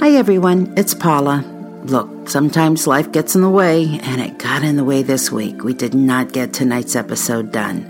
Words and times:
Hi, 0.00 0.10
everyone. 0.10 0.74
It's 0.76 0.92
Paula. 0.92 1.44
Look, 1.84 2.28
sometimes 2.28 2.86
life 2.86 3.12
gets 3.12 3.36
in 3.36 3.42
the 3.42 3.48
way, 3.48 4.00
and 4.02 4.20
it 4.20 4.38
got 4.38 4.64
in 4.64 4.74
the 4.74 4.84
way 4.84 5.02
this 5.02 5.30
week. 5.30 5.62
We 5.62 5.72
did 5.72 5.94
not 5.94 6.32
get 6.32 6.52
tonight's 6.52 6.96
episode 6.96 7.52
done. 7.52 7.88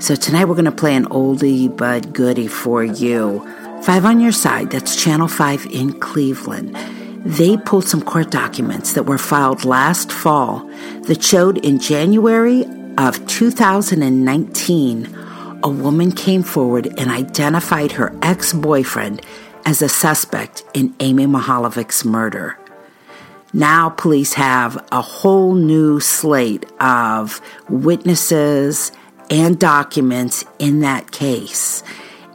So 0.00 0.16
tonight 0.16 0.46
we're 0.46 0.56
going 0.56 0.64
to 0.64 0.72
play 0.72 0.96
an 0.96 1.06
oldie 1.06 1.74
but 1.74 2.12
goodie 2.12 2.48
for 2.48 2.82
you. 2.82 3.40
Five 3.82 4.04
on 4.04 4.18
Your 4.18 4.32
Side, 4.32 4.72
that's 4.72 5.00
Channel 5.00 5.28
5 5.28 5.66
in 5.66 5.98
Cleveland. 6.00 6.74
They 7.24 7.56
pulled 7.56 7.84
some 7.86 8.02
court 8.02 8.32
documents 8.32 8.94
that 8.94 9.04
were 9.04 9.16
filed 9.16 9.64
last 9.64 10.10
fall 10.10 10.68
that 11.02 11.22
showed 11.22 11.64
in 11.64 11.78
January 11.78 12.66
of 12.98 13.24
2019 13.28 15.20
a 15.62 15.68
woman 15.70 16.12
came 16.12 16.42
forward 16.42 16.86
and 16.98 17.10
identified 17.10 17.92
her 17.92 18.14
ex 18.22 18.52
boyfriend 18.52 19.22
as 19.64 19.82
a 19.82 19.88
suspect 19.88 20.64
in 20.74 20.94
Amy 21.00 21.26
Mihaljevic's 21.26 22.04
murder. 22.04 22.58
Now, 23.52 23.90
police 23.90 24.34
have 24.34 24.84
a 24.90 25.00
whole 25.00 25.54
new 25.54 26.00
slate 26.00 26.66
of 26.80 27.40
witnesses 27.68 28.90
and 29.30 29.58
documents 29.58 30.44
in 30.58 30.80
that 30.80 31.12
case. 31.12 31.82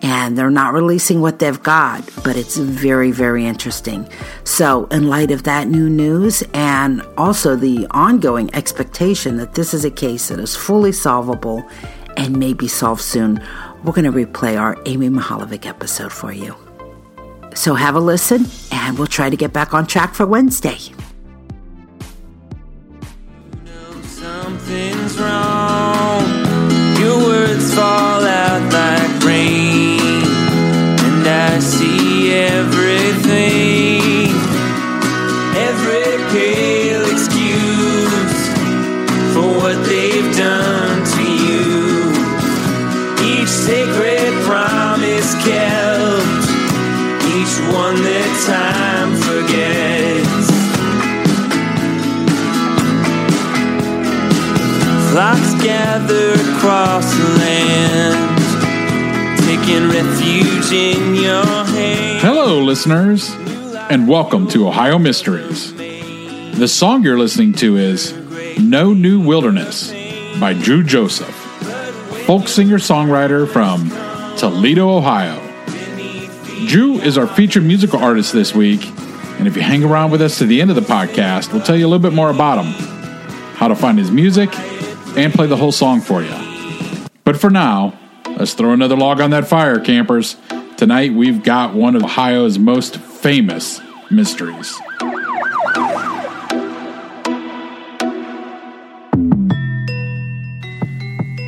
And 0.01 0.37
they're 0.37 0.49
not 0.49 0.73
releasing 0.73 1.19
what 1.19 1.39
they've 1.39 1.61
got, 1.61 2.09
but 2.23 2.37
it's 2.37 2.55
very, 2.55 3.11
very 3.11 3.45
interesting. 3.45 4.09
So, 4.45 4.85
in 4.85 5.09
light 5.09 5.29
of 5.29 5.43
that 5.43 5.67
new 5.67 5.89
news 5.89 6.41
and 6.53 7.01
also 7.17 7.57
the 7.57 7.85
ongoing 7.91 8.49
expectation 8.55 9.35
that 9.37 9.55
this 9.55 9.73
is 9.73 9.83
a 9.83 9.91
case 9.91 10.29
that 10.29 10.39
is 10.39 10.55
fully 10.55 10.93
solvable 10.93 11.69
and 12.15 12.37
may 12.39 12.53
be 12.53 12.69
solved 12.69 13.01
soon, 13.01 13.43
we're 13.83 13.91
going 13.91 14.09
to 14.09 14.11
replay 14.11 14.57
our 14.57 14.77
Amy 14.85 15.09
Mihaljevic 15.09 15.65
episode 15.65 16.13
for 16.13 16.31
you. 16.31 16.55
So 17.55 17.73
have 17.73 17.95
a 17.95 17.99
listen, 17.99 18.45
and 18.71 18.97
we'll 18.97 19.07
try 19.07 19.29
to 19.29 19.37
get 19.37 19.51
back 19.53 19.73
on 19.73 19.85
track 19.85 20.13
for 20.13 20.25
Wednesday. 20.25 20.77
Something's 24.03 25.17
wrong. 25.19 25.48
Gather 55.61 56.33
across 56.55 57.13
the 57.15 57.23
land, 57.37 58.37
taking 59.39 59.89
refuge 59.89 60.71
in 60.71 61.15
your. 61.15 61.43
Hello, 62.21 62.61
listeners, 62.61 63.29
and 63.89 64.07
welcome 64.07 64.47
to 64.49 64.67
Ohio 64.67 64.97
Mysteries. 64.97 65.73
The 65.75 66.67
song 66.67 67.03
you're 67.03 67.19
listening 67.19 67.53
to 67.55 67.75
is 67.75 68.13
No 68.57 68.93
New 68.93 69.19
Wilderness 69.19 69.91
by 70.39 70.53
Drew 70.53 70.81
Joseph, 70.81 71.35
folk 72.25 72.47
singer 72.47 72.77
songwriter 72.77 73.47
from 73.47 73.89
Toledo, 74.37 74.89
Ohio. 74.89 75.45
Drew 76.67 76.99
is 76.99 77.17
our 77.17 77.27
featured 77.27 77.63
musical 77.63 77.99
artist 77.99 78.31
this 78.31 78.55
week, 78.55 78.85
and 79.39 79.47
if 79.47 79.57
you 79.57 79.61
hang 79.61 79.83
around 79.83 80.11
with 80.11 80.21
us 80.21 80.37
to 80.37 80.45
the 80.45 80.61
end 80.61 80.69
of 80.69 80.77
the 80.77 80.81
podcast, 80.81 81.51
we'll 81.51 81.63
tell 81.63 81.75
you 81.75 81.85
a 81.85 81.89
little 81.89 81.99
bit 81.99 82.13
more 82.15 82.29
about 82.29 82.63
him, 82.63 82.71
how 83.55 83.67
to 83.67 83.75
find 83.75 83.97
his 83.97 84.09
music, 84.09 84.49
and 85.19 85.33
play 85.33 85.47
the 85.47 85.57
whole 85.57 85.73
song 85.73 85.99
for 85.99 86.23
you. 86.23 86.33
But 87.25 87.35
for 87.35 87.49
now, 87.49 87.93
let's 88.37 88.53
throw 88.53 88.71
another 88.71 88.95
log 88.95 89.19
on 89.19 89.31
that 89.31 89.47
fire, 89.47 89.77
campers. 89.79 90.37
Tonight 90.77 91.13
we've 91.13 91.43
got 91.43 91.73
one 91.73 91.97
of 91.97 92.03
Ohio's 92.03 92.57
most 92.57 92.95
famous 92.97 93.81
mysteries. 94.09 94.73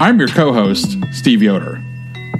I'm 0.01 0.19
your 0.19 0.27
co 0.27 0.51
host, 0.51 0.97
Steve 1.13 1.41
Yoder, 1.41 1.81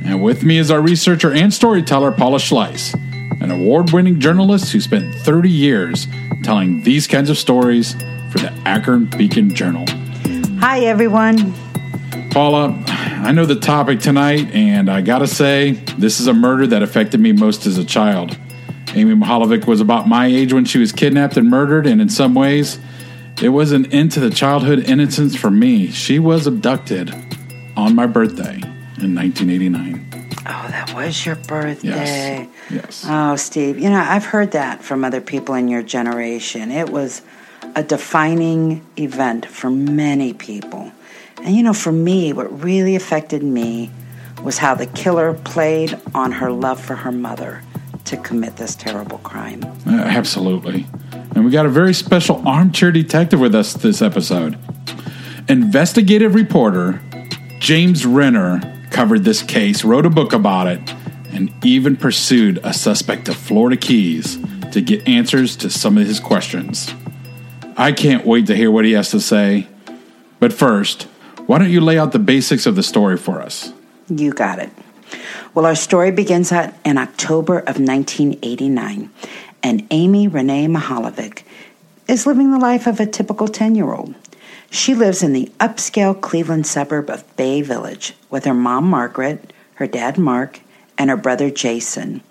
and 0.04 0.22
with 0.22 0.44
me 0.44 0.58
is 0.58 0.70
our 0.70 0.82
researcher 0.82 1.32
and 1.32 1.54
storyteller, 1.54 2.12
Paula 2.12 2.40
Schleis, 2.40 2.94
an 3.42 3.52
award 3.52 3.92
winning 3.94 4.20
journalist 4.20 4.74
who 4.74 4.82
spent 4.82 5.16
30 5.16 5.50
years 5.50 6.08
telling 6.44 6.84
these 6.84 7.08
kinds 7.08 7.30
of 7.30 7.38
stories 7.38 7.94
for 8.32 8.40
the 8.40 8.52
Akron 8.66 9.06
Beacon 9.06 9.56
Journal. 9.56 9.86
Hi, 10.62 10.82
everyone. 10.82 11.56
Paula, 12.30 12.84
I 12.88 13.32
know 13.32 13.48
the 13.48 13.56
topic 13.56 14.00
tonight, 14.00 14.52
and 14.54 14.92
I 14.92 15.02
gotta 15.02 15.26
say, 15.26 15.72
this 15.98 16.20
is 16.20 16.28
a 16.28 16.36
murder 16.36 16.68
that 16.68 16.84
affected 16.84 17.20
me 17.20 17.32
most 17.32 17.66
as 17.66 17.80
a 17.80 17.84
child. 17.84 18.38
Amy 18.94 19.16
Mihaljevic 19.16 19.66
was 19.66 19.82
about 19.82 20.08
my 20.08 20.28
age 20.28 20.54
when 20.54 20.64
she 20.66 20.78
was 20.78 20.92
kidnapped 20.92 21.36
and 21.36 21.50
murdered, 21.50 21.88
and 21.88 22.00
in 22.00 22.10
some 22.10 22.36
ways, 22.36 22.78
it 23.42 23.50
was 23.50 23.72
an 23.72 23.92
end 23.92 24.12
to 24.12 24.20
the 24.20 24.30
childhood 24.30 24.88
innocence 24.88 25.36
for 25.36 25.50
me. 25.50 25.88
She 25.88 26.20
was 26.20 26.46
abducted 26.46 27.12
on 27.76 27.96
my 27.96 28.06
birthday 28.06 28.62
in 29.02 29.16
1989. 29.16 30.10
Oh, 30.46 30.68
that 30.70 30.94
was 30.94 31.26
your 31.26 31.38
birthday. 31.38 31.88
Yes. 31.88 32.50
Yes. 32.70 33.06
Oh, 33.10 33.36
Steve, 33.36 33.80
you 33.80 33.90
know, 33.90 34.00
I've 34.00 34.26
heard 34.26 34.52
that 34.52 34.84
from 34.84 35.04
other 35.04 35.22
people 35.22 35.56
in 35.56 35.68
your 35.70 35.82
generation. 35.82 36.70
It 36.70 36.92
was 36.92 37.24
a 37.76 37.84
defining 37.84 38.86
event 38.98 39.46
for 39.46 39.70
many 39.70 40.34
people. 40.34 40.92
And, 41.44 41.56
you 41.56 41.64
know, 41.64 41.74
for 41.74 41.92
me, 41.92 42.34
what 42.34 42.64
really 42.64 42.96
affected 42.96 43.44
me 43.44 43.90
was 44.44 44.58
how 44.58 44.76
the 44.76 44.88
killer 44.88 45.34
played 45.34 46.00
on 46.14 46.32
her 46.32 46.52
love 46.52 46.80
for 46.80 46.96
her 46.96 47.12
mother 47.12 47.62
to 48.06 48.18
commit 48.18 48.58
this 48.58 48.76
terrible 48.76 49.20
crime. 49.20 49.64
Uh, 49.86 49.92
absolutely. 49.92 50.86
And 51.36 51.46
we 51.46 51.52
got 51.52 51.66
a 51.66 51.70
very 51.70 51.94
special 51.94 52.46
armchair 52.48 52.92
detective 52.92 53.40
with 53.40 53.56
us 53.56 53.74
this 53.74 54.02
episode. 54.02 54.58
Investigative 55.48 56.36
reporter 56.36 57.02
James 57.60 58.06
Renner 58.06 58.60
covered 58.90 59.24
this 59.24 59.44
case, 59.44 59.84
wrote 59.84 60.06
a 60.06 60.10
book 60.10 60.34
about 60.34 60.68
it, 60.68 60.94
and 61.32 61.54
even 61.64 61.96
pursued 61.96 62.60
a 62.64 62.74
suspect 62.74 63.30
of 63.30 63.36
Florida 63.36 63.78
Keys 63.78 64.38
to 64.72 64.82
get 64.82 65.08
answers 65.08 65.56
to 65.58 65.70
some 65.70 65.98
of 65.98 66.06
his 66.06 66.20
questions. 66.20 66.94
I 67.82 67.94
can't 67.94 68.28
wait 68.28 68.46
to 68.46 68.56
hear 68.56 68.70
what 68.70 68.86
he 68.86 68.92
has 68.92 69.10
to 69.10 69.20
say. 69.20 69.66
But 70.40 70.54
first, 70.54 71.08
why 71.48 71.58
don't 71.58 71.72
you 71.72 71.82
lay 71.82 71.98
out 71.98 72.12
the 72.12 72.20
basics 72.20 72.68
of 72.68 72.76
the 72.76 72.84
story 72.84 73.18
for 73.18 73.42
us? 73.42 73.74
You 74.08 74.34
got 74.34 74.60
it. 74.60 74.70
Well, 75.56 75.66
our 75.66 75.74
story 75.74 76.12
begins 76.12 76.52
in 76.52 77.00
October 77.00 77.58
of 77.58 77.80
1989, 77.80 79.10
and 79.64 79.88
Amy 79.90 80.28
Renee 80.28 80.68
Mihaljevic 80.68 81.42
is 82.08 82.28
living 82.28 82.52
the 82.52 82.60
life 82.60 82.86
of 82.86 83.00
a 83.00 83.08
typical 83.08 83.48
10 83.48 83.74
year 83.74 83.92
old. 83.92 84.14
She 84.70 84.94
lives 84.94 85.24
in 85.24 85.34
the 85.34 85.52
upscale 85.60 86.22
Cleveland 86.22 86.68
suburb 86.68 87.10
of 87.10 87.36
Bay 87.36 87.64
Village 87.64 88.14
with 88.30 88.46
her 88.46 88.54
mom, 88.54 88.92
Margaret, 88.92 89.52
her 89.76 89.88
dad, 89.88 90.20
Mark, 90.20 90.60
and 91.00 91.10
her 91.10 91.18
brother, 91.18 91.50
Jason. 91.50 92.22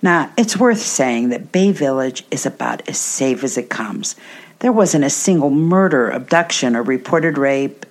Now, 0.00 0.32
it's 0.38 0.56
worth 0.56 0.80
saying 0.80 1.30
that 1.30 1.50
Bay 1.50 1.72
Village 1.72 2.24
is 2.30 2.46
about 2.46 2.88
as 2.88 2.98
safe 2.98 3.42
as 3.42 3.58
it 3.58 3.68
comes. 3.68 4.14
There 4.62 4.70
wasn't 4.70 5.04
a 5.04 5.10
single 5.10 5.50
murder, 5.50 6.08
abduction, 6.08 6.76
or 6.76 6.84
reported 6.84 7.36
rape 7.36 7.84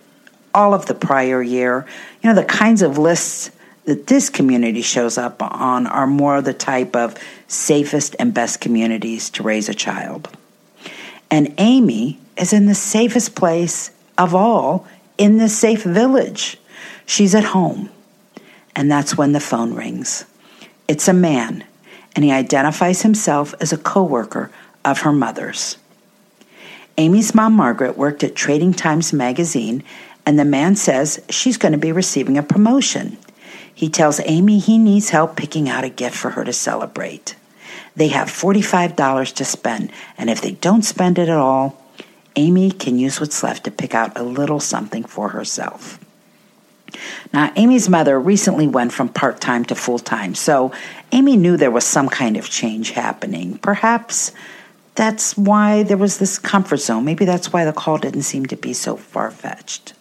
all 0.54 0.74
of 0.74 0.86
the 0.86 0.94
prior 0.94 1.44
year. 1.44 1.86
You 2.24 2.30
know, 2.30 2.34
the 2.34 2.46
kinds 2.46 2.82
of 2.82 2.98
lists 2.98 3.52
that 3.84 4.08
this 4.08 4.30
community 4.30 4.82
shows 4.82 5.18
up 5.18 5.44
on 5.44 5.86
are 5.86 6.08
more 6.08 6.42
the 6.42 6.54
type 6.54 6.96
of 6.96 7.18
safest 7.50 8.16
and 8.20 8.34
best 8.34 8.62
communities 8.62 9.30
to 9.32 9.44
raise 9.44 9.68
a 9.68 9.74
child. 9.74 10.30
And 11.30 11.54
Amy 11.58 12.20
is 12.38 12.54
in 12.54 12.68
the 12.68 12.74
safest 12.74 13.36
place 13.36 13.92
of 14.18 14.34
all 14.34 14.88
in 15.18 15.40
this 15.40 15.58
safe 15.58 15.84
village. 15.84 16.58
She's 17.06 17.36
at 17.36 17.44
home. 17.44 17.90
And 18.78 18.90
that's 18.90 19.18
when 19.18 19.34
the 19.34 19.42
phone 19.42 19.74
rings. 19.74 20.24
It's 20.88 21.10
a 21.10 21.14
man, 21.14 21.66
and 22.16 22.24
he 22.24 22.32
identifies 22.32 23.02
himself 23.02 23.54
as 23.60 23.74
a 23.74 23.78
coworker 23.78 24.52
of 24.86 25.02
her 25.02 25.12
mother's. 25.12 25.76
Amy's 27.02 27.34
mom, 27.34 27.54
Margaret, 27.54 27.98
worked 27.98 28.24
at 28.24 28.36
Trading 28.36 28.76
Times 28.76 29.12
magazine, 29.12 29.84
and 30.24 30.38
the 30.38 30.46
man 30.46 30.76
says 30.76 31.20
she's 31.32 31.58
going 31.58 31.72
to 31.72 31.80
be 31.80 31.92
receiving 31.92 32.38
a 32.38 32.44
promotion. 32.44 33.18
He 33.74 33.90
tells 33.90 34.22
Amy 34.26 34.60
he 34.60 34.78
needs 34.78 35.10
help 35.10 35.36
picking 35.36 35.68
out 35.68 35.84
a 35.84 35.90
gift 35.90 36.16
for 36.16 36.30
her 36.30 36.44
to 36.44 36.54
celebrate. 36.54 37.36
They 37.96 38.10
have 38.10 38.28
$45 38.28 39.34
to 39.34 39.44
spend, 39.44 39.92
and 40.16 40.30
if 40.30 40.42
they 40.42 40.52
don't 40.52 40.84
spend 40.84 41.18
it 41.18 41.28
at 41.28 41.38
all, 41.40 41.84
Amy 42.36 42.70
can 42.70 43.00
use 43.00 43.20
what's 43.20 43.42
left 43.42 43.64
to 43.64 43.72
pick 43.72 43.96
out 43.96 44.16
a 44.16 44.22
little 44.22 44.60
something 44.60 45.04
for 45.04 45.30
herself. 45.30 46.00
Now, 47.34 47.52
Amy's 47.56 47.90
mother 47.90 48.20
recently 48.20 48.68
went 48.68 48.94
from 48.94 49.10
part 49.10 49.42
time 49.42 49.66
to 49.66 49.74
full 49.74 49.98
time, 49.98 50.36
so 50.36 50.72
Amy 51.12 51.36
knew 51.36 51.58
there 51.58 51.72
was 51.72 51.84
some 51.84 52.10
kind 52.10 52.38
of 52.38 52.48
change 52.48 52.92
happening. 52.92 53.58
Perhaps 53.58 54.34
that's 55.02 55.36
why 55.36 55.82
there 55.82 55.98
was 55.98 56.20
this 56.20 56.38
comfort 56.38 56.78
zone. 56.78 57.04
Maybe 57.04 57.26
that's 57.26 57.52
why 57.52 57.66
the 57.66 57.74
call 57.74 57.98
didn't 57.98 58.22
seem 58.22 58.46
to 58.46 58.56
be 58.56 58.72
so 58.72 58.96
far 58.96 59.32
fetched. 59.32 59.94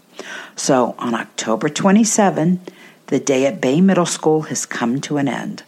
So, 0.56 0.94
on 0.98 1.14
October 1.14 1.70
27, 1.70 2.60
the 3.06 3.18
day 3.18 3.46
at 3.46 3.62
Bay 3.62 3.80
Middle 3.80 4.04
School 4.04 4.42
has 4.42 4.66
come 4.66 5.00
to 5.00 5.16
an 5.16 5.26
end. 5.26 5.62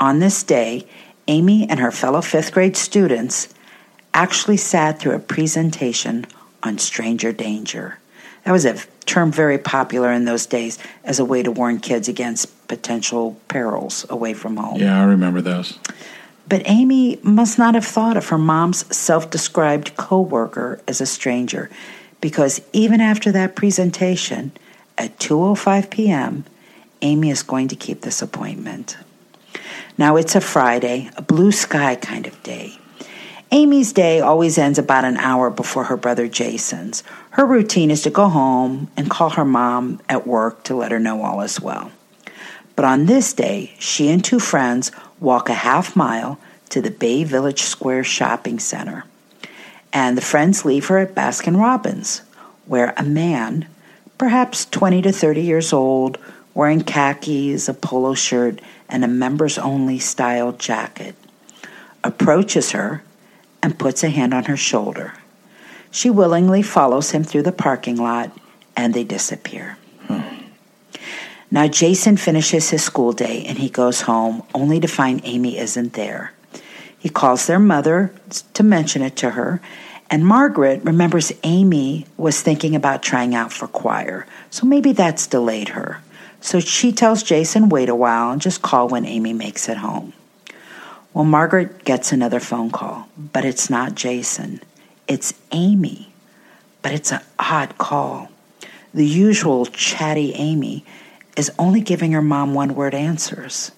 On 0.00 0.20
this 0.20 0.42
day, 0.42 0.86
Amy 1.28 1.68
and 1.68 1.80
her 1.80 1.92
fellow 1.92 2.22
fifth 2.22 2.52
grade 2.52 2.74
students 2.78 3.52
actually 4.14 4.56
sat 4.56 4.98
through 4.98 5.16
a 5.16 5.18
presentation 5.18 6.24
on 6.62 6.78
stranger 6.78 7.30
danger. 7.30 7.98
That 8.44 8.52
was 8.52 8.64
a 8.64 8.78
term 9.04 9.30
very 9.32 9.58
popular 9.58 10.10
in 10.10 10.24
those 10.24 10.46
days 10.46 10.78
as 11.04 11.18
a 11.18 11.26
way 11.26 11.42
to 11.42 11.52
warn 11.52 11.78
kids 11.78 12.08
against 12.08 12.68
potential 12.68 13.38
perils 13.48 14.06
away 14.08 14.32
from 14.32 14.56
home. 14.56 14.80
Yeah, 14.80 14.98
I 14.98 15.04
remember 15.04 15.42
those. 15.42 15.78
But 16.52 16.64
Amy 16.66 17.18
must 17.22 17.58
not 17.58 17.74
have 17.74 17.86
thought 17.86 18.18
of 18.18 18.28
her 18.28 18.36
mom's 18.36 18.84
self 18.94 19.30
described 19.30 19.96
co 19.96 20.20
worker 20.20 20.82
as 20.86 21.00
a 21.00 21.06
stranger 21.06 21.70
because 22.20 22.60
even 22.74 23.00
after 23.00 23.32
that 23.32 23.56
presentation 23.56 24.52
at 24.98 25.18
2:05 25.18 25.88
p.m., 25.88 26.44
Amy 27.00 27.30
is 27.30 27.42
going 27.42 27.68
to 27.68 27.74
keep 27.74 28.02
this 28.02 28.20
appointment. 28.20 28.98
Now 29.96 30.16
it's 30.16 30.34
a 30.34 30.42
Friday, 30.42 31.08
a 31.16 31.22
blue 31.22 31.52
sky 31.52 31.96
kind 31.96 32.26
of 32.26 32.42
day. 32.42 32.78
Amy's 33.50 33.94
day 33.94 34.20
always 34.20 34.58
ends 34.58 34.78
about 34.78 35.06
an 35.06 35.16
hour 35.16 35.48
before 35.48 35.84
her 35.84 35.96
brother 35.96 36.28
Jason's. 36.28 37.02
Her 37.30 37.46
routine 37.46 37.90
is 37.90 38.02
to 38.02 38.10
go 38.10 38.28
home 38.28 38.90
and 38.94 39.08
call 39.08 39.30
her 39.30 39.46
mom 39.46 40.00
at 40.06 40.26
work 40.26 40.64
to 40.64 40.74
let 40.74 40.92
her 40.92 41.00
know 41.00 41.22
all 41.22 41.40
is 41.40 41.62
well. 41.62 41.90
But 42.76 42.84
on 42.84 43.06
this 43.06 43.32
day, 43.32 43.74
she 43.78 44.10
and 44.10 44.22
two 44.22 44.38
friends 44.38 44.92
walk 45.22 45.48
a 45.48 45.54
half 45.54 45.96
mile 45.96 46.38
to 46.68 46.82
the 46.82 46.90
Bay 46.90 47.24
Village 47.24 47.62
Square 47.62 48.04
shopping 48.04 48.58
center. 48.58 49.04
And 49.92 50.16
the 50.16 50.22
friends 50.22 50.64
leave 50.64 50.86
her 50.88 50.98
at 50.98 51.14
Baskin 51.14 51.58
Robbins, 51.58 52.22
where 52.66 52.94
a 52.96 53.02
man, 53.02 53.66
perhaps 54.18 54.64
20 54.66 55.02
to 55.02 55.12
30 55.12 55.42
years 55.42 55.72
old, 55.72 56.18
wearing 56.54 56.82
khakis, 56.82 57.68
a 57.68 57.74
polo 57.74 58.14
shirt, 58.14 58.60
and 58.88 59.04
a 59.04 59.08
members 59.08 59.58
only 59.58 59.98
style 59.98 60.52
jacket, 60.52 61.14
approaches 62.04 62.72
her 62.72 63.02
and 63.62 63.78
puts 63.78 64.02
a 64.02 64.08
hand 64.08 64.34
on 64.34 64.44
her 64.44 64.56
shoulder. 64.56 65.14
She 65.90 66.10
willingly 66.10 66.62
follows 66.62 67.10
him 67.10 67.22
through 67.22 67.42
the 67.42 67.52
parking 67.52 67.96
lot 67.96 68.30
and 68.76 68.94
they 68.94 69.04
disappear. 69.04 69.76
Hmm. 70.06 70.41
Now, 71.52 71.68
Jason 71.68 72.16
finishes 72.16 72.70
his 72.70 72.82
school 72.82 73.12
day 73.12 73.44
and 73.46 73.58
he 73.58 73.68
goes 73.68 74.00
home 74.00 74.42
only 74.54 74.80
to 74.80 74.88
find 74.88 75.20
Amy 75.22 75.58
isn't 75.58 75.92
there. 75.92 76.32
He 76.98 77.10
calls 77.10 77.46
their 77.46 77.58
mother 77.58 78.10
to 78.54 78.62
mention 78.62 79.02
it 79.02 79.16
to 79.16 79.30
her, 79.30 79.60
and 80.08 80.26
Margaret 80.26 80.82
remembers 80.82 81.30
Amy 81.42 82.06
was 82.16 82.40
thinking 82.40 82.74
about 82.74 83.02
trying 83.02 83.34
out 83.34 83.52
for 83.52 83.68
choir, 83.68 84.26
so 84.48 84.66
maybe 84.66 84.92
that's 84.92 85.26
delayed 85.26 85.70
her. 85.70 86.00
So 86.40 86.58
she 86.58 86.90
tells 86.90 87.22
Jason, 87.22 87.68
wait 87.68 87.90
a 87.90 87.94
while 87.94 88.30
and 88.30 88.40
just 88.40 88.62
call 88.62 88.88
when 88.88 89.04
Amy 89.04 89.34
makes 89.34 89.68
it 89.68 89.76
home. 89.76 90.14
Well, 91.12 91.24
Margaret 91.24 91.84
gets 91.84 92.12
another 92.12 92.40
phone 92.40 92.70
call, 92.70 93.08
but 93.18 93.44
it's 93.44 93.68
not 93.68 93.94
Jason. 93.94 94.62
It's 95.06 95.34
Amy. 95.50 96.14
But 96.80 96.92
it's 96.92 97.12
an 97.12 97.20
odd 97.38 97.76
call. 97.76 98.30
The 98.94 99.06
usual 99.06 99.66
chatty 99.66 100.32
Amy 100.34 100.84
is 101.36 101.50
only 101.58 101.80
giving 101.80 102.12
her 102.12 102.22
mom 102.22 102.54
one 102.54 102.74
word 102.74 102.94
answers. 102.94 103.72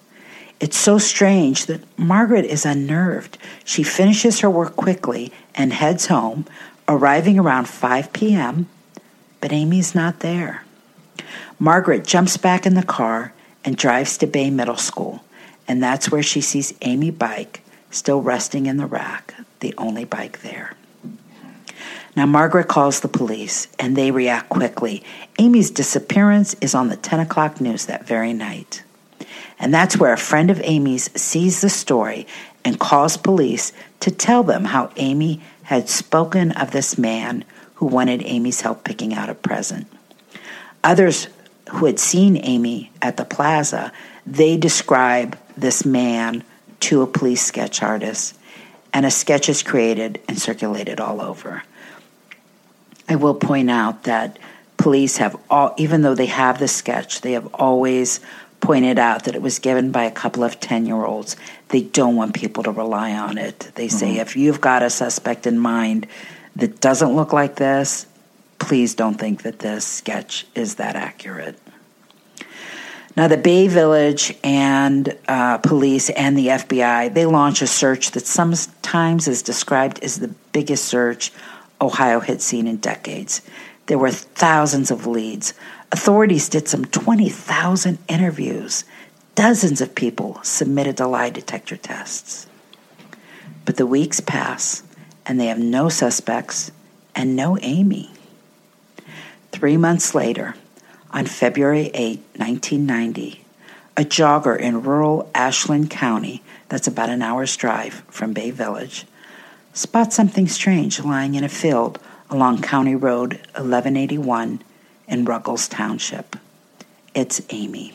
It's 0.59 0.77
so 0.77 0.97
strange 0.97 1.65
that 1.65 1.83
Margaret 1.97 2.45
is 2.45 2.65
unnerved. 2.65 3.37
She 3.63 3.83
finishes 3.83 4.39
her 4.39 4.49
work 4.49 4.75
quickly 4.75 5.31
and 5.53 5.73
heads 5.73 6.07
home, 6.07 6.45
arriving 6.87 7.39
around 7.39 7.67
5 7.67 8.13
p.m., 8.13 8.67
but 9.41 9.51
Amy's 9.51 9.93
not 9.93 10.21
there. 10.21 10.63
Margaret 11.59 12.05
jumps 12.05 12.37
back 12.37 12.65
in 12.65 12.73
the 12.73 12.83
car 12.83 13.33
and 13.63 13.77
drives 13.77 14.17
to 14.17 14.27
Bay 14.27 14.49
Middle 14.49 14.77
School 14.77 15.25
and 15.67 15.81
that's 15.81 16.11
where 16.11 16.23
she 16.23 16.41
sees 16.41 16.73
Amy 16.81 17.11
Bike 17.11 17.61
still 17.91 18.21
resting 18.21 18.65
in 18.65 18.77
the 18.77 18.85
rack, 18.85 19.33
the 19.61 19.73
only 19.77 20.05
bike 20.05 20.41
there. 20.41 20.73
Now, 22.15 22.25
Margaret 22.25 22.69
calls 22.69 23.01
the 23.01 23.09
police, 23.09 23.67
and 23.77 23.95
they 23.95 24.11
react 24.11 24.49
quickly. 24.49 25.03
Amy's 25.37 25.69
disappearance 25.69 26.53
is 26.61 26.73
on 26.73 26.87
the 26.87 26.95
10 26.95 27.19
o'clock 27.19 27.59
news 27.59 27.87
that 27.87 28.07
very 28.07 28.31
night. 28.31 28.83
And 29.59 29.73
that's 29.73 29.97
where 29.97 30.13
a 30.13 30.17
friend 30.17 30.49
of 30.49 30.61
Amy's 30.63 31.09
sees 31.19 31.61
the 31.61 31.69
story 31.69 32.25
and 32.63 32.79
calls 32.79 33.17
police 33.17 33.73
to 33.99 34.11
tell 34.11 34.43
them 34.43 34.65
how 34.65 34.91
Amy 34.95 35.41
had 35.63 35.89
spoken 35.89 36.51
of 36.51 36.71
this 36.71 36.97
man 36.97 37.43
who 37.75 37.85
wanted 37.85 38.23
Amy's 38.23 38.61
help 38.61 38.83
picking 38.83 39.13
out 39.13 39.29
a 39.29 39.35
present. 39.35 39.87
Others 40.83 41.27
who 41.71 41.85
had 41.85 41.99
seen 41.99 42.37
Amy 42.37 42.91
at 43.01 43.17
the 43.17 43.25
plaza, 43.25 43.91
they 44.25 44.55
describe 44.55 45.37
this 45.57 45.85
man 45.85 46.43
to 46.81 47.01
a 47.01 47.07
police 47.07 47.41
sketch 47.41 47.81
artist, 47.81 48.37
and 48.93 49.05
a 49.05 49.11
sketch 49.11 49.49
is 49.49 49.63
created 49.63 50.21
and 50.27 50.39
circulated 50.39 50.99
all 50.99 51.21
over. 51.21 51.63
I 53.07 53.15
will 53.15 53.35
point 53.35 53.69
out 53.69 54.03
that 54.03 54.39
police 54.77 55.17
have 55.17 55.35
all, 55.49 55.73
even 55.77 56.01
though 56.01 56.15
they 56.15 56.25
have 56.27 56.59
the 56.59 56.67
sketch, 56.67 57.21
they 57.21 57.33
have 57.33 57.53
always 57.53 58.19
pointed 58.61 58.97
out 58.97 59.25
that 59.25 59.35
it 59.35 59.41
was 59.41 59.59
given 59.59 59.91
by 59.91 60.03
a 60.03 60.11
couple 60.11 60.43
of 60.43 60.59
10 60.59 60.85
year 60.85 61.05
olds. 61.05 61.35
They 61.69 61.81
don't 61.81 62.15
want 62.15 62.33
people 62.33 62.63
to 62.63 62.71
rely 62.71 63.11
on 63.11 63.37
it. 63.37 63.71
They 63.75 63.87
say, 63.87 64.13
mm-hmm. 64.13 64.21
if 64.21 64.35
you've 64.35 64.61
got 64.61 64.83
a 64.83 64.89
suspect 64.89 65.45
in 65.45 65.59
mind 65.59 66.07
that 66.55 66.81
doesn't 66.81 67.15
look 67.15 67.33
like 67.33 67.55
this, 67.55 68.07
please 68.59 68.95
don't 68.95 69.15
think 69.15 69.43
that 69.43 69.59
this 69.59 69.85
sketch 69.85 70.47
is 70.55 70.75
that 70.75 70.95
accurate. 70.95 71.59
Now, 73.17 73.29
the 73.29 73.37
Bay 73.37 73.69
Village 73.69 74.35
and 74.43 75.17
uh, 75.27 75.59
police 75.59 76.09
and 76.09 76.37
the 76.37 76.47
FBI 76.47 77.13
they 77.13 77.25
launch 77.25 77.61
a 77.61 77.67
search 77.67 78.11
that 78.11 78.25
sometimes 78.25 79.27
is 79.27 79.41
described 79.41 80.03
as 80.03 80.19
the 80.19 80.27
biggest 80.51 80.85
search 80.85 81.31
Ohio 81.85 82.19
had 82.19 82.41
seen 82.41 82.67
in 82.67 82.77
decades. 82.77 83.41
There 83.87 83.97
were 83.97 84.11
thousands 84.11 84.91
of 84.91 85.05
leads. 85.05 85.53
Authorities 85.91 86.49
did 86.49 86.67
some 86.67 86.85
20,000 86.85 87.99
interviews. 88.07 88.83
Dozens 89.35 89.81
of 89.81 89.95
people 89.95 90.39
submitted 90.43 90.97
to 90.97 91.07
lie 91.07 91.29
detector 91.29 91.77
tests. 91.77 92.47
But 93.65 93.77
the 93.77 93.85
weeks 93.85 94.19
pass, 94.19 94.83
and 95.25 95.39
they 95.39 95.47
have 95.47 95.59
no 95.59 95.89
suspects 95.89 96.71
and 97.15 97.35
no 97.35 97.57
Amy. 97.61 98.11
Three 99.51 99.77
months 99.77 100.13
later, 100.13 100.55
on 101.11 101.25
February 101.25 101.91
8, 101.93 102.19
1990, 102.35 103.45
a 103.97 104.01
jogger 104.01 104.59
in 104.59 104.83
rural 104.83 105.29
Ashland 105.33 105.89
County, 105.89 106.43
that's 106.67 106.87
about 106.87 107.09
an 107.09 107.21
hour's 107.21 107.55
drive 107.55 108.03
from 108.09 108.33
Bay 108.33 108.51
Village, 108.51 109.05
spots 109.75 110.15
something 110.15 110.47
strange 110.47 110.99
lying 111.01 111.35
in 111.35 111.43
a 111.43 111.49
field 111.49 111.99
along 112.31 112.63
County 112.63 112.95
Road 112.95 113.33
1181 113.53 114.63
in 115.07 115.25
Ruggles 115.25 115.67
Township. 115.67 116.35
It's 117.13 117.41
Amy. 117.51 117.93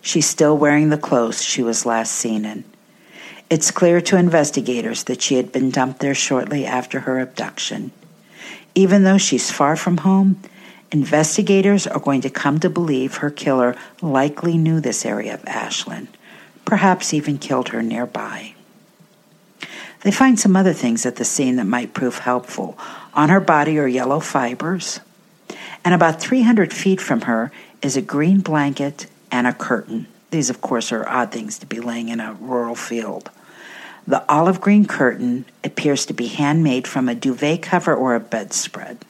She's 0.00 0.28
still 0.28 0.56
wearing 0.56 0.90
the 0.90 0.96
clothes 0.96 1.42
she 1.42 1.64
was 1.64 1.84
last 1.84 2.12
seen 2.12 2.44
in. 2.44 2.62
It's 3.50 3.72
clear 3.72 4.00
to 4.02 4.16
investigators 4.16 5.02
that 5.04 5.20
she 5.20 5.34
had 5.34 5.50
been 5.50 5.70
dumped 5.70 5.98
there 5.98 6.14
shortly 6.14 6.64
after 6.64 7.00
her 7.00 7.18
abduction. 7.18 7.90
Even 8.76 9.02
though 9.02 9.18
she's 9.18 9.50
far 9.50 9.74
from 9.74 9.96
home, 9.96 10.40
Investigators 10.90 11.86
are 11.86 12.00
going 12.00 12.22
to 12.22 12.30
come 12.30 12.58
to 12.60 12.70
believe 12.70 13.16
her 13.16 13.30
killer 13.30 13.76
likely 14.00 14.56
knew 14.56 14.80
this 14.80 15.04
area 15.04 15.34
of 15.34 15.46
Ashland, 15.46 16.08
perhaps 16.64 17.12
even 17.12 17.36
killed 17.36 17.68
her 17.68 17.82
nearby. 17.82 18.54
They 20.02 20.10
find 20.10 20.38
some 20.38 20.56
other 20.56 20.72
things 20.72 21.04
at 21.04 21.16
the 21.16 21.24
scene 21.24 21.56
that 21.56 21.64
might 21.64 21.94
prove 21.94 22.18
helpful. 22.18 22.78
On 23.14 23.28
her 23.28 23.40
body 23.40 23.78
are 23.78 23.88
yellow 23.88 24.20
fibers, 24.20 25.00
and 25.84 25.94
about 25.94 26.20
300 26.20 26.72
feet 26.72 27.00
from 27.00 27.22
her 27.22 27.50
is 27.82 27.96
a 27.96 28.02
green 28.02 28.40
blanket 28.40 29.06
and 29.30 29.46
a 29.46 29.52
curtain. 29.52 30.06
These, 30.30 30.50
of 30.50 30.60
course, 30.60 30.92
are 30.92 31.08
odd 31.08 31.32
things 31.32 31.58
to 31.58 31.66
be 31.66 31.80
laying 31.80 32.08
in 32.08 32.20
a 32.20 32.34
rural 32.34 32.74
field. 32.74 33.30
The 34.06 34.24
olive 34.30 34.60
green 34.60 34.86
curtain 34.86 35.44
appears 35.64 36.06
to 36.06 36.14
be 36.14 36.28
handmade 36.28 36.86
from 36.86 37.08
a 37.08 37.14
duvet 37.14 37.62
cover 37.62 37.94
or 37.94 38.14
a 38.14 38.20
bedspread, 38.20 39.04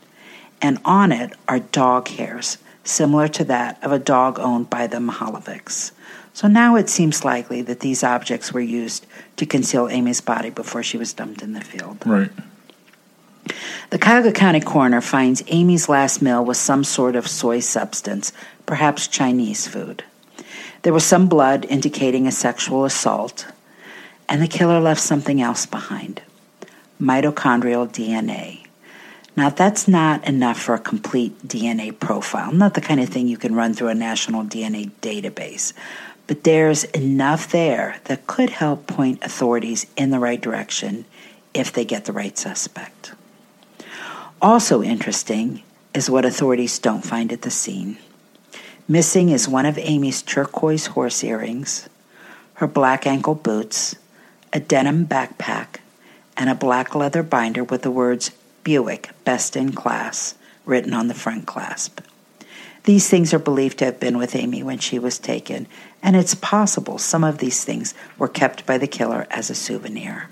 and 0.61 0.79
on 0.85 1.13
it 1.13 1.33
are 1.47 1.61
dog 1.61 2.09
hairs, 2.09 2.59
similar 2.83 3.29
to 3.29 3.45
that 3.45 3.83
of 3.83 3.93
a 3.93 3.99
dog 3.99 4.39
owned 4.39 4.71
by 4.71 4.87
the 4.87 4.97
Mihaljevics. 4.99 5.93
So 6.39 6.47
now 6.47 6.77
it 6.77 6.89
seems 6.89 7.25
likely 7.25 7.63
that 7.63 7.81
these 7.81 8.05
objects 8.05 8.53
were 8.53 8.61
used 8.61 9.05
to 9.39 9.45
conceal 9.45 9.89
Amy's 9.89 10.21
body 10.21 10.51
before 10.51 10.85
she 10.85 10.97
was 10.97 11.13
dumped 11.13 11.43
in 11.43 11.53
the 11.53 11.61
field. 11.61 11.99
Right. 12.07 12.31
The 13.91 13.99
Cuyahoga 13.99 14.31
County 14.31 14.61
coroner 14.61 15.01
finds 15.01 15.43
Amy's 15.49 15.89
last 15.89 16.23
meal 16.23 16.45
was 16.45 16.57
some 16.57 16.85
sort 16.85 17.17
of 17.17 17.27
soy 17.27 17.59
substance, 17.59 18.33
perhaps 18.67 19.09
Chinese 19.09 19.67
food. 19.67 20.05
There 20.83 20.93
was 20.93 21.03
some 21.03 21.29
blood 21.29 21.65
indicating 21.65 22.29
a 22.29 22.31
sexual 22.31 22.85
assault, 22.85 23.49
and 24.29 24.41
the 24.41 24.47
killer 24.47 24.79
left 24.79 25.01
something 25.01 25.43
else 25.43 25.67
behind 25.67 26.23
mitochondrial 27.01 27.89
DNA. 27.89 28.65
Now, 29.39 29.51
that's 29.51 29.87
not 29.87 30.27
enough 30.27 30.61
for 30.61 30.75
a 30.75 30.81
complete 30.81 31.47
DNA 31.47 31.97
profile, 31.97 32.51
not 32.53 32.75
the 32.75 32.81
kind 32.81 32.99
of 33.01 33.09
thing 33.09 33.29
you 33.29 33.37
can 33.37 33.55
run 33.55 33.73
through 33.73 33.87
a 33.87 33.95
national 33.95 34.43
DNA 34.43 34.91
database, 35.01 35.73
but 36.29 36.45
there's 36.45 36.85
enough 36.85 37.51
there 37.51 37.97
that 38.05 38.29
could 38.29 38.51
help 38.51 38.87
point 38.87 39.25
authorities 39.25 39.87
in 39.97 40.11
the 40.11 40.21
right 40.21 40.41
direction 40.41 41.05
if 41.55 41.73
they 41.73 41.85
get 41.85 42.05
the 42.05 42.13
right 42.13 42.39
suspect. 42.39 43.13
Also 44.41 44.83
interesting 44.83 45.63
is 45.95 46.09
what 46.09 46.27
authorities 46.27 46.79
don't 46.79 47.05
find 47.05 47.33
at 47.33 47.43
the 47.43 47.51
scene. 47.51 47.99
Missing 48.87 49.31
is 49.31 49.49
one 49.49 49.67
of 49.67 49.79
Amy's 49.79 50.23
turquoise 50.23 50.87
horse 50.89 51.25
earrings, 51.25 51.89
her 52.55 52.67
black 52.67 53.07
ankle 53.07 53.35
boots, 53.35 53.97
a 54.53 54.61
denim 54.61 55.07
backpack, 55.07 55.81
and 56.37 56.49
a 56.49 56.55
black 56.55 56.95
leather 56.95 57.23
binder 57.23 57.65
with 57.65 57.83
the 57.83 57.91
words 57.91 58.31
Buick 58.65 59.11
Best 59.25 59.57
in 59.57 59.73
Class 59.73 60.35
written 60.67 60.93
on 60.93 61.09
the 61.09 61.15
front 61.15 61.47
clasp. 61.47 62.01
These 62.85 63.09
things 63.09 63.35
are 63.35 63.39
believed 63.39 63.79
to 63.79 63.85
have 63.87 64.01
been 64.01 64.17
with 64.17 64.37
Amy 64.37 64.63
when 64.63 64.79
she 64.79 64.99
was 64.99 65.19
taken, 65.19 65.67
and 66.03 66.17
it's 66.17 66.35
possible 66.35 66.99
some 66.99 67.25
of 67.25 67.39
these 67.39 67.65
things 67.65 67.95
were 68.19 68.29
kept 68.29 68.67
by 68.67 68.79
the 68.79 68.87
killer 68.87 69.27
as 69.31 69.51
a 69.51 69.55
souvenir. 69.55 70.29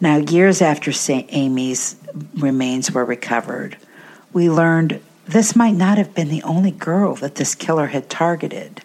Now, 0.00 0.16
years 0.16 0.60
after. 0.60 0.92
Amy's 1.10 1.96
remains 2.34 2.92
were 2.92 3.04
recovered, 3.04 3.76
we 4.32 4.50
learned 4.50 5.00
this 5.24 5.56
might 5.56 5.74
not 5.74 5.98
have 5.98 6.14
been 6.14 6.28
the 6.28 6.42
only 6.42 6.70
girl 6.70 7.14
that 7.16 7.36
this 7.36 7.54
killer 7.54 7.86
had 7.86 8.08
targeted. 8.08 8.82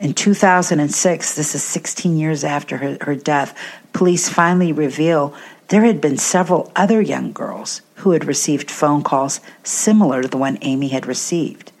In 0.00 0.12
2006, 0.12 1.34
this 1.34 1.54
is 1.54 1.62
16 1.62 2.16
years 2.18 2.44
after 2.44 2.76
her, 2.76 2.98
her 3.00 3.14
death, 3.14 3.56
police 3.92 4.28
finally 4.28 4.72
reveal 4.72 5.34
there 5.68 5.84
had 5.84 6.00
been 6.00 6.18
several 6.18 6.70
other 6.76 7.00
young 7.00 7.32
girls 7.32 7.80
who 7.96 8.10
had 8.10 8.24
received 8.24 8.70
phone 8.70 9.02
calls 9.02 9.40
similar 9.64 10.22
to 10.22 10.28
the 10.28 10.36
one 10.36 10.58
Amy 10.60 10.88
had 10.88 11.06
received. 11.06 11.72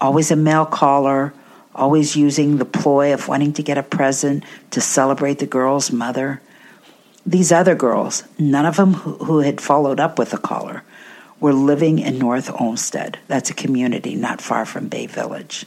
Always 0.00 0.30
a 0.30 0.36
male 0.36 0.66
caller, 0.66 1.34
always 1.76 2.16
using 2.16 2.56
the 2.56 2.64
ploy 2.64 3.14
of 3.14 3.28
wanting 3.28 3.52
to 3.54 3.62
get 3.62 3.78
a 3.78 3.82
present 3.82 4.44
to 4.70 4.80
celebrate 4.80 5.38
the 5.38 5.46
girl's 5.46 5.92
mother. 5.92 6.40
These 7.24 7.52
other 7.52 7.74
girls, 7.74 8.24
none 8.38 8.66
of 8.66 8.76
them 8.76 8.94
who, 8.94 9.40
had 9.40 9.60
followed 9.60 10.00
up 10.00 10.18
with 10.18 10.30
the 10.30 10.38
caller, 10.38 10.82
were 11.38 11.52
living 11.52 11.98
in 11.98 12.18
North 12.18 12.50
Olmsted. 12.60 13.18
That's 13.28 13.50
a 13.50 13.54
community 13.54 14.14
not 14.14 14.40
far 14.40 14.64
from 14.64 14.88
Bay 14.88 15.06
Village 15.06 15.66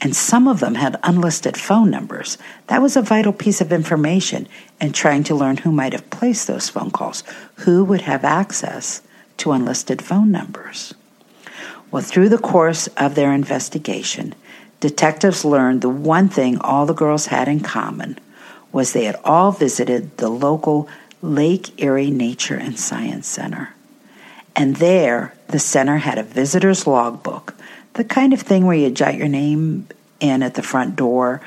and 0.00 0.14
some 0.14 0.46
of 0.46 0.60
them 0.60 0.76
had 0.76 0.98
unlisted 1.02 1.56
phone 1.56 1.90
numbers. 1.90 2.38
That 2.68 2.82
was 2.82 2.96
a 2.96 3.02
vital 3.02 3.32
piece 3.32 3.60
of 3.60 3.72
information 3.72 4.46
in 4.80 4.92
trying 4.92 5.24
to 5.24 5.34
learn 5.34 5.58
who 5.58 5.72
might 5.72 5.92
have 5.92 6.10
placed 6.10 6.46
those 6.46 6.68
phone 6.68 6.90
calls, 6.90 7.24
who 7.56 7.84
would 7.84 8.02
have 8.02 8.24
access 8.24 9.02
to 9.38 9.52
unlisted 9.52 10.00
phone 10.00 10.30
numbers. 10.30 10.94
Well, 11.90 12.02
through 12.02 12.28
the 12.28 12.38
course 12.38 12.86
of 12.96 13.14
their 13.14 13.32
investigation, 13.32 14.34
detectives 14.80 15.44
learned 15.44 15.82
the 15.82 15.88
one 15.88 16.28
thing 16.28 16.58
all 16.58 16.86
the 16.86 16.94
girls 16.94 17.26
had 17.26 17.48
in 17.48 17.60
common 17.60 18.18
was 18.72 18.92
they 18.92 19.04
had 19.04 19.18
all 19.24 19.52
visited 19.52 20.16
the 20.18 20.28
local 20.28 20.88
Lake 21.22 21.82
Erie 21.82 22.10
Nature 22.10 22.56
and 22.56 22.78
Science 22.78 23.26
Center. 23.26 23.74
And 24.54 24.76
there, 24.76 25.34
the 25.48 25.58
center 25.58 25.98
had 25.98 26.18
a 26.18 26.22
visitor's 26.22 26.86
logbook 26.86 27.54
the 27.98 28.04
kind 28.04 28.32
of 28.32 28.40
thing 28.40 28.64
where 28.64 28.76
you 28.76 28.90
jot 28.90 29.16
your 29.16 29.28
name 29.28 29.88
in 30.20 30.42
at 30.44 30.54
the 30.54 30.62
front 30.62 30.94
door. 30.94 31.42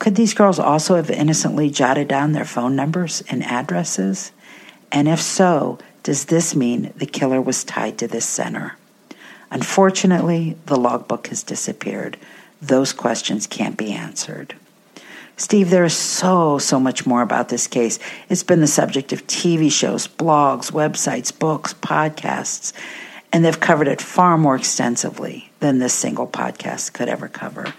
Could 0.00 0.16
these 0.16 0.34
girls 0.34 0.58
also 0.58 0.96
have 0.96 1.10
innocently 1.10 1.70
jotted 1.70 2.08
down 2.08 2.32
their 2.32 2.44
phone 2.44 2.74
numbers 2.74 3.22
and 3.30 3.44
addresses? 3.44 4.32
And 4.90 5.06
if 5.06 5.20
so, 5.20 5.78
does 6.02 6.24
this 6.24 6.56
mean 6.56 6.92
the 6.96 7.06
killer 7.06 7.40
was 7.40 7.62
tied 7.62 7.98
to 7.98 8.08
this 8.08 8.26
center? 8.26 8.76
Unfortunately, 9.52 10.56
the 10.66 10.76
logbook 10.76 11.28
has 11.28 11.44
disappeared. 11.44 12.16
Those 12.62 12.94
questions 12.94 13.46
can't 13.46 13.76
be 13.76 13.92
answered. 13.92 14.54
Steve, 15.36 15.68
there 15.68 15.84
is 15.84 15.96
so, 15.96 16.56
so 16.58 16.80
much 16.80 17.04
more 17.04 17.20
about 17.20 17.50
this 17.50 17.66
case. 17.66 17.98
It's 18.30 18.42
been 18.42 18.60
the 18.60 18.66
subject 18.66 19.12
of 19.12 19.26
TV 19.26 19.70
shows, 19.70 20.08
blogs, 20.08 20.72
websites, 20.72 21.36
books, 21.36 21.74
podcasts 21.74 22.72
and 23.32 23.44
they've 23.44 23.58
covered 23.58 23.88
it 23.88 24.00
far 24.00 24.36
more 24.36 24.54
extensively 24.54 25.50
than 25.60 25.78
this 25.78 25.94
single 25.94 26.26
podcast 26.26 26.92
could 26.92 27.08
ever 27.08 27.28
cover. 27.28 27.72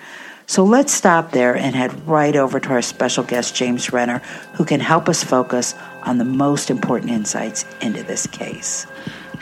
So 0.46 0.64
let's 0.64 0.92
stop 0.92 1.32
there 1.32 1.56
and 1.56 1.76
head 1.76 2.08
right 2.08 2.36
over 2.36 2.60
to 2.60 2.70
our 2.70 2.82
special 2.82 3.24
guest, 3.24 3.56
James 3.56 3.94
Renner, 3.94 4.20
who 4.56 4.66
can 4.66 4.80
help 4.80 5.08
us 5.08 5.24
focus 5.24 5.74
on 6.02 6.18
the 6.18 6.26
most 6.26 6.70
important 6.70 7.12
insights 7.12 7.66
into 7.82 8.04
this 8.04 8.28
case. 8.28 8.86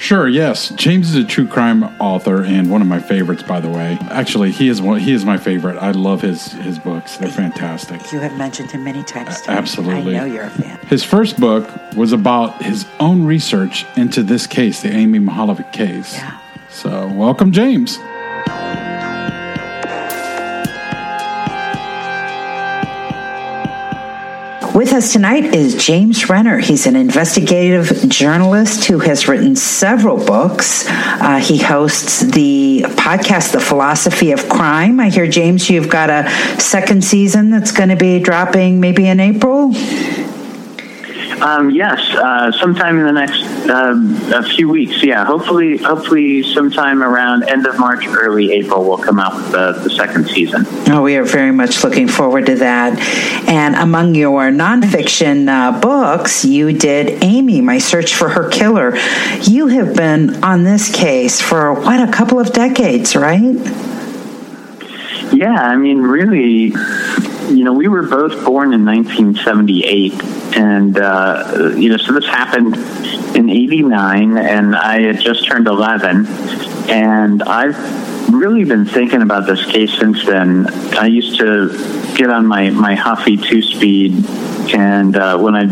Sure. 0.01 0.27
Yes, 0.27 0.69
James 0.69 1.09
is 1.11 1.15
a 1.15 1.23
true 1.23 1.47
crime 1.47 1.83
author 2.01 2.43
and 2.43 2.71
one 2.71 2.81
of 2.81 2.87
my 2.87 2.99
favorites. 2.99 3.43
By 3.43 3.59
the 3.59 3.69
way, 3.69 3.99
actually, 4.09 4.49
he 4.49 4.67
is 4.67 4.81
one. 4.81 4.99
He 4.99 5.11
is 5.11 5.25
my 5.25 5.37
favorite. 5.37 5.77
I 5.77 5.91
love 5.91 6.21
his 6.21 6.53
his 6.53 6.79
books. 6.79 7.17
They're 7.17 7.29
fantastic. 7.29 8.11
You 8.11 8.17
have 8.17 8.35
mentioned 8.35 8.71
him 8.71 8.83
many 8.83 9.03
times. 9.03 9.47
Uh, 9.47 9.51
absolutely. 9.51 10.17
I 10.17 10.21
know 10.21 10.25
you're 10.25 10.45
a 10.45 10.49
fan. 10.49 10.79
His 10.87 11.03
first 11.03 11.39
book 11.39 11.69
was 11.95 12.13
about 12.13 12.63
his 12.63 12.87
own 12.99 13.25
research 13.25 13.85
into 13.95 14.23
this 14.23 14.47
case, 14.47 14.81
the 14.81 14.89
Amy 14.89 15.19
Mihaljevic 15.19 15.71
case. 15.71 16.15
Yeah. 16.15 16.39
So, 16.69 17.07
welcome, 17.09 17.51
James. 17.51 17.99
With 24.73 24.93
us 24.93 25.11
tonight 25.11 25.53
is 25.53 25.75
James 25.75 26.29
Renner. 26.29 26.57
He's 26.57 26.87
an 26.87 26.95
investigative 26.95 28.07
journalist 28.07 28.85
who 28.85 28.99
has 28.99 29.27
written 29.27 29.57
several 29.57 30.25
books. 30.25 30.85
Uh, 30.87 31.41
he 31.43 31.57
hosts 31.57 32.21
the 32.21 32.83
podcast, 32.87 33.51
The 33.51 33.59
Philosophy 33.59 34.31
of 34.31 34.47
Crime. 34.47 35.01
I 35.01 35.09
hear, 35.09 35.27
James, 35.27 35.69
you've 35.69 35.89
got 35.89 36.09
a 36.09 36.29
second 36.57 37.03
season 37.03 37.49
that's 37.49 37.73
going 37.73 37.89
to 37.89 37.97
be 37.97 38.19
dropping 38.19 38.79
maybe 38.79 39.07
in 39.07 39.19
April? 39.19 39.73
Um, 41.41 41.71
yes, 41.71 41.99
uh, 42.15 42.51
sometime 42.51 42.99
in 42.99 43.05
the 43.05 43.11
next 43.11 43.41
uh, 43.67 43.95
a 44.37 44.43
few 44.43 44.69
weeks. 44.69 45.03
Yeah, 45.03 45.25
hopefully, 45.25 45.77
hopefully, 45.77 46.43
sometime 46.43 47.01
around 47.01 47.43
end 47.49 47.65
of 47.65 47.79
March, 47.79 48.05
early 48.07 48.51
April, 48.51 48.83
we'll 48.83 48.99
come 48.99 49.19
out 49.19 49.35
with 49.35 49.51
the, 49.51 49.71
the 49.83 49.89
second 49.89 50.27
season. 50.27 50.65
Oh, 50.87 51.01
we 51.01 51.15
are 51.15 51.23
very 51.23 51.51
much 51.51 51.83
looking 51.83 52.07
forward 52.07 52.45
to 52.45 52.55
that. 52.57 52.99
And 53.47 53.75
among 53.75 54.13
your 54.13 54.51
nonfiction 54.51 55.47
uh, 55.47 55.79
books, 55.79 56.45
you 56.45 56.73
did 56.73 57.23
Amy: 57.23 57.59
My 57.59 57.79
Search 57.79 58.13
for 58.13 58.29
Her 58.29 58.47
Killer. 58.49 58.95
You 59.41 59.67
have 59.67 59.95
been 59.95 60.43
on 60.43 60.63
this 60.63 60.93
case 60.93 61.41
for 61.41 61.73
what 61.73 62.07
a 62.07 62.11
couple 62.11 62.39
of 62.39 62.53
decades, 62.53 63.15
right? 63.15 63.55
Yeah, 65.33 65.55
I 65.55 65.75
mean, 65.75 66.01
really, 66.01 66.73
you 67.57 67.63
know, 67.63 67.73
we 67.73 67.87
were 67.87 68.03
both 68.03 68.45
born 68.45 68.73
in 68.73 68.85
1978, 68.85 70.13
and 70.55 70.97
uh, 70.97 71.73
you 71.75 71.89
know, 71.89 71.97
so 71.97 72.13
this 72.13 72.25
happened 72.25 72.75
in 73.35 73.49
'89, 73.49 74.37
and 74.37 74.75
I 74.75 75.01
had 75.01 75.19
just 75.19 75.47
turned 75.47 75.67
11, 75.67 76.25
and 76.89 77.43
I've 77.43 78.31
really 78.33 78.63
been 78.63 78.85
thinking 78.85 79.21
about 79.21 79.45
this 79.45 79.65
case 79.65 79.93
since 79.97 80.25
then. 80.25 80.67
I 80.95 81.07
used 81.07 81.37
to 81.39 81.69
get 82.15 82.29
on 82.29 82.45
my 82.45 82.69
my 82.69 82.95
Huffy 82.95 83.37
two 83.37 83.61
speed, 83.61 84.25
and 84.73 85.15
uh, 85.15 85.37
when 85.37 85.55
I 85.55 85.65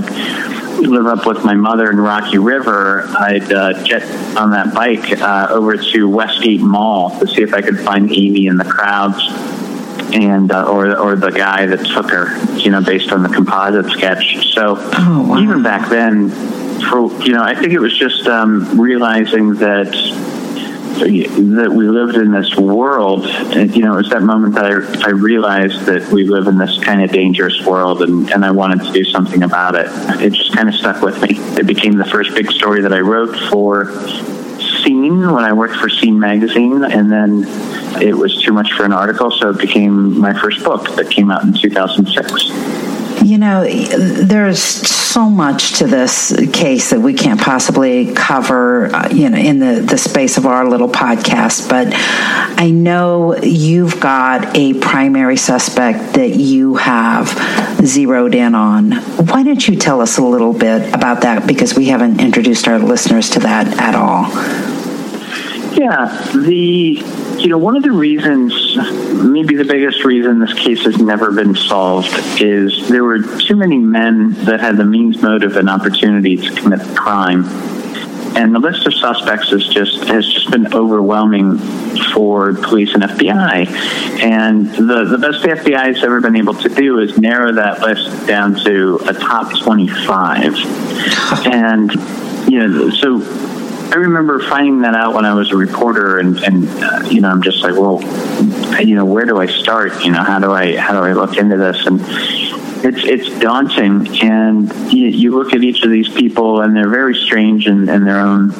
live 0.79 1.07
up 1.07 1.25
with 1.25 1.43
my 1.43 1.55
mother 1.55 1.89
in 1.89 1.98
Rocky 1.98 2.38
River, 2.38 3.05
I'd 3.17 3.51
uh, 3.51 3.83
jet 3.83 4.03
on 4.38 4.51
that 4.51 4.74
bike 4.74 5.19
uh, 5.21 5.48
over 5.50 5.75
to 5.75 6.09
Westgate 6.09 6.62
Mall 6.62 7.17
to 7.19 7.27
see 7.27 7.41
if 7.41 7.53
I 7.53 7.62
could 7.62 7.79
find 7.79 8.12
Amy 8.12 8.48
in 8.48 8.57
the 8.57 8.65
crowds 8.65 9.21
and 10.13 10.51
uh, 10.51 10.65
or 10.65 10.97
or 10.97 11.15
the 11.15 11.31
guy 11.31 11.65
that 11.65 11.85
took 11.85 12.09
her, 12.09 12.37
you 12.57 12.71
know, 12.71 12.81
based 12.81 13.11
on 13.11 13.23
the 13.23 13.29
composite 13.29 13.91
sketch. 13.91 14.53
So 14.53 14.75
oh, 14.77 15.27
wow. 15.29 15.39
even 15.39 15.63
back 15.63 15.89
then, 15.89 16.29
for 16.89 17.11
you 17.23 17.33
know, 17.33 17.43
I 17.43 17.55
think 17.55 17.73
it 17.73 17.79
was 17.79 17.97
just 17.97 18.27
um, 18.27 18.79
realizing 18.79 19.55
that 19.55 19.93
that 20.99 21.71
we 21.71 21.87
lived 21.87 22.15
in 22.15 22.31
this 22.31 22.55
world. 22.57 23.25
And, 23.25 23.73
you 23.75 23.83
know, 23.83 23.93
it 23.93 23.97
was 23.97 24.09
that 24.09 24.21
moment 24.21 24.55
that 24.55 24.65
I, 24.65 25.07
I 25.07 25.11
realized 25.11 25.85
that 25.85 26.11
we 26.11 26.25
live 26.25 26.47
in 26.47 26.57
this 26.57 26.77
kind 26.83 27.01
of 27.01 27.11
dangerous 27.11 27.65
world 27.65 28.01
and, 28.01 28.29
and 28.31 28.43
I 28.43 28.51
wanted 28.51 28.83
to 28.83 28.91
do 28.91 29.05
something 29.05 29.43
about 29.43 29.75
it. 29.75 29.87
It 30.21 30.33
just 30.33 30.53
kind 30.53 30.67
of 30.67 30.75
stuck 30.75 31.01
with 31.01 31.21
me. 31.21 31.37
It 31.57 31.67
became 31.67 31.97
the 31.97 32.05
first 32.05 32.35
big 32.35 32.51
story 32.51 32.81
that 32.81 32.93
I 32.93 32.99
wrote 32.99 33.33
for 33.49 33.85
Scene 34.83 35.31
when 35.31 35.43
I 35.43 35.53
worked 35.53 35.75
for 35.75 35.89
Scene 35.89 36.19
magazine, 36.19 36.83
and 36.83 37.12
then 37.12 37.45
it 38.01 38.17
was 38.17 38.41
too 38.41 38.51
much 38.51 38.74
for 38.74 38.86
an 38.86 38.93
article, 38.93 39.31
so 39.31 39.50
it 39.50 39.59
became 39.59 40.19
my 40.19 40.33
first 40.33 40.63
book 40.63 40.95
that 40.95 41.09
came 41.09 41.31
out 41.31 41.43
in 41.43 41.53
2006. 41.53 43.24
You 43.24 43.38
know, 43.38 43.63
there's 43.65 44.63
so 45.09 45.29
much 45.29 45.79
to 45.79 45.87
this 45.87 46.33
case 46.53 46.91
that 46.91 46.99
we 46.99 47.13
can't 47.13 47.41
possibly 47.41 48.13
cover, 48.13 48.93
uh, 48.93 49.09
you 49.09 49.29
know, 49.29 49.37
in 49.37 49.59
the, 49.59 49.81
the 49.81 49.97
space 49.97 50.37
of 50.37 50.45
our 50.45 50.69
little 50.69 50.87
podcast. 50.87 51.67
But 51.67 51.87
I 51.91 52.69
know 52.69 53.35
you've 53.37 53.99
got 53.99 54.55
a 54.55 54.75
primary 54.75 55.37
suspect 55.37 56.13
that 56.13 56.35
you 56.35 56.75
have 56.75 57.27
zeroed 57.85 58.35
in 58.35 58.53
on. 58.53 58.91
Why 58.91 59.43
don't 59.43 59.67
you 59.67 59.75
tell 59.75 60.01
us 60.01 60.17
a 60.17 60.23
little 60.23 60.53
bit 60.53 60.93
about 60.93 61.21
that? 61.21 61.47
Because 61.47 61.73
we 61.73 61.87
haven't 61.87 62.21
introduced 62.21 62.67
our 62.67 62.77
listeners 62.77 63.31
to 63.31 63.39
that 63.39 63.67
at 63.79 63.95
all. 63.95 64.29
Yeah, 65.75 66.07
the 66.33 67.01
you 67.39 67.48
know, 67.48 67.58
one 67.58 67.75
of 67.75 67.84
the 67.84 67.91
reasons, 67.91 68.75
maybe 69.24 69.55
the 69.55 69.65
biggest 69.65 70.03
reason 70.03 70.39
this 70.39 70.53
case 70.53 70.84
has 70.84 70.98
never 70.98 71.31
been 71.31 71.55
solved 71.55 72.10
is 72.41 72.89
there 72.89 73.03
were 73.03 73.19
too 73.39 73.55
many 73.55 73.77
men 73.77 74.34
that 74.46 74.60
had 74.60 74.77
the 74.77 74.86
means, 74.86 75.22
motive, 75.22 75.55
and 75.55 75.69
opportunity 75.69 76.36
to 76.36 76.53
commit 76.55 76.79
the 76.79 76.96
crime. 76.96 77.46
And 78.36 78.53
the 78.53 78.60
list 78.60 78.86
of 78.86 78.93
suspects 78.93 79.51
is 79.51 79.67
just 79.67 80.03
has 80.05 80.27
just 80.31 80.51
been 80.51 80.74
overwhelming 80.74 81.58
for 82.13 82.53
police 82.53 82.93
and 82.93 83.03
FBI. 83.03 83.67
And 84.22 84.67
the, 84.67 85.05
the 85.05 85.17
best 85.17 85.41
the 85.41 85.50
FBI 85.50 85.96
has 85.96 86.03
ever 86.03 86.22
been 86.22 86.36
able 86.36 86.53
to 86.53 86.69
do 86.69 87.00
is 87.00 87.17
narrow 87.17 87.51
that 87.53 87.81
list 87.81 88.27
down 88.27 88.55
to 88.65 89.00
a 89.08 89.13
top 89.13 89.58
25. 89.62 90.55
And, 91.46 91.91
you 92.50 92.60
know, 92.60 92.89
so 92.89 93.19
I 93.91 93.96
remember 93.96 94.39
finding 94.39 94.81
that 94.81 94.93
out 94.93 95.15
when 95.15 95.25
I 95.25 95.34
was 95.34 95.51
a 95.51 95.55
reporter, 95.55 96.19
and, 96.19 96.38
and 96.43 96.69
uh, 96.84 97.08
you 97.10 97.22
know, 97.22 97.29
I'm 97.29 97.41
just 97.41 97.63
like, 97.63 97.74
well, 97.74 98.01
you 98.79 98.96
know, 98.96 99.05
where 99.05 99.25
do 99.25 99.38
I 99.38 99.48
start? 99.48 100.05
You 100.05 100.12
know, 100.12 100.24
how 100.24 100.38
do 100.38 100.51
I 100.51 100.77
how 100.77 100.93
do 100.93 101.00
I 101.00 101.13
look 101.13 101.38
into 101.38 101.58
this? 101.58 101.88
And 101.88 102.00
it's 102.86 103.03
it's 103.03 103.39
daunting, 103.39 104.22
and 104.22 104.72
you, 104.93 105.08
you 105.08 105.36
look 105.36 105.53
at 105.53 105.63
each 105.63 105.84
of 105.84 105.89
these 105.89 106.08
people, 106.08 106.62
and 106.62 106.75
they're 106.75 106.89
very 106.89 107.15
strange 107.15 107.65
in, 107.65 107.89
in 107.89 108.05
their 108.05 108.19
own 108.19 108.51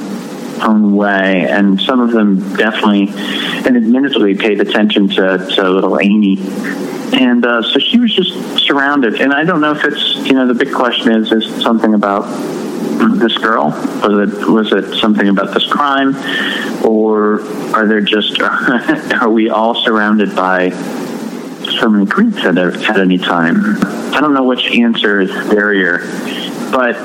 own 0.62 0.96
way, 0.96 1.48
and 1.48 1.80
some 1.80 2.00
of 2.00 2.12
them 2.12 2.56
definitely 2.56 3.10
and 3.10 3.78
admittedly 3.78 4.36
paid 4.36 4.60
attention 4.60 5.10
to, 5.10 5.38
to 5.56 5.70
little 5.70 6.00
Amy. 6.00 6.38
And 7.14 7.46
uh, 7.46 7.62
so 7.62 7.80
she 7.80 8.00
was 8.00 8.14
just 8.14 8.66
surrounded, 8.66 9.22
and 9.22 9.32
I 9.32 9.44
don't 9.44 9.62
know 9.62 9.74
if 9.74 9.84
it's 9.84 10.16
you 10.28 10.34
know 10.34 10.48
the 10.48 10.56
big 10.56 10.74
question 10.74 11.12
is 11.14 11.32
is 11.32 11.62
something 11.62 11.94
about 11.94 12.24
this 13.08 13.38
girl? 13.38 13.70
Was 14.04 14.30
it 14.30 14.48
was 14.50 14.72
it 14.72 15.00
something 15.00 15.28
about 15.28 15.54
this 15.54 15.66
crime, 15.66 16.16
or 16.86 17.42
are 17.76 17.88
there 17.88 18.02
just 18.02 18.40
are 19.22 19.30
we 19.30 19.50
all 19.50 19.76
surrounded 19.84 20.36
by 20.36 20.70
so 21.80 21.90
many 21.90 22.06
creeps 22.06 22.40
at, 22.40 22.58
at 22.58 23.00
any 23.00 23.18
time? 23.18 23.78
I 24.14 24.20
don't 24.22 24.34
know 24.34 24.44
which 24.44 24.66
answer 24.72 25.22
is 25.22 25.32
scarier, 25.32 26.00
but 26.72 26.96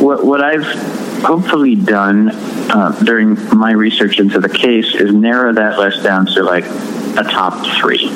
what 0.00 0.24
what 0.24 0.42
I've 0.42 0.64
hopefully 1.22 1.74
done 1.74 2.30
uh, 2.70 2.98
during 3.04 3.36
my 3.56 3.72
research 3.72 4.18
into 4.18 4.40
the 4.40 4.48
case 4.48 4.94
is 4.94 5.12
narrow 5.12 5.52
that 5.52 5.78
list 5.78 6.02
down 6.02 6.26
to 6.26 6.42
like 6.42 6.64
a 6.64 7.24
top 7.24 7.66
three. 7.80 8.10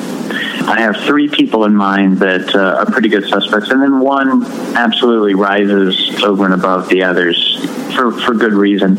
I 0.67 0.81
have 0.81 0.95
three 0.97 1.27
people 1.27 1.65
in 1.65 1.75
mind 1.75 2.19
that 2.19 2.55
uh, 2.55 2.79
are 2.79 2.85
pretty 2.85 3.09
good 3.09 3.27
suspects, 3.27 3.69
and 3.69 3.81
then 3.81 3.99
one 3.99 4.45
absolutely 4.75 5.33
rises 5.33 6.23
over 6.23 6.45
and 6.45 6.53
above 6.53 6.87
the 6.89 7.03
others 7.03 7.65
for, 7.95 8.11
for 8.11 8.33
good 8.33 8.53
reason. 8.53 8.97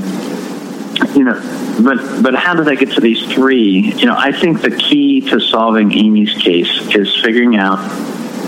You 1.14 1.24
know, 1.24 1.80
but 1.82 2.22
but 2.22 2.34
how 2.34 2.54
did 2.54 2.68
I 2.68 2.74
get 2.74 2.92
to 2.92 3.00
these 3.00 3.22
three? 3.32 3.92
You 3.92 4.06
know, 4.06 4.16
I 4.16 4.32
think 4.32 4.60
the 4.60 4.70
key 4.70 5.20
to 5.22 5.40
solving 5.40 5.92
Amy's 5.92 6.34
case 6.34 6.94
is 6.94 7.14
figuring 7.22 7.56
out 7.56 7.78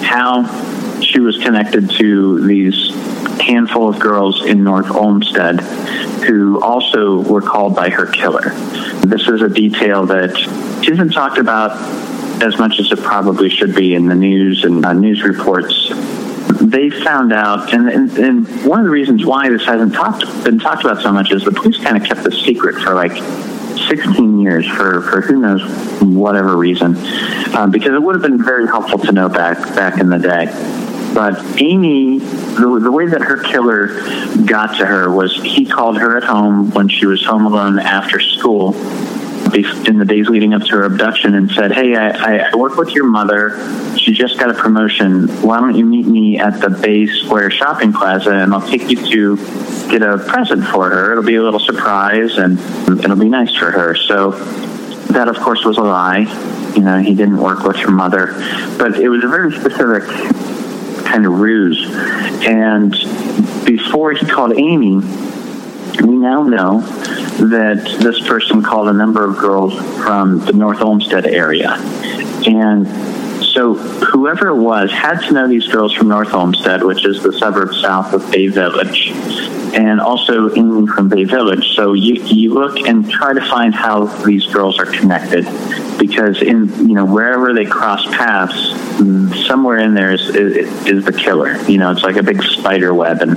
how 0.02 1.00
she 1.00 1.20
was 1.20 1.36
connected 1.38 1.90
to 1.90 2.46
these 2.46 2.94
handful 3.40 3.88
of 3.88 3.98
girls 3.98 4.44
in 4.44 4.64
North 4.64 4.90
Olmsted 4.90 5.60
who 6.24 6.60
also 6.62 7.20
were 7.22 7.42
called 7.42 7.74
by 7.76 7.90
her 7.90 8.06
killer. 8.06 8.50
This 9.00 9.28
is 9.28 9.42
a 9.42 9.48
detail 9.48 10.06
that 10.06 10.36
isn't 10.88 11.12
talked 11.12 11.38
about 11.38 11.72
as 12.42 12.58
much 12.58 12.78
as 12.78 12.90
it 12.90 13.00
probably 13.00 13.48
should 13.48 13.74
be 13.74 13.94
in 13.94 14.06
the 14.06 14.14
news 14.14 14.64
and 14.64 14.84
uh, 14.84 14.92
news 14.92 15.22
reports. 15.22 15.90
They 16.60 16.90
found 16.90 17.32
out, 17.32 17.72
and, 17.72 17.88
and, 17.88 18.10
and 18.18 18.66
one 18.66 18.80
of 18.80 18.84
the 18.84 18.90
reasons 18.90 19.24
why 19.24 19.48
this 19.48 19.64
hasn't 19.64 19.94
talked, 19.94 20.24
been 20.44 20.58
talked 20.58 20.84
about 20.84 21.02
so 21.02 21.12
much 21.12 21.32
is 21.32 21.44
the 21.44 21.52
police 21.52 21.78
kind 21.78 21.96
of 21.96 22.04
kept 22.04 22.22
the 22.22 22.32
secret 22.32 22.76
for 22.82 22.94
like 22.94 23.12
16 23.88 24.40
years 24.40 24.66
for, 24.66 25.02
for 25.02 25.20
who 25.20 25.40
knows 25.40 25.62
whatever 26.00 26.56
reason, 26.56 26.96
um, 27.54 27.70
because 27.70 27.92
it 27.92 28.02
would 28.02 28.14
have 28.14 28.22
been 28.22 28.42
very 28.42 28.66
helpful 28.66 28.98
to 28.98 29.12
know 29.12 29.28
back 29.28 29.58
back 29.74 30.00
in 30.00 30.08
the 30.08 30.18
day. 30.18 30.46
But 31.14 31.60
Amy, 31.60 32.18
the, 32.18 32.80
the 32.82 32.90
way 32.90 33.06
that 33.06 33.22
her 33.22 33.42
killer 33.42 33.88
got 34.44 34.76
to 34.78 34.86
her 34.86 35.10
was 35.10 35.34
he 35.36 35.64
called 35.64 35.98
her 35.98 36.16
at 36.16 36.24
home 36.24 36.70
when 36.72 36.88
she 36.88 37.06
was 37.06 37.24
home 37.24 37.46
alone 37.46 37.78
after 37.78 38.20
school 38.20 38.72
in 39.54 39.98
the 39.98 40.04
days 40.04 40.28
leading 40.28 40.54
up 40.54 40.62
to 40.62 40.70
her 40.70 40.84
abduction 40.84 41.34
and 41.34 41.50
said, 41.50 41.72
Hey, 41.72 41.94
I, 41.94 42.50
I 42.50 42.56
work 42.56 42.76
with 42.76 42.90
your 42.90 43.04
mother. 43.04 43.56
She 43.96 44.12
just 44.12 44.38
got 44.38 44.50
a 44.50 44.54
promotion. 44.54 45.28
Why 45.42 45.60
don't 45.60 45.76
you 45.76 45.84
meet 45.84 46.06
me 46.06 46.38
at 46.38 46.60
the 46.60 46.70
Bay 46.70 47.06
Square 47.06 47.50
Shopping 47.52 47.92
Plaza 47.92 48.32
and 48.32 48.52
I'll 48.52 48.66
take 48.66 48.90
you 48.90 48.96
to 49.10 49.36
get 49.88 50.02
a 50.02 50.18
present 50.18 50.64
for 50.64 50.90
her. 50.90 51.12
It'll 51.12 51.24
be 51.24 51.36
a 51.36 51.42
little 51.42 51.60
surprise 51.60 52.36
and 52.36 52.58
it'll 53.00 53.16
be 53.16 53.28
nice 53.28 53.54
for 53.54 53.70
her. 53.70 53.94
So 53.94 54.32
that, 55.12 55.28
of 55.28 55.36
course, 55.36 55.64
was 55.64 55.76
a 55.78 55.82
lie. 55.82 56.26
You 56.74 56.82
know, 56.82 56.98
he 56.98 57.14
didn't 57.14 57.38
work 57.38 57.62
with 57.62 57.76
her 57.76 57.90
mother, 57.90 58.32
but 58.78 58.98
it 58.98 59.08
was 59.08 59.22
a 59.22 59.28
very 59.28 59.52
specific 59.52 60.02
kind 61.04 61.26
of 61.26 61.38
ruse. 61.38 61.80
And 62.44 62.90
before 63.64 64.12
he 64.12 64.26
called 64.26 64.58
Amy, 64.58 65.00
we 66.00 66.16
now 66.16 66.42
know 66.42 66.80
that 66.80 67.98
this 68.00 68.20
person 68.26 68.62
called 68.62 68.88
a 68.88 68.92
number 68.92 69.24
of 69.24 69.36
girls 69.38 69.74
from 70.02 70.38
the 70.40 70.52
North 70.52 70.80
Olmsted 70.80 71.26
area. 71.26 71.72
And 72.46 72.86
so 73.44 73.74
whoever 73.74 74.48
it 74.48 74.56
was 74.56 74.90
had 74.90 75.20
to 75.20 75.32
know 75.32 75.48
these 75.48 75.66
girls 75.68 75.92
from 75.92 76.08
North 76.08 76.34
Olmsted, 76.34 76.82
which 76.82 77.04
is 77.06 77.22
the 77.22 77.32
suburb 77.32 77.74
south 77.74 78.12
of 78.12 78.30
Bay 78.30 78.48
Village, 78.48 79.12
and 79.74 80.00
also 80.00 80.48
in 80.50 80.86
from 80.86 81.08
Bay 81.08 81.24
Village. 81.24 81.74
So 81.74 81.92
you, 81.92 82.14
you 82.24 82.52
look 82.52 82.78
and 82.80 83.08
try 83.08 83.32
to 83.32 83.40
find 83.40 83.74
how 83.74 84.06
these 84.24 84.46
girls 84.46 84.78
are 84.78 84.86
connected, 84.86 85.44
because 85.98 86.42
in 86.42 86.88
you 86.88 86.94
know 86.94 87.04
wherever 87.04 87.54
they 87.54 87.64
cross 87.64 88.04
paths, 88.06 88.56
somewhere 89.46 89.78
in 89.78 89.94
there 89.94 90.12
is, 90.12 90.28
is, 90.30 90.86
is 90.86 91.04
the 91.04 91.12
killer. 91.12 91.56
You 91.62 91.78
know, 91.78 91.90
it's 91.92 92.02
like 92.02 92.16
a 92.16 92.22
big 92.22 92.42
spider 92.42 92.92
web, 92.92 93.20
and 93.20 93.36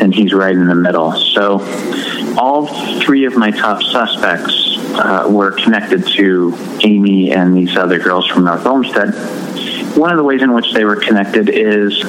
and 0.00 0.14
he's 0.14 0.32
right 0.32 0.54
in 0.54 0.66
the 0.66 0.74
middle. 0.74 1.12
So 1.12 1.60
all 2.38 2.66
three 3.00 3.24
of 3.24 3.36
my 3.36 3.50
top 3.50 3.82
suspects 3.82 4.76
uh, 4.94 5.26
were 5.28 5.52
connected 5.52 6.06
to 6.06 6.56
Amy 6.82 7.32
and 7.32 7.56
these 7.56 7.76
other 7.76 7.98
girls 7.98 8.26
from 8.26 8.44
North 8.44 8.66
Olmsted. 8.66 9.14
One 9.96 10.10
of 10.10 10.16
the 10.16 10.24
ways 10.24 10.42
in 10.42 10.52
which 10.52 10.72
they 10.72 10.84
were 10.84 10.96
connected 10.96 11.48
is 11.48 12.02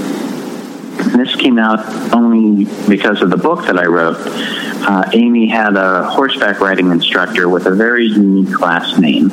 this 1.15 1.35
came 1.35 1.57
out 1.57 2.13
only 2.13 2.65
because 2.87 3.21
of 3.21 3.29
the 3.29 3.37
book 3.37 3.65
that 3.65 3.77
I 3.77 3.85
wrote. 3.85 4.17
Uh, 4.19 5.09
Amy 5.13 5.47
had 5.47 5.75
a 5.75 6.03
horseback 6.09 6.59
riding 6.59 6.91
instructor 6.91 7.49
with 7.49 7.65
a 7.65 7.71
very 7.71 8.05
unique 8.05 8.59
last 8.59 8.97
name. 8.99 9.31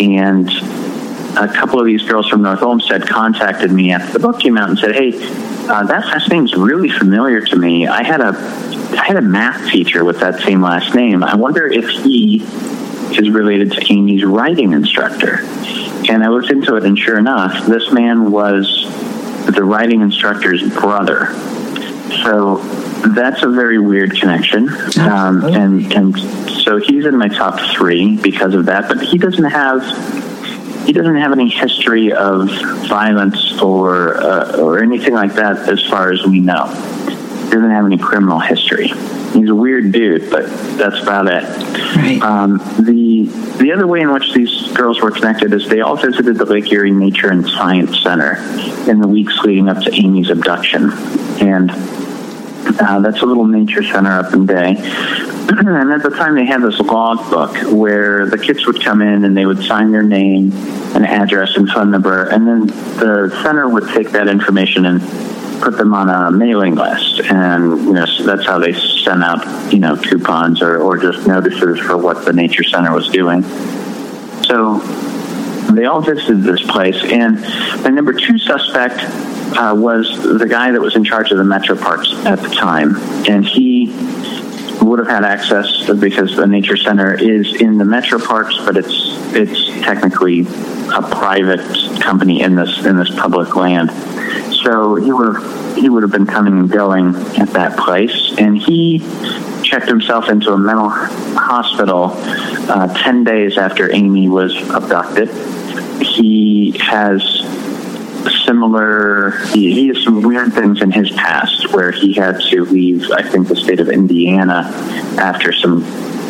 And 0.00 0.48
a 1.36 1.48
couple 1.48 1.78
of 1.78 1.86
these 1.86 2.02
girls 2.02 2.28
from 2.28 2.42
North 2.42 2.62
Olmsted 2.62 3.06
contacted 3.06 3.72
me 3.72 3.92
after 3.92 4.12
the 4.12 4.18
book 4.18 4.40
came 4.40 4.56
out 4.56 4.68
and 4.68 4.78
said, 4.78 4.94
"Hey, 4.94 5.12
uh, 5.68 5.84
that 5.84 6.06
last 6.06 6.30
name's 6.30 6.54
really 6.54 6.90
familiar 6.90 7.40
to 7.40 7.56
me. 7.56 7.86
I 7.86 8.02
had 8.02 8.20
a 8.20 8.28
I 8.98 9.04
had 9.04 9.16
a 9.16 9.22
math 9.22 9.70
teacher 9.70 10.04
with 10.04 10.20
that 10.20 10.40
same 10.40 10.62
last 10.62 10.94
name. 10.94 11.22
I 11.22 11.34
wonder 11.36 11.66
if 11.66 11.88
he 11.88 12.42
is 13.18 13.30
related 13.30 13.72
to 13.72 13.92
Amy's 13.92 14.24
riding 14.24 14.72
instructor." 14.72 15.40
And 16.08 16.24
I 16.24 16.28
looked 16.28 16.50
into 16.50 16.76
it, 16.76 16.84
and 16.84 16.98
sure 16.98 17.18
enough, 17.18 17.66
this 17.66 17.92
man 17.92 18.32
was 18.32 18.66
the 19.46 19.62
riding 19.62 20.00
instructor's 20.00 20.62
brother. 20.74 21.34
So 22.24 22.56
that's 23.14 23.42
a 23.42 23.48
very 23.48 23.78
weird 23.78 24.18
connection, 24.18 24.68
um, 24.98 25.44
and 25.44 25.92
and 25.92 26.18
so 26.64 26.78
he's 26.78 27.06
in 27.06 27.16
my 27.16 27.28
top 27.28 27.60
three 27.74 28.16
because 28.16 28.54
of 28.54 28.66
that. 28.66 28.88
But 28.88 29.00
he 29.02 29.16
doesn't 29.16 29.44
have 29.44 29.82
he 30.84 30.92
doesn't 30.92 31.16
have 31.16 31.32
any 31.32 31.48
history 31.48 32.12
of 32.12 32.48
violence 32.88 33.60
or 33.60 34.16
uh, 34.16 34.56
or 34.58 34.82
anything 34.82 35.14
like 35.14 35.34
that, 35.34 35.68
as 35.68 35.82
far 35.88 36.12
as 36.12 36.24
we 36.24 36.40
know. 36.40 36.66
He 36.66 37.50
doesn't 37.50 37.70
have 37.70 37.84
any 37.84 37.98
criminal 37.98 38.38
history. 38.38 38.88
he's 38.88 39.50
a 39.50 39.54
weird 39.54 39.92
dude, 39.92 40.30
but 40.30 40.46
that's 40.76 41.02
about 41.02 41.26
it. 41.26 41.44
Right. 41.96 42.20
Um, 42.22 42.58
the 42.78 43.24
the 43.58 43.72
other 43.72 43.86
way 43.86 44.00
in 44.00 44.12
which 44.12 44.32
these 44.32 44.68
girls 44.72 45.00
were 45.00 45.10
connected 45.10 45.52
is 45.52 45.68
they 45.68 45.80
all 45.80 45.96
visited 45.96 46.38
the 46.38 46.44
Lake 46.44 46.72
Erie 46.72 46.92
Nature 46.92 47.30
and 47.30 47.46
Science 47.46 48.02
Center 48.02 48.36
in 48.88 49.00
the 49.00 49.08
weeks 49.08 49.36
leading 49.44 49.68
up 49.68 49.82
to 49.82 49.94
Amy's 49.94 50.30
abduction, 50.30 50.90
and 51.40 51.70
uh, 52.78 53.00
that's 53.00 53.22
a 53.22 53.26
little 53.26 53.46
nature 53.46 53.82
center 53.82 54.18
up 54.18 54.32
in 54.32 54.46
Bay. 54.46 54.76
and 54.76 55.92
at 55.92 56.02
the 56.02 56.10
time, 56.10 56.34
they 56.34 56.44
had 56.46 56.62
this 56.62 56.78
log 56.80 57.18
book 57.30 57.56
where 57.72 58.26
the 58.26 58.38
kids 58.38 58.66
would 58.66 58.82
come 58.82 59.02
in 59.02 59.24
and 59.24 59.36
they 59.36 59.46
would 59.46 59.62
sign 59.64 59.90
their 59.90 60.02
name, 60.02 60.52
and 60.94 61.06
address, 61.06 61.56
and 61.56 61.68
phone 61.68 61.90
number, 61.90 62.24
and 62.28 62.46
then 62.46 62.66
the 62.98 63.40
center 63.42 63.68
would 63.68 63.88
take 63.94 64.10
that 64.10 64.28
information 64.28 64.86
and 64.86 65.00
put 65.60 65.76
them 65.76 65.94
on 65.94 66.08
a 66.08 66.30
mailing 66.30 66.74
list, 66.74 67.20
and 67.20 67.84
you 67.84 67.92
know 67.92 68.06
so 68.06 68.24
that's 68.24 68.46
how 68.46 68.58
they 68.58 68.72
sent 68.72 69.22
out 69.22 69.72
you 69.72 69.78
know 69.78 69.96
coupons 69.96 70.62
or, 70.62 70.78
or 70.80 70.96
just 70.96 71.26
notices 71.26 71.78
for 71.78 71.96
what 71.96 72.24
the 72.24 72.32
nature 72.32 72.64
center 72.64 72.92
was 72.92 73.08
doing. 73.08 73.42
So 74.44 74.80
they 75.76 75.84
all 75.84 76.00
visited 76.00 76.42
this 76.42 76.62
place, 76.62 76.96
and 77.04 77.38
the 77.84 77.90
number 77.90 78.12
two 78.12 78.38
suspect 78.38 78.98
uh, 79.56 79.74
was 79.76 80.38
the 80.38 80.46
guy 80.46 80.70
that 80.70 80.80
was 80.80 80.96
in 80.96 81.04
charge 81.04 81.30
of 81.30 81.38
the 81.38 81.44
metro 81.44 81.76
parks 81.76 82.12
at 82.24 82.40
the 82.40 82.48
time, 82.48 82.96
and 83.28 83.44
he 83.44 83.86
would 84.82 84.98
have 84.98 85.08
had 85.08 85.24
access 85.24 85.88
because 85.98 86.36
the 86.36 86.46
nature 86.46 86.76
center 86.76 87.14
is 87.14 87.60
in 87.60 87.78
the 87.78 87.84
metro 87.84 88.18
parks, 88.18 88.56
but 88.64 88.76
it's 88.76 89.10
it's 89.32 89.66
technically 89.84 90.40
a 90.40 91.02
private 91.02 91.60
company 92.00 92.42
in 92.42 92.54
this 92.54 92.84
in 92.84 92.96
this 92.96 93.10
public 93.10 93.54
land. 93.56 93.90
So 94.62 94.94
he 94.96 95.12
would 95.12 95.36
have 95.36 95.76
he 95.76 95.88
would 95.88 96.02
have 96.02 96.12
been 96.12 96.26
coming 96.26 96.58
and 96.58 96.70
going 96.70 97.14
at 97.38 97.50
that 97.50 97.78
place, 97.78 98.34
and 98.38 98.58
he 98.58 98.98
checked 99.62 99.88
himself 99.88 100.28
into 100.28 100.52
a 100.52 100.58
mental 100.58 100.88
hospital 100.90 102.12
uh, 102.14 102.92
ten 103.02 103.24
days 103.24 103.56
after 103.56 103.92
Amy 103.92 104.28
was 104.28 104.54
abducted. 104.70 105.30
He 106.02 106.76
has 106.78 107.22
similar 108.44 109.30
he, 109.52 109.72
he 109.72 109.88
has 109.88 110.02
some 110.02 110.22
weird 110.22 110.52
things 110.52 110.82
in 110.82 110.90
his 110.90 111.10
past 111.12 111.72
where 111.72 111.90
he 111.90 112.12
had 112.12 112.38
to 112.40 112.64
leave 112.64 113.10
i 113.12 113.22
think 113.22 113.48
the 113.48 113.56
state 113.56 113.80
of 113.80 113.88
indiana 113.88 114.62
after 115.18 115.52
some 115.52 115.82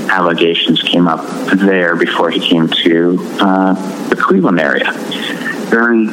allegations 0.08 0.82
came 0.82 1.08
up 1.08 1.24
there 1.56 1.96
before 1.96 2.30
he 2.30 2.40
came 2.40 2.68
to 2.68 3.18
uh, 3.40 4.08
the 4.08 4.16
cleveland 4.16 4.60
area 4.60 4.92
very 5.70 6.06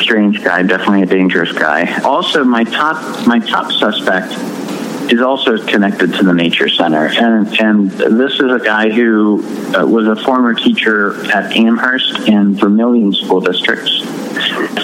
strange 0.00 0.42
guy 0.42 0.62
definitely 0.62 1.02
a 1.02 1.06
dangerous 1.06 1.52
guy 1.52 2.00
also 2.02 2.44
my 2.44 2.64
top 2.64 3.26
my 3.26 3.38
top 3.38 3.70
suspect 3.72 4.32
is 5.12 5.20
also 5.20 5.58
connected 5.66 6.12
to 6.14 6.24
the 6.24 6.34
nature 6.34 6.68
center 6.68 7.06
and 7.06 7.60
and 7.60 7.90
this 7.90 8.34
is 8.34 8.52
a 8.52 8.60
guy 8.64 8.90
who 8.90 9.42
uh, 9.74 9.84
was 9.86 10.06
a 10.06 10.16
former 10.24 10.54
teacher 10.54 11.14
at 11.32 11.56
amherst 11.56 12.28
and 12.28 12.58
vermilion 12.58 13.12
school 13.12 13.40
districts 13.40 14.04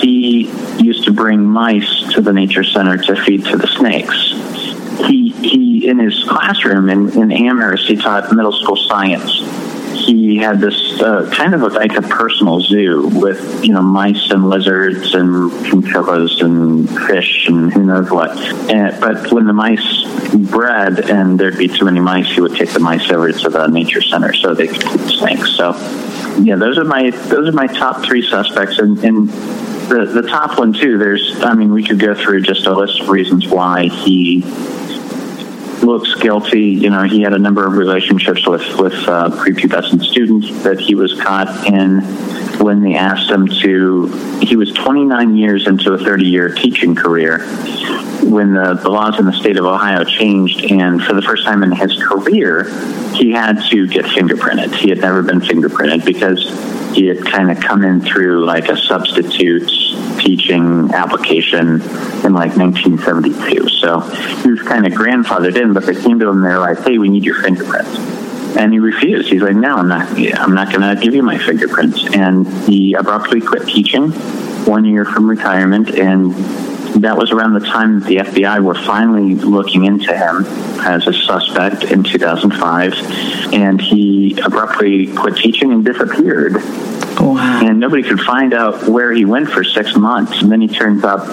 he 0.01 0.51
used 0.83 1.05
to 1.05 1.13
bring 1.13 1.45
mice 1.45 2.13
to 2.13 2.21
the 2.21 2.33
nature 2.33 2.65
center 2.65 2.97
to 2.97 3.17
feed 3.25 3.45
to 3.47 3.57
the 3.57 3.67
snakes. 3.67 4.33
He, 5.07 5.31
he 5.31 5.89
in 5.89 5.99
his 5.99 6.25
classroom 6.25 6.89
in, 6.89 7.11
in 7.19 7.33
Amherst, 7.33 7.87
he 7.87 7.97
taught 7.97 8.33
middle 8.35 8.53
school 8.53 8.77
science. 8.77 9.41
He 10.07 10.37
had 10.37 10.61
this 10.61 11.01
uh, 11.01 11.29
kind 11.35 11.53
of 11.53 11.61
like 11.73 11.97
a 11.97 12.03
personal 12.03 12.61
zoo 12.61 13.09
with 13.09 13.65
you 13.65 13.73
know 13.73 13.83
mice 13.83 14.31
and 14.31 14.49
lizards 14.49 15.15
and 15.15 15.51
chinchillas 15.67 16.41
and 16.43 16.89
fish 17.09 17.49
and 17.49 17.73
who 17.73 17.85
knows 17.85 18.11
what. 18.11 18.31
And, 18.71 19.01
but 19.01 19.33
when 19.33 19.47
the 19.47 19.53
mice 19.53 20.05
bred 20.51 21.11
and 21.11 21.39
there'd 21.39 21.59
be 21.59 21.69
too 21.69 21.87
many 21.87 22.01
mice, 22.01 22.31
he 22.33 22.41
would 22.41 22.55
take 22.55 22.71
the 22.71 22.81
mice 22.81 23.11
over 23.11 23.33
to 23.33 23.49
the 23.49 23.67
nature 23.67 24.01
center 24.01 24.33
so 24.33 24.55
they 24.55 24.69
could 24.69 24.83
keep 24.83 25.01
snakes. 25.01 25.57
So 25.57 25.73
yeah, 26.41 26.57
those 26.57 26.79
are 26.79 26.85
my 26.85 27.11
those 27.11 27.49
are 27.49 27.53
my 27.53 27.67
top 27.67 28.05
three 28.05 28.23
suspects, 28.29 28.79
and, 28.79 28.99
and 29.03 29.29
the 29.29 30.05
the 30.07 30.29
top 30.29 30.59
one 30.59 30.73
too. 30.73 30.99
There's, 30.99 31.43
I 31.43 31.55
mean, 31.55 31.73
we 31.73 31.83
could 31.83 31.99
go 31.99 32.15
through 32.15 32.43
just 32.43 32.67
a 32.67 32.73
list 32.73 33.01
of 33.01 33.09
reasons 33.09 33.49
why 33.49 33.89
he 33.89 34.43
looks 35.87 36.15
guilty. 36.15 36.65
You 36.65 36.91
know, 36.91 37.05
he 37.05 37.23
had 37.23 37.33
a 37.33 37.39
number 37.39 37.67
of 37.67 37.75
relationships 37.75 38.47
with 38.47 38.63
with 38.79 38.95
uh, 39.09 39.31
prepubescent 39.31 40.05
students 40.05 40.63
that 40.65 40.81
he 40.81 40.95
was 40.95 41.19
caught 41.21 41.67
in 41.67 42.01
when 42.59 42.83
they 42.83 42.95
asked 42.95 43.31
him 43.31 43.47
to. 43.47 44.07
He 44.41 44.57
was 44.57 44.73
29 44.73 45.37
years 45.37 45.67
into 45.67 45.93
a 45.93 45.99
30 45.99 46.27
year 46.27 46.49
teaching 46.55 46.95
career 46.95 47.47
when 48.23 48.55
the, 48.55 48.75
the 48.75 48.89
laws 48.89 49.19
in 49.19 49.25
the 49.25 49.33
state 49.33 49.57
of 49.57 49.65
Ohio 49.65 50.05
changed, 50.05 50.65
and 50.71 51.03
for 51.03 51.15
the 51.15 51.23
first 51.23 51.45
time 51.45 51.63
in 51.63 51.73
his 51.73 51.95
career, 52.03 52.65
he 53.15 53.31
had 53.31 53.63
to 53.71 53.87
get 53.87 54.05
fingerprinted. 54.05 54.75
He 54.75 54.89
had 54.89 54.99
never 54.99 55.23
been 55.23 55.41
fingerprinted 55.41 56.05
because 56.05 56.43
he 56.97 57.07
had 57.07 57.25
kind 57.25 57.51
of 57.51 57.61
come 57.61 57.85
in 57.85 58.01
through 58.01 58.45
like 58.45 58.69
a 58.69 58.77
substitute 58.77 59.69
teaching 60.19 60.91
application 60.93 61.81
in 62.25 62.33
like 62.33 62.57
1972. 62.57 63.69
So 63.69 64.01
he 64.01 64.51
was 64.51 64.63
kind 64.63 64.87
of 64.87 64.93
grandfathered 64.93 65.57
in, 65.61 65.73
but 65.77 65.85
they 65.85 65.95
came 65.95 66.19
to 66.19 66.29
him. 66.29 66.37
and 66.37 66.45
They're 66.45 66.59
like, 66.59 66.79
"Hey, 66.79 66.97
we 66.97 67.11
need 67.11 67.23
your 67.23 67.43
fingerprints." 67.43 67.99
And 68.57 68.73
he 68.73 68.79
refused. 68.79 69.29
He's 69.29 69.43
like, 69.43 69.57
"No, 69.57 69.75
I'm 69.75 69.89
not. 69.89 70.09
I'm 70.41 70.55
not 70.55 70.73
going 70.73 70.81
to 70.81 70.99
give 71.03 71.15
you 71.15 71.23
my 71.23 71.37
fingerprints." 71.37 72.03
And 72.15 72.47
he 72.65 72.95
abruptly 72.95 73.43
quit 73.43 73.69
teaching 73.69 74.11
one 74.65 74.87
year 74.87 75.05
from 75.05 75.29
retirement 75.29 75.91
and 75.91 76.35
that 77.03 77.19
was 77.19 77.31
around 77.31 77.53
the 77.53 77.61
time 77.61 78.01
that 78.01 78.07
the 78.09 78.17
FBI 78.17 78.61
were 78.61 78.75
finally 78.75 79.35
looking 79.35 79.85
into 79.85 80.17
him 80.17 80.47
as 80.81 81.07
a 81.07 81.13
suspect 81.13 81.85
in 81.85 82.03
2005. 82.03 83.53
And 83.53 83.79
he 83.79 84.39
abruptly 84.43 85.15
quit 85.15 85.37
teaching 85.37 85.73
and 85.73 85.85
disappeared. 85.85 86.55
Wow. 87.21 87.61
And 87.63 87.79
nobody 87.81 88.03
could 88.03 88.21
find 88.21 88.55
out 88.55 88.89
where 88.89 89.13
he 89.13 89.27
went 89.27 89.51
for 89.51 89.63
six 89.63 89.95
months. 89.95 90.41
And 90.41 90.51
then 90.51 90.63
he 90.63 90.69
turns 90.69 91.05
up 91.05 91.27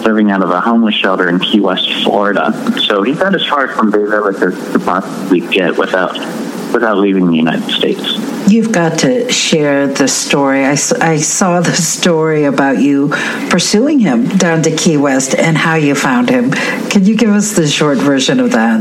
living 0.00 0.30
out 0.30 0.42
of 0.42 0.50
a 0.50 0.60
homeless 0.60 0.94
shelter 0.94 1.28
in 1.28 1.38
Key 1.38 1.60
West, 1.60 1.90
Florida. 2.02 2.52
So 2.80 3.02
he 3.02 3.14
got 3.14 3.34
as 3.34 3.46
far 3.46 3.68
from 3.68 3.90
Bayville 3.90 4.28
as 4.28 4.36
he 4.36 4.72
could 4.72 4.82
possibly 4.82 5.40
get 5.40 5.76
without 5.76 6.16
without 6.72 6.98
leaving 6.98 7.26
the 7.26 7.36
United 7.36 7.68
States. 7.70 8.16
You've 8.48 8.72
got 8.72 9.00
to 9.00 9.30
share 9.30 9.86
the 9.86 10.08
story. 10.08 10.64
I, 10.64 10.72
I 11.00 11.16
saw 11.18 11.60
the 11.60 11.72
story 11.72 12.44
about 12.44 12.78
you 12.78 13.08
pursuing 13.48 14.00
him 14.00 14.28
down 14.28 14.62
to 14.62 14.74
Key 14.74 14.96
West 14.96 15.34
and 15.36 15.56
how 15.56 15.74
you 15.76 15.94
found 15.94 16.30
him. 16.30 16.50
Can 16.90 17.04
you 17.04 17.16
give 17.16 17.30
us 17.30 17.52
the 17.52 17.68
short 17.68 17.98
version 17.98 18.40
of 18.40 18.52
that? 18.52 18.80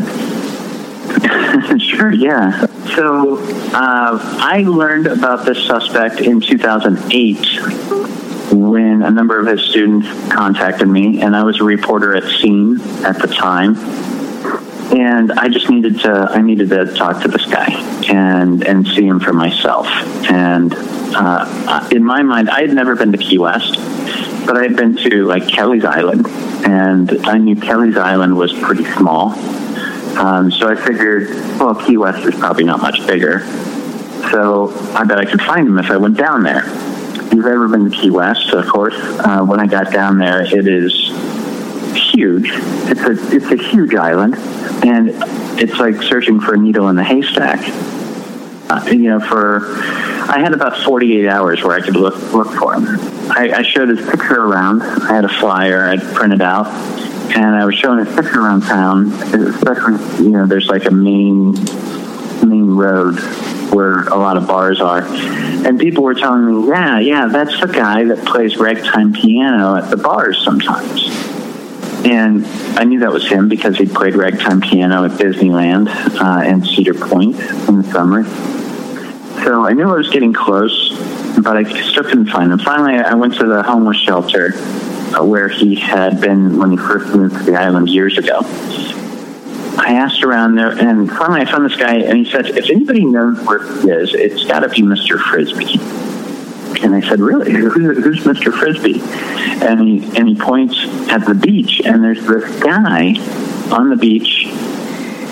sure, 1.80 2.12
yeah. 2.14 2.66
So 2.96 3.38
uh, 3.74 4.20
I 4.40 4.64
learned 4.68 5.08
about 5.08 5.46
this 5.46 5.66
suspect 5.66 6.22
in 6.22 6.42
2008 6.42 7.38
when 8.52 9.02
a 9.02 9.12
number 9.12 9.40
of 9.40 9.48
his 9.48 9.62
students 9.62 10.08
contacted 10.32 10.88
me, 10.88 11.22
and 11.22 11.36
I 11.36 11.44
was 11.44 11.60
a 11.60 11.64
reporter 11.64 12.16
at 12.16 12.24
Scene 12.40 12.80
at 13.06 13.20
the 13.20 13.28
time 13.28 13.76
and 14.92 15.32
I 15.34 15.50
just 15.50 15.70
needed 15.70 16.00
to 16.02 16.12
I 16.12 16.42
needed 16.42 16.70
to 16.70 16.94
talk 16.94 17.22
to 17.22 17.28
this 17.28 17.46
guy 17.46 17.72
and 18.10 18.66
and 18.66 18.88
see 18.88 19.06
him 19.06 19.20
for 19.20 19.34
myself. 19.34 19.88
And 20.32 20.74
uh, 20.76 21.90
in 21.92 22.04
my 22.04 22.24
mind, 22.24 22.50
I 22.50 22.62
had 22.62 22.74
never 22.74 22.96
been 22.96 23.12
to 23.12 23.18
Key 23.18 23.38
West, 23.38 23.76
but 24.46 24.58
I 24.58 24.64
had 24.64 24.76
been 24.76 24.96
to 24.98 25.26
like 25.26 25.48
Kelly's 25.48 25.86
Island, 25.86 26.28
and 26.66 27.26
I 27.28 27.38
knew 27.38 27.56
Kelly's 27.56 27.98
Island 27.98 28.36
was 28.38 28.54
pretty 28.54 28.86
small. 28.94 29.32
Um, 30.18 30.52
so 30.52 30.68
I 30.68 30.76
figured, 30.76 31.30
well, 31.60 31.76
Key 31.76 31.98
West 31.98 32.26
is 32.26 32.36
probably 32.36 32.66
not 32.66 32.82
much 32.82 33.06
bigger. 33.08 33.42
So 34.32 34.74
I 34.94 35.06
bet 35.06 35.18
I 35.18 35.26
could 35.26 35.42
find 35.42 35.68
him 35.68 35.78
if 35.80 35.90
I 35.90 35.98
went 35.98 36.18
down 36.18 36.44
there. 36.44 36.64
You've 37.32 37.46
ever 37.46 37.68
been 37.68 37.90
to 37.90 37.96
Key 37.96 38.10
West, 38.10 38.52
of 38.54 38.68
course, 38.68 38.96
uh, 38.96 39.46
when 39.46 39.60
I 39.60 39.68
got 39.68 39.94
down 39.94 40.18
there, 40.18 40.42
it 40.42 40.68
is 40.68 40.94
huge. 41.96 42.50
It's 42.52 43.02
a 43.02 43.36
it's 43.36 43.52
a 43.52 43.56
huge 43.56 43.96
island, 43.96 44.36
and 44.84 45.12
it's 45.60 45.80
like 45.80 46.02
searching 46.02 46.40
for 46.40 46.56
a 46.56 46.58
needle 46.58 46.90
in 46.90 46.98
a 46.98 47.04
haystack. 47.04 47.60
Uh, 48.70 48.84
you 48.92 49.10
know, 49.10 49.20
for 49.20 49.62
I 50.30 50.40
had 50.40 50.54
about 50.54 50.78
48 50.78 51.28
hours 51.28 51.64
where 51.64 51.76
I 51.76 51.82
could 51.82 51.96
look 51.96 52.16
look 52.34 52.52
for 52.54 52.74
him. 52.74 52.86
I, 53.32 53.52
I 53.58 53.62
showed 53.62 53.90
his 53.90 54.02
picture 54.10 54.42
around. 54.42 54.82
I 54.82 55.14
had 55.14 55.26
a 55.26 55.30
flyer 55.30 55.88
I'd 55.88 56.02
printed 56.16 56.42
out, 56.42 56.68
and 57.36 57.56
I 57.56 57.66
was 57.66 57.76
showing 57.76 58.06
his 58.06 58.16
picture 58.16 58.42
around 58.42 58.62
town. 58.62 59.12
Especially, 59.34 60.24
you 60.24 60.32
know, 60.32 60.46
there's 60.46 60.68
like 60.68 60.86
a 60.86 60.92
main 60.92 61.54
main 62.46 62.76
road 62.76 63.20
where 63.72 64.08
a 64.08 64.16
lot 64.16 64.38
of 64.38 64.48
bars 64.48 64.82
are. 64.82 65.02
And 65.02 65.80
people 65.80 66.04
were 66.04 66.16
telling 66.16 66.46
me, 66.46 66.68
yeah, 66.68 67.00
yeah, 67.00 67.28
that's 67.28 67.60
the 67.60 67.68
guy 67.68 68.04
that 68.06 68.26
plays 68.26 68.58
ragtime 68.58 69.14
piano 69.14 69.76
at 69.76 69.90
the 69.90 69.98
bars 69.98 70.44
sometimes. 70.44 71.08
And 72.06 72.46
I 72.80 72.86
knew 72.86 73.00
that 73.00 73.12
was 73.12 73.28
him 73.28 73.50
because 73.50 73.78
he 73.78 73.86
played 73.86 74.16
ragtime 74.16 74.62
piano 74.62 75.04
at 75.04 75.12
Disneyland 75.12 75.90
uh, 75.90 76.42
and 76.44 76.66
Cedar 76.66 76.94
Point 76.94 77.36
in 77.68 77.82
the 77.82 77.84
summer. 77.92 78.24
So 79.44 79.66
I 79.66 79.74
knew 79.74 79.90
I 79.90 79.96
was 79.96 80.10
getting 80.10 80.34
close, 80.34 80.92
but 81.44 81.58
I 81.58 81.64
still 81.90 82.04
couldn't 82.04 82.28
find 82.28 82.52
him. 82.52 82.60
Finally, 82.60 82.96
I 83.00 83.14
went 83.16 83.36
to 83.36 83.46
the 83.46 83.64
homeless 83.64 83.98
shelter 83.98 84.54
uh, 84.56 85.24
where 85.24 85.50
he 85.50 85.76
had 85.76 86.22
been 86.22 86.58
when 86.58 86.72
he 86.72 86.78
first 86.78 87.14
moved 87.14 87.38
to 87.38 87.44
the 87.44 87.56
island 87.56 87.90
years 87.90 88.18
ago. 88.18 88.42
I 89.80 89.94
asked 89.94 90.24
around 90.24 90.56
there, 90.56 90.72
and 90.72 91.10
finally 91.10 91.42
I 91.42 91.46
found 91.46 91.66
this 91.66 91.78
guy, 91.78 91.96
and 91.96 92.18
he 92.18 92.30
said, 92.30 92.48
"If 92.48 92.70
anybody 92.70 93.06
knows 93.06 93.40
where 93.46 93.64
he 93.64 93.90
is, 93.90 94.14
it's 94.14 94.46
got 94.46 94.60
to 94.60 94.70
be 94.70 94.82
Mr. 94.82 95.18
Frisbee." 95.20 95.80
And 96.84 96.94
I 96.94 97.02
said, 97.02 97.20
"Really? 97.20 97.52
Who, 97.52 97.70
who's 97.70 98.24
Mr. 98.24 98.54
Frisbee?" 98.54 99.02
And 99.66 99.80
he 99.80 100.18
and 100.18 100.28
he 100.28 100.36
points 100.36 100.78
at 101.10 101.26
the 101.26 101.34
beach, 101.34 101.82
and 101.86 102.04
there's 102.04 102.26
this 102.26 102.60
guy 102.62 103.16
on 103.72 103.90
the 103.90 103.96
beach 103.96 104.48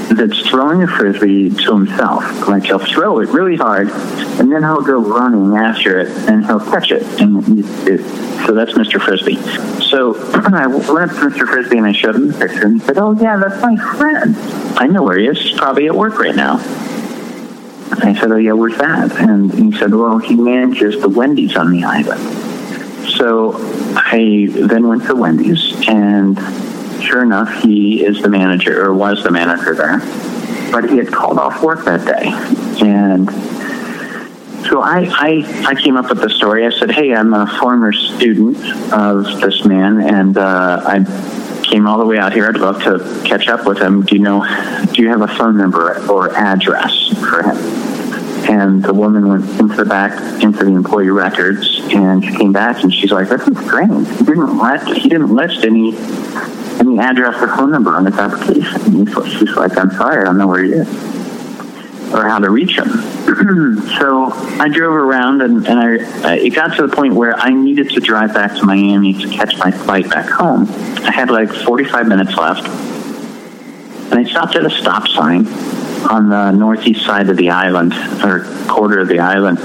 that's 0.10 0.40
throwing 0.48 0.84
a 0.84 0.88
frisbee 0.88 1.50
to 1.50 1.74
himself. 1.74 2.48
Like 2.48 2.64
he'll 2.64 2.80
throw 2.80 3.20
it 3.20 3.30
really 3.30 3.56
hard, 3.56 3.90
and 3.90 4.52
then 4.52 4.64
he'll 4.64 4.82
go 4.82 5.00
running 5.00 5.56
after 5.56 6.00
it, 6.00 6.10
and 6.30 6.46
he'll 6.46 6.60
catch 6.60 6.92
it. 6.92 7.04
And 7.22 7.44
it, 7.88 8.00
so 8.46 8.54
that's 8.54 8.74
Mr. 8.74 9.02
Frisbee. 9.02 9.36
So 9.82 10.16
I 10.34 10.68
went 10.68 11.12
up 11.12 11.18
to 11.18 11.30
Mr. 11.30 11.48
Frisbee 11.48 11.78
and 11.78 11.86
I 11.86 11.92
showed 11.92 12.16
him 12.16 12.28
the 12.28 12.38
picture, 12.38 12.66
and 12.66 12.80
he 12.80 12.86
said, 12.86 12.98
"Oh 12.98 13.14
yeah, 13.20 13.38
that's 13.38 13.62
my 13.62 13.76
friend. 13.98 14.36
I 14.78 14.88
know 14.88 15.04
where 15.04 15.18
he 15.18 15.28
is. 15.28 15.40
He's 15.40 15.58
probably 15.58 15.88
at 15.88 15.96
work 15.96 16.18
right 16.20 16.36
now." 16.36 16.56
I 18.00 18.16
said, 18.20 18.32
"Oh 18.32 18.38
yeah, 18.38 18.54
where's 18.54 18.78
that?" 18.78 19.12
And 19.18 19.52
he 19.52 19.78
said, 19.78 19.94
"Well, 19.94 20.20
he 20.20 20.36
manages 20.36 21.02
the 21.02 21.10
Wendy's 21.10 21.56
on 21.56 21.72
the 21.72 21.84
island." 21.84 22.22
So 23.18 23.56
I 23.96 24.48
then 24.50 24.88
went 24.88 25.06
to 25.08 25.16
Wendy's 25.16 25.74
and 25.88 26.38
sure 27.02 27.24
enough, 27.24 27.64
he 27.64 28.06
is 28.06 28.22
the 28.22 28.30
manager 28.30 28.86
or 28.86 28.94
was 28.94 29.24
the 29.24 29.32
manager 29.32 29.76
there. 29.76 30.00
But 30.72 30.90
he 30.90 30.98
had 30.98 31.12
called 31.12 31.38
off 31.40 31.64
work 31.64 31.86
that 31.86 32.06
day, 32.06 32.30
and 32.86 33.30
so 34.70 34.82
I, 34.82 35.08
I, 35.10 35.64
I 35.68 35.76
came 35.76 35.96
up 35.96 36.10
with 36.10 36.20
the 36.20 36.30
story. 36.30 36.66
I 36.66 36.72
said, 36.72 36.92
"Hey, 36.92 37.14
I'm 37.14 37.34
a 37.34 37.48
former 37.60 37.94
student 37.94 38.58
of 38.92 39.40
this 39.40 39.64
man, 39.64 40.02
and 40.02 40.38
uh, 40.38 40.82
I 40.86 41.64
came 41.64 41.88
all 41.88 41.98
the 41.98 42.06
way 42.06 42.18
out 42.18 42.34
here. 42.34 42.48
I'd 42.48 42.58
love 42.58 42.82
to 42.84 43.22
catch 43.26 43.48
up 43.48 43.66
with 43.66 43.78
him. 43.80 44.02
Do 44.02 44.16
you 44.16 44.22
know? 44.22 44.46
Do 44.94 45.02
you 45.02 45.10
have 45.10 45.22
a 45.22 45.28
phone 45.28 45.58
number 45.58 46.06
or 46.10 46.36
address 46.36 47.14
for 47.20 47.44
him?" 47.44 47.58
And 48.50 48.84
the 48.84 48.94
woman 48.94 49.28
went 49.28 49.50
into 49.60 49.76
the 49.76 49.86
back, 49.86 50.44
into 50.44 50.64
the 50.66 50.72
employee 50.72 51.10
records, 51.10 51.80
and 51.94 52.24
she 52.24 52.36
came 52.36 52.52
back 52.52 52.84
and 52.84 52.94
she's 52.94 53.12
like, 53.12 53.30
"This 53.30 53.48
is 53.48 53.58
strange. 53.66 54.08
He 54.18 54.26
didn't 54.26 54.58
list, 54.58 54.88
he 54.98 55.08
didn't 55.08 55.34
list 55.34 55.64
any 55.64 55.92
any 56.80 57.00
address 57.00 57.42
or 57.42 57.48
phone 57.56 57.72
number 57.72 57.96
on 57.96 58.06
his 58.06 58.16
application. 58.16 58.82
And 58.82 59.10
she's 59.28 59.56
like, 59.56 59.78
I'm 59.78 59.92
sorry, 59.92 60.22
I 60.22 60.26
don't 60.26 60.38
know 60.38 60.48
where 60.48 60.64
he 60.64 60.72
is 60.72 60.88
or 62.14 62.28
how 62.28 62.40
to 62.40 62.50
reach 62.50 62.78
him. 62.78 62.88
so 64.00 64.32
I 64.60 64.70
drove 64.70 64.94
around 64.94 65.42
and, 65.42 65.68
and 65.68 65.80
I, 65.80 66.36
it 66.38 66.52
got 66.52 66.76
to 66.78 66.88
the 66.88 66.96
point 66.96 67.14
where 67.14 67.36
I 67.36 67.50
needed 67.50 67.90
to 67.92 68.00
drive 68.00 68.34
back 68.34 68.56
to 68.56 68.66
Miami 68.66 69.14
to 69.14 69.30
catch 69.30 69.58
my 69.58 69.72
flight 69.72 70.10
back 70.10 70.30
home. 70.30 70.68
I 71.04 71.12
had 71.12 71.30
like 71.30 71.52
45 71.52 72.08
minutes 72.08 72.36
left. 72.38 72.68
And 74.10 74.20
I 74.20 74.24
stopped 74.24 74.56
at 74.56 74.66
a 74.66 74.70
stop 74.70 75.08
sign 75.10 75.46
on 76.10 76.30
the 76.30 76.52
northeast 76.52 77.06
side 77.06 77.30
of 77.30 77.38
the 77.38 77.50
island 77.50 77.94
or 78.24 78.46
quarter 78.68 79.00
of 79.00 79.08
the 79.08 79.20
island. 79.20 79.60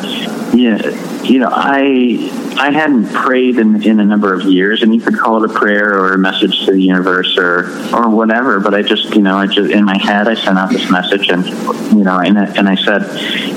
Yeah, 0.54 1.22
you 1.22 1.38
know, 1.38 1.48
I 1.50 2.30
I 2.58 2.70
hadn't 2.70 3.12
prayed 3.12 3.58
in, 3.58 3.82
in 3.82 4.00
a 4.00 4.04
number 4.04 4.34
of 4.34 4.42
years, 4.42 4.82
and 4.82 4.94
you 4.94 5.00
could 5.00 5.18
call 5.18 5.42
it 5.42 5.50
a 5.50 5.54
prayer 5.54 5.98
or 5.98 6.12
a 6.12 6.18
message 6.18 6.66
to 6.66 6.72
the 6.72 6.82
universe 6.82 7.36
or 7.38 7.70
or 7.94 8.10
whatever. 8.10 8.60
But 8.60 8.74
I 8.74 8.82
just, 8.82 9.14
you 9.14 9.22
know, 9.22 9.38
I 9.38 9.46
just 9.46 9.70
in 9.70 9.84
my 9.84 9.96
head, 9.96 10.28
I 10.28 10.34
sent 10.34 10.58
out 10.58 10.70
this 10.70 10.90
message, 10.90 11.28
and 11.30 11.46
you 11.96 12.04
know, 12.04 12.18
and 12.18 12.36
and 12.36 12.68
I 12.68 12.74
said, 12.74 13.02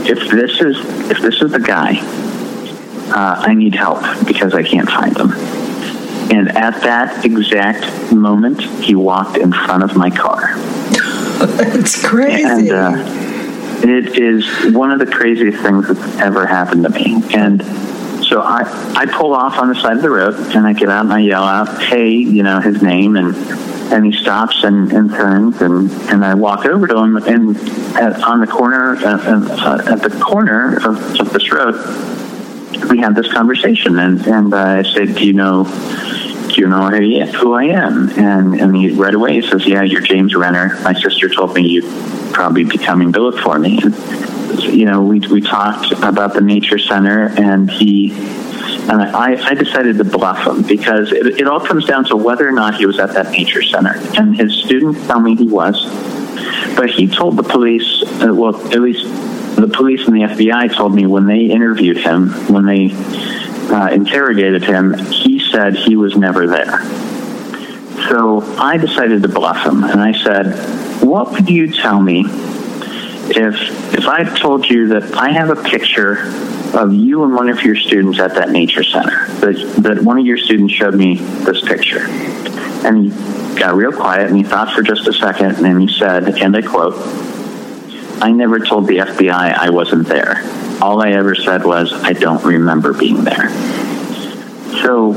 if 0.08 0.30
this 0.30 0.62
is 0.62 0.78
if 1.12 1.22
this 1.22 1.42
is 1.42 1.52
the 1.52 1.60
guy, 1.60 2.00
uh, 3.12 3.36
I 3.40 3.54
need 3.54 3.76
help 3.76 4.02
because 4.26 4.54
I 4.54 4.64
can't 4.64 4.90
find 4.90 5.18
him. 5.18 5.32
And 6.32 6.50
at 6.58 6.82
that 6.82 7.24
exact 7.24 8.12
moment, 8.12 8.62
he 8.62 8.96
walked 8.96 9.38
in 9.38 9.52
front 9.52 9.84
of 9.84 9.96
my 9.96 10.10
car. 10.10 10.56
That's 11.58 12.06
crazy. 12.06 12.44
And 12.44 12.72
uh, 12.72 12.94
it 13.84 14.18
is 14.18 14.74
one 14.74 14.92
of 14.92 15.00
the 15.00 15.06
craziest 15.06 15.62
things 15.62 15.88
that's 15.88 16.18
ever 16.18 16.46
happened 16.46 16.84
to 16.84 16.90
me. 16.90 17.22
And 17.34 17.62
so 18.26 18.42
I, 18.42 18.64
I 18.96 19.06
pull 19.06 19.34
off 19.34 19.58
on 19.58 19.68
the 19.68 19.76
side 19.76 19.98
of 19.98 20.02
the 20.02 20.10
road 20.10 20.36
and 20.56 20.66
I 20.66 20.74
get 20.74 20.90
out 20.90 21.06
and 21.06 21.14
I 21.14 21.20
yell 21.20 21.44
out, 21.44 21.84
hey, 21.84 22.10
you 22.10 22.44
know, 22.44 22.60
his 22.60 22.82
name 22.82 23.16
and 23.16 23.36
and 23.94 24.04
he 24.04 24.12
stops 24.12 24.64
and, 24.64 24.92
and 24.92 25.12
turns 25.12 25.62
and, 25.62 25.92
and 26.10 26.26
I 26.26 26.34
walk 26.34 26.66
over 26.66 26.88
to 26.88 26.98
him 26.98 27.18
and 27.18 27.56
at, 27.96 28.20
on 28.24 28.42
the 28.42 28.48
corner 28.48 28.96
uh, 28.96 29.20
uh, 29.22 29.84
at 29.88 30.02
the 30.02 30.20
corner 30.20 30.78
of, 30.78 31.20
of 31.20 31.32
this 31.32 31.52
road 31.52 31.76
we 32.90 32.98
had 32.98 33.16
this 33.16 33.32
conversation 33.32 34.00
and, 34.00 34.26
and 34.26 34.56
I 34.56 34.82
said, 34.82 35.16
do 35.16 35.26
you 35.26 35.34
know 35.34 35.66
you 36.58 36.68
know 36.68 36.90
who 36.90 37.54
I 37.54 37.66
am? 37.66 38.10
And 38.10 38.60
and 38.60 38.76
he 38.76 38.92
right 38.92 39.14
away 39.14 39.42
says, 39.42 39.66
yeah, 39.66 39.84
you're 39.84 40.02
James 40.02 40.36
Renner. 40.36 40.80
My 40.84 40.94
sister 40.94 41.30
told 41.30 41.54
me 41.54 41.68
you'd 41.68 42.34
probably 42.34 42.64
be 42.64 42.78
coming 42.78 43.14
to 43.14 43.22
look 43.22 43.40
for 43.40 43.58
me. 43.60 43.80
And, 43.82 43.96
you 44.64 44.86
know, 44.86 45.02
we 45.02 45.20
we 45.20 45.42
talked 45.42 45.92
about 45.92 46.34
the 46.34 46.42
nature 46.42 46.80
center, 46.80 47.28
and 47.38 47.70
he 47.70 48.12
and 48.90 49.02
I, 49.02 49.50
I 49.50 49.54
decided 49.56 49.98
to 49.98 50.04
bluff 50.04 50.46
him 50.46 50.62
because 50.62 51.12
it, 51.12 51.40
it 51.40 51.48
all 51.48 51.60
comes 51.60 51.86
down 51.86 52.06
to 52.06 52.16
whether 52.16 52.48
or 52.48 52.52
not 52.52 52.76
he 52.76 52.86
was 52.86 53.00
at 53.00 53.14
that 53.14 53.32
nature 53.32 53.64
center. 53.64 53.96
And 54.18 54.36
his 54.36 54.54
students 54.54 55.06
tell 55.08 55.20
me 55.20 55.36
he 55.36 55.48
was, 55.48 55.86
but 56.76 56.90
he 56.90 57.08
told 57.08 57.38
the 57.38 57.44
police, 57.44 58.04
uh, 58.22 58.34
well, 58.34 58.56
at 58.72 58.80
least 58.82 59.06
the 59.56 59.68
police 59.68 60.08
and 60.08 60.16
the 60.16 60.22
FBI 60.22 60.76
told 60.76 60.94
me 60.94 61.06
when 61.06 61.26
they 61.26 61.46
interviewed 61.46 61.98
him, 61.98 62.30
when 62.52 62.66
they 62.66 62.90
uh, 63.72 63.90
interrogated 63.92 64.64
him, 64.64 64.94
he 64.94 65.40
said 65.40 65.76
he 65.76 65.96
was 65.96 66.16
never 66.16 66.48
there. 66.48 66.84
So 68.10 68.42
I 68.58 68.78
decided 68.78 69.22
to 69.24 69.30
bluff 69.30 69.66
him, 69.66 69.84
and 69.84 70.00
I 70.00 70.12
said, 70.24 71.02
"What 71.02 71.32
would 71.32 71.50
you 71.50 71.72
tell 71.72 72.02
me 72.02 72.26
if 72.28 73.56
if 73.94 74.08
I 74.08 74.24
told 74.24 74.70
you 74.70 74.88
that 74.90 75.14
I 75.16 75.32
have 75.32 75.50
a 75.50 75.56
picture 75.56 76.32
of 76.76 76.94
you 76.94 77.24
and 77.24 77.34
one 77.34 77.50
of 77.50 77.62
your 77.64 77.76
students 77.76 78.20
at 78.20 78.36
that 78.36 78.50
nature 78.50 78.84
center, 78.84 79.28
that, 79.40 79.84
that 79.84 80.04
one 80.04 80.20
of 80.20 80.26
your 80.26 80.38
students 80.38 80.74
showed 80.74 80.96
me 80.96 81.16
this 81.16 81.62
picture. 81.62 82.06
And 82.86 83.12
he 83.12 83.60
got 83.60 83.76
real 83.76 83.92
quiet 83.92 84.28
and 84.28 84.36
he 84.38 84.44
thought 84.44 84.74
for 84.74 84.82
just 84.82 85.08
a 85.08 85.14
second 85.14 85.56
and 85.56 85.66
then 85.66 85.80
he 85.80 85.94
said, 85.94 86.38
and 86.40 86.56
I 86.56 86.62
quote, 86.62 86.96
I 88.22 88.32
never 88.32 88.60
told 88.60 88.88
the 88.88 88.98
FBI 88.98 89.54
I 89.54 89.70
wasn't 89.70 90.08
there. 90.08 90.42
All 90.82 91.02
I 91.02 91.12
ever 91.12 91.36
said 91.36 91.66
was, 91.66 91.92
I 91.94 92.14
don't 92.14 92.44
remember 92.44 92.94
being 92.94 93.24
there. 93.24 93.50
So 94.82 95.14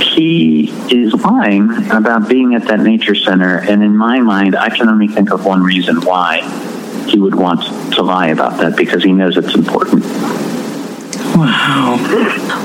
he 0.00 0.70
is 0.94 1.14
lying 1.14 1.70
about 1.90 2.28
being 2.28 2.54
at 2.54 2.66
that 2.68 2.80
nature 2.80 3.14
center, 3.14 3.58
and 3.58 3.82
in 3.82 3.96
my 3.96 4.20
mind, 4.20 4.56
I 4.56 4.70
can 4.70 4.88
only 4.88 5.08
think 5.08 5.30
of 5.30 5.44
one 5.44 5.62
reason 5.62 6.00
why 6.02 6.40
he 7.08 7.18
would 7.18 7.34
want 7.34 7.62
to 7.94 8.02
lie 8.02 8.28
about 8.28 8.58
that 8.58 8.76
because 8.76 9.02
he 9.02 9.12
knows 9.12 9.36
it's 9.36 9.54
important. 9.54 10.04
Wow. 11.34 11.96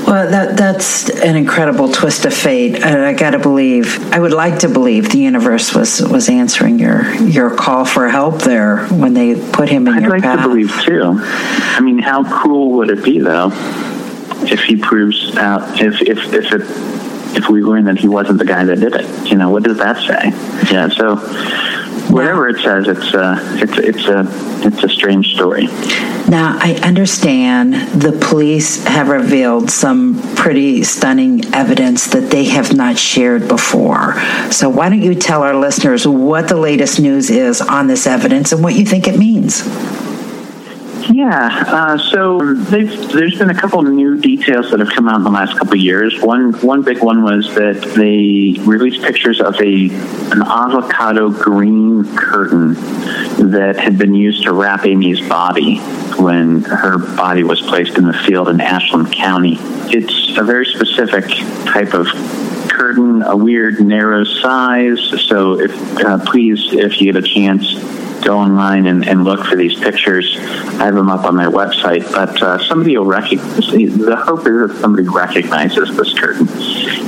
Well, 0.06 0.30
that 0.30 0.56
that's 0.56 1.10
an 1.10 1.36
incredible 1.36 1.90
twist 1.90 2.24
of 2.24 2.34
fate. 2.34 2.82
I, 2.84 3.10
I 3.10 3.12
got 3.14 3.30
to 3.30 3.38
believe. 3.38 4.12
I 4.12 4.18
would 4.18 4.32
like 4.32 4.60
to 4.60 4.68
believe 4.68 5.10
the 5.10 5.18
universe 5.18 5.74
was 5.74 6.00
was 6.02 6.28
answering 6.28 6.78
your 6.78 7.14
your 7.14 7.54
call 7.54 7.84
for 7.84 8.08
help 8.08 8.42
there 8.42 8.86
when 8.88 9.14
they 9.14 9.34
put 9.52 9.68
him 9.68 9.86
in 9.88 9.94
your 9.94 9.94
car. 9.94 9.96
I'd 9.96 10.02
your 10.02 10.10
like 10.10 10.22
path. 10.22 10.42
to 10.42 10.48
believe 10.48 10.80
too. 10.82 11.16
I 11.18 11.80
mean, 11.80 11.98
how 11.98 12.24
cool 12.42 12.72
would 12.72 12.90
it 12.90 13.04
be 13.04 13.18
though 13.20 13.50
if 14.42 14.60
he 14.60 14.76
proves 14.76 15.36
out 15.36 15.80
if 15.80 16.00
if 16.02 16.18
if 16.32 16.52
it 16.52 16.62
if 17.36 17.48
we 17.48 17.62
learn 17.62 17.84
that 17.84 17.98
he 17.98 18.08
wasn't 18.08 18.38
the 18.38 18.44
guy 18.44 18.64
that 18.64 18.80
did 18.80 18.94
it? 18.94 19.30
You 19.30 19.36
know, 19.36 19.50
what 19.50 19.62
does 19.62 19.78
that 19.78 19.96
say? 19.98 20.30
Yeah. 20.72 20.88
So 20.88 21.16
whatever 22.10 22.48
it 22.48 22.62
says, 22.62 22.88
it's 22.88 23.14
a, 23.14 23.36
it's 23.62 23.78
it's 23.78 24.06
a 24.06 24.24
it's 24.66 24.82
a 24.82 24.88
strange 24.88 25.34
story. 25.34 25.66
Now, 26.28 26.58
I 26.60 26.78
understand 26.82 27.74
the 28.00 28.12
police 28.12 28.84
have 28.84 29.08
revealed 29.08 29.70
some 29.70 30.20
pretty 30.34 30.82
stunning 30.84 31.54
evidence 31.54 32.08
that 32.08 32.30
they 32.30 32.44
have 32.44 32.74
not 32.74 32.98
shared 32.98 33.48
before. 33.48 34.20
So, 34.50 34.68
why 34.68 34.88
don't 34.88 35.02
you 35.02 35.14
tell 35.14 35.42
our 35.42 35.56
listeners 35.56 36.06
what 36.06 36.48
the 36.48 36.56
latest 36.56 37.00
news 37.00 37.30
is 37.30 37.60
on 37.60 37.86
this 37.86 38.06
evidence 38.06 38.52
and 38.52 38.62
what 38.62 38.74
you 38.74 38.84
think 38.84 39.08
it 39.08 39.18
means? 39.18 39.62
Yeah, 41.10 41.64
uh, 41.66 41.96
so 41.96 42.38
there's 42.54 43.38
been 43.38 43.48
a 43.48 43.54
couple 43.54 43.80
new 43.82 44.20
details 44.20 44.70
that 44.70 44.80
have 44.80 44.90
come 44.90 45.08
out 45.08 45.16
in 45.16 45.24
the 45.24 45.30
last 45.30 45.56
couple 45.56 45.74
of 45.74 45.80
years. 45.80 46.20
One 46.20 46.52
one 46.60 46.82
big 46.82 47.02
one 47.02 47.22
was 47.22 47.46
that 47.54 47.80
they 47.96 48.60
released 48.64 49.02
pictures 49.02 49.40
of 49.40 49.54
a 49.54 49.88
an 50.32 50.42
avocado 50.42 51.30
green 51.30 52.04
curtain 52.14 52.74
that 53.50 53.76
had 53.78 53.96
been 53.96 54.14
used 54.14 54.42
to 54.44 54.52
wrap 54.52 54.84
Amy's 54.84 55.26
body 55.26 55.78
when 56.18 56.62
her 56.64 56.98
body 56.98 57.42
was 57.42 57.62
placed 57.62 57.96
in 57.96 58.04
the 58.04 58.12
field 58.12 58.48
in 58.50 58.60
Ashland 58.60 59.10
County. 59.10 59.56
It's 59.90 60.36
a 60.36 60.44
very 60.44 60.66
specific 60.66 61.24
type 61.64 61.94
of 61.94 62.06
curtain, 62.78 63.22
a 63.22 63.36
weird 63.36 63.80
narrow 63.80 64.24
size. 64.24 65.00
So 65.26 65.60
if 65.60 65.72
uh, 65.98 66.18
please, 66.24 66.72
if 66.72 67.00
you 67.00 67.12
get 67.12 67.22
a 67.22 67.26
chance, 67.26 67.74
go 68.24 68.38
online 68.38 68.86
and, 68.86 69.06
and 69.06 69.24
look 69.24 69.44
for 69.46 69.56
these 69.56 69.78
pictures. 69.78 70.36
I 70.38 70.84
have 70.84 70.94
them 70.94 71.08
up 71.08 71.24
on 71.24 71.36
my 71.36 71.46
website, 71.46 72.10
but 72.12 72.40
uh, 72.42 72.58
somebody 72.68 72.96
will 72.96 73.06
recognize. 73.06 73.66
The 73.66 74.16
hope 74.16 74.40
is 74.40 74.70
that 74.70 74.78
somebody 74.80 75.08
recognizes 75.08 75.96
this 75.96 76.12
curtain, 76.18 76.48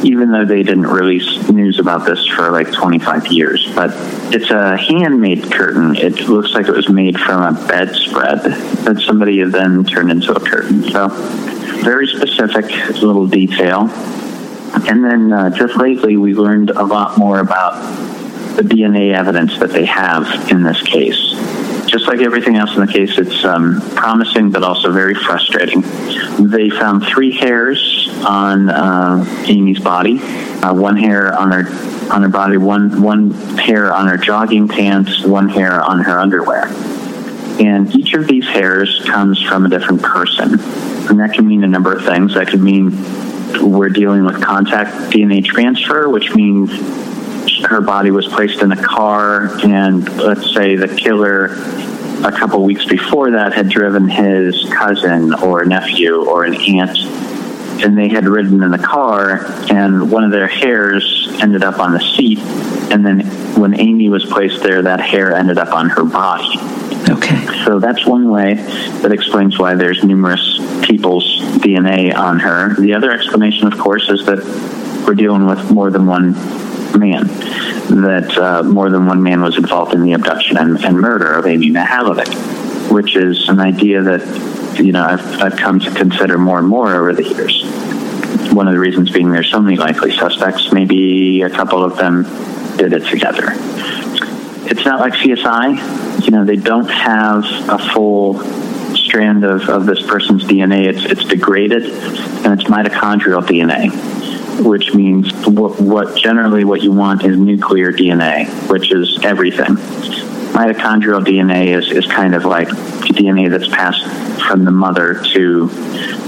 even 0.04 0.32
though 0.32 0.44
they 0.44 0.62
didn't 0.62 0.86
release 0.86 1.48
news 1.48 1.78
about 1.78 2.06
this 2.06 2.26
for 2.26 2.50
like 2.50 2.72
25 2.72 3.28
years. 3.28 3.70
But 3.74 3.90
it's 4.34 4.50
a 4.50 4.76
handmade 4.76 5.52
curtain. 5.52 5.96
It 5.96 6.28
looks 6.28 6.52
like 6.52 6.66
it 6.66 6.74
was 6.74 6.88
made 6.88 7.18
from 7.18 7.54
a 7.54 7.66
bedspread 7.66 8.42
that 8.84 9.02
somebody 9.04 9.42
then 9.44 9.84
turned 9.84 10.10
into 10.10 10.32
a 10.32 10.40
curtain. 10.40 10.84
So 10.90 11.08
very 11.82 12.06
specific 12.06 12.66
little 13.02 13.26
detail. 13.26 13.88
And 14.72 15.04
then 15.04 15.32
uh, 15.32 15.50
just 15.50 15.76
lately, 15.76 16.16
we 16.16 16.34
learned 16.34 16.70
a 16.70 16.84
lot 16.84 17.18
more 17.18 17.40
about 17.40 17.74
the 18.56 18.62
DNA 18.62 19.14
evidence 19.14 19.58
that 19.58 19.70
they 19.70 19.84
have 19.84 20.50
in 20.50 20.62
this 20.62 20.80
case. 20.82 21.18
Just 21.86 22.06
like 22.06 22.20
everything 22.20 22.56
else 22.56 22.74
in 22.74 22.86
the 22.86 22.92
case, 22.92 23.18
it's 23.18 23.44
um, 23.44 23.80
promising 23.96 24.50
but 24.50 24.62
also 24.62 24.92
very 24.92 25.14
frustrating. 25.14 25.82
They 26.38 26.70
found 26.70 27.04
three 27.04 27.32
hairs 27.32 28.08
on 28.24 28.70
uh, 28.70 29.24
Amy's 29.46 29.80
body, 29.80 30.20
uh, 30.62 30.72
one 30.72 30.96
hair 30.96 31.34
on 31.36 31.50
her 31.50 32.12
on 32.12 32.22
her 32.22 32.28
body, 32.28 32.58
one 32.58 33.02
one 33.02 33.30
hair 33.58 33.92
on 33.92 34.06
her 34.06 34.16
jogging 34.16 34.68
pants, 34.68 35.24
one 35.24 35.48
hair 35.48 35.82
on 35.82 36.00
her 36.00 36.20
underwear. 36.20 36.66
And 37.60 37.92
each 37.94 38.14
of 38.14 38.26
these 38.26 38.46
hairs 38.46 39.02
comes 39.04 39.42
from 39.42 39.66
a 39.66 39.68
different 39.68 40.02
person. 40.02 40.60
And 41.10 41.18
that 41.18 41.32
can 41.34 41.46
mean 41.46 41.64
a 41.64 41.68
number 41.68 41.92
of 41.92 42.04
things. 42.04 42.34
That 42.34 42.48
could 42.48 42.62
mean 42.62 42.90
we're 43.58 43.88
dealing 43.88 44.24
with 44.24 44.42
contact 44.42 45.12
DNA 45.12 45.44
transfer, 45.44 46.08
which 46.08 46.34
means 46.34 46.70
her 47.66 47.80
body 47.80 48.10
was 48.10 48.26
placed 48.26 48.62
in 48.62 48.72
a 48.72 48.82
car, 48.82 49.48
and 49.64 50.08
let's 50.16 50.54
say 50.54 50.76
the 50.76 50.88
killer 50.88 51.46
a 52.24 52.32
couple 52.32 52.62
weeks 52.62 52.84
before 52.84 53.30
that 53.30 53.54
had 53.54 53.68
driven 53.68 54.08
his 54.08 54.64
cousin 54.70 55.32
or 55.34 55.64
nephew 55.64 56.24
or 56.24 56.44
an 56.44 56.54
aunt, 56.54 56.98
and 57.82 57.96
they 57.96 58.08
had 58.08 58.26
ridden 58.26 58.62
in 58.62 58.70
the 58.70 58.78
car, 58.78 59.44
and 59.70 60.10
one 60.10 60.24
of 60.24 60.30
their 60.30 60.48
hairs 60.48 61.28
ended 61.40 61.62
up 61.62 61.78
on 61.78 61.92
the 61.92 62.00
seat, 62.00 62.38
and 62.90 63.04
then 63.04 63.20
when 63.60 63.78
Amy 63.78 64.08
was 64.08 64.24
placed 64.24 64.62
there, 64.62 64.82
that 64.82 65.00
hair 65.00 65.34
ended 65.34 65.58
up 65.58 65.72
on 65.72 65.88
her 65.90 66.04
body. 66.04 66.58
Okay. 67.08 67.46
So 67.64 67.78
that's 67.78 68.06
one 68.06 68.30
way 68.30 68.54
that 68.54 69.12
explains 69.12 69.58
why 69.58 69.74
there's 69.74 70.02
numerous 70.04 70.58
people's 70.84 71.40
DNA 71.58 72.14
on 72.16 72.38
her. 72.38 72.74
The 72.74 72.94
other 72.94 73.10
explanation, 73.10 73.66
of 73.66 73.78
course, 73.78 74.08
is 74.08 74.24
that 74.26 74.38
we're 75.06 75.14
dealing 75.14 75.46
with 75.46 75.70
more 75.70 75.90
than 75.90 76.06
one 76.06 76.32
man, 76.98 77.26
that 77.26 78.36
uh, 78.36 78.62
more 78.62 78.90
than 78.90 79.06
one 79.06 79.22
man 79.22 79.40
was 79.40 79.56
involved 79.56 79.94
in 79.94 80.02
the 80.02 80.12
abduction 80.12 80.56
and, 80.56 80.84
and 80.84 80.96
murder 80.96 81.32
of 81.32 81.46
Amy 81.46 81.70
Mihaljevic, 81.70 82.28
which 82.90 83.16
is 83.16 83.48
an 83.48 83.60
idea 83.60 84.02
that 84.02 84.78
you 84.78 84.92
know 84.92 85.04
I've, 85.04 85.24
I've 85.40 85.56
come 85.56 85.80
to 85.80 85.90
consider 85.90 86.38
more 86.38 86.58
and 86.58 86.68
more 86.68 86.94
over 86.94 87.12
the 87.12 87.24
years. 87.24 87.64
One 88.52 88.66
of 88.66 88.74
the 88.74 88.80
reasons 88.80 89.10
being 89.10 89.30
there's 89.30 89.50
so 89.50 89.60
many 89.60 89.76
likely 89.76 90.16
suspects. 90.16 90.72
Maybe 90.72 91.42
a 91.42 91.50
couple 91.50 91.84
of 91.84 91.96
them 91.96 92.24
did 92.76 92.92
it 92.92 93.06
together. 93.06 93.52
It's 94.68 94.84
not 94.84 95.00
like 95.00 95.14
CSI. 95.14 96.24
You 96.24 96.30
know, 96.30 96.44
they 96.44 96.56
don't 96.56 96.88
have 96.88 97.44
a 97.68 97.78
full 97.92 98.40
strand 98.94 99.44
of, 99.44 99.68
of 99.68 99.86
this 99.86 100.02
person's 100.02 100.44
DNA. 100.44 100.86
It's, 100.86 101.04
it's 101.04 101.24
degraded, 101.24 101.84
and 101.84 102.60
it's 102.60 102.68
mitochondrial 102.68 103.42
DNA 103.42 104.20
which 104.60 104.92
means 104.92 105.32
what, 105.46 105.80
what, 105.80 106.16
generally 106.16 106.64
what 106.64 106.82
you 106.82 106.92
want 106.92 107.24
is 107.24 107.36
nuclear 107.36 107.92
DNA, 107.92 108.46
which 108.68 108.92
is 108.92 109.18
everything. 109.24 109.76
Mitochondrial 110.52 111.24
DNA 111.24 111.68
is, 111.68 111.90
is 111.90 112.06
kind 112.06 112.34
of 112.34 112.44
like 112.44 112.68
DNA 112.68 113.50
that's 113.50 113.68
passed 113.68 114.04
from 114.46 114.64
the 114.64 114.70
mother 114.70 115.22
to 115.32 115.68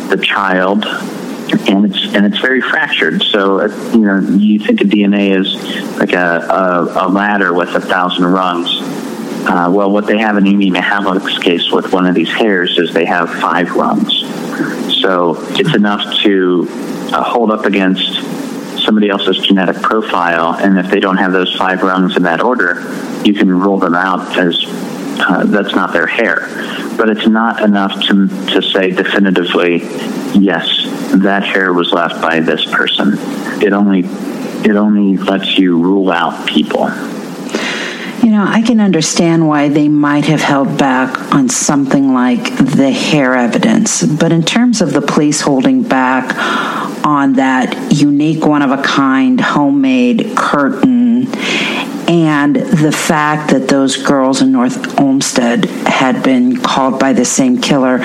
the 0.08 0.16
child, 0.22 0.84
and 0.84 1.86
it's 1.86 2.14
and 2.14 2.26
it's 2.26 2.38
very 2.38 2.60
fractured. 2.60 3.22
So 3.22 3.60
uh, 3.60 3.90
you 3.92 4.00
know 4.00 4.20
you 4.20 4.58
think 4.58 4.80
of 4.80 4.88
DNA 4.88 5.38
as 5.38 5.98
like 5.98 6.12
a, 6.12 6.46
a, 6.48 7.06
a 7.06 7.08
ladder 7.08 7.52
with 7.52 7.74
a 7.74 7.80
thousand 7.80 8.24
rungs. 8.26 8.68
Uh, 9.44 9.68
well, 9.72 9.90
what 9.90 10.06
they 10.06 10.18
have 10.18 10.36
in 10.36 10.46
Amy 10.46 10.70
Mihaljevic's 10.70 11.38
case 11.38 11.70
with 11.72 11.92
one 11.92 12.06
of 12.06 12.14
these 12.14 12.30
hairs 12.30 12.78
is 12.78 12.92
they 12.94 13.04
have 13.04 13.28
five 13.28 13.72
rungs. 13.72 14.20
So 15.02 15.34
it's 15.50 15.74
enough 15.74 16.18
to 16.22 16.66
uh, 17.12 17.24
hold 17.24 17.50
up 17.50 17.64
against 17.64 18.20
somebody 18.84 19.08
else's 19.08 19.38
genetic 19.38 19.76
profile, 19.82 20.54
and 20.54 20.78
if 20.78 20.90
they 20.90 21.00
don't 21.00 21.16
have 21.16 21.32
those 21.32 21.54
five 21.56 21.82
rungs 21.82 22.16
in 22.16 22.22
that 22.24 22.40
order, 22.40 22.82
you 23.24 23.34
can 23.34 23.48
rule 23.48 23.78
them 23.78 23.94
out 23.94 24.36
as 24.38 24.64
uh, 24.66 25.44
that's 25.46 25.74
not 25.74 25.92
their 25.92 26.06
hair. 26.06 26.48
But 26.96 27.10
it's 27.10 27.26
not 27.26 27.62
enough 27.62 28.00
to, 28.08 28.28
to 28.28 28.62
say 28.62 28.90
definitively, 28.90 29.78
yes, 30.34 30.66
that 31.14 31.44
hair 31.44 31.72
was 31.72 31.92
left 31.92 32.20
by 32.20 32.40
this 32.40 32.64
person. 32.66 33.14
It 33.62 33.72
only 33.72 34.00
it 34.64 34.76
only 34.76 35.16
lets 35.16 35.58
you 35.58 35.82
rule 35.82 36.10
out 36.10 36.46
people. 36.46 36.88
You 38.22 38.30
know, 38.30 38.44
I 38.46 38.62
can 38.62 38.80
understand 38.80 39.48
why 39.48 39.68
they 39.68 39.88
might 39.88 40.26
have 40.26 40.40
held 40.40 40.78
back 40.78 41.32
on 41.34 41.48
something 41.48 42.14
like 42.14 42.56
the 42.56 42.92
hair 42.92 43.34
evidence, 43.34 44.04
but 44.04 44.30
in 44.30 44.44
terms 44.44 44.80
of 44.80 44.92
the 44.92 45.00
police 45.00 45.40
holding 45.40 45.82
back 45.82 46.32
on 47.04 47.32
that 47.32 47.92
unique, 47.92 48.46
one 48.46 48.62
of 48.62 48.70
a 48.70 48.80
kind, 48.80 49.40
homemade 49.40 50.36
curtain 50.36 51.26
and 52.08 52.56
the 52.56 52.92
fact 52.92 53.50
that 53.52 53.68
those 53.68 53.96
girls 53.96 54.42
in 54.42 54.52
North 54.52 55.00
Olmsted 55.00 55.64
had 55.64 56.22
been 56.22 56.56
called 56.56 56.98
by 56.98 57.12
the 57.12 57.24
same 57.24 57.60
killer 57.60 57.98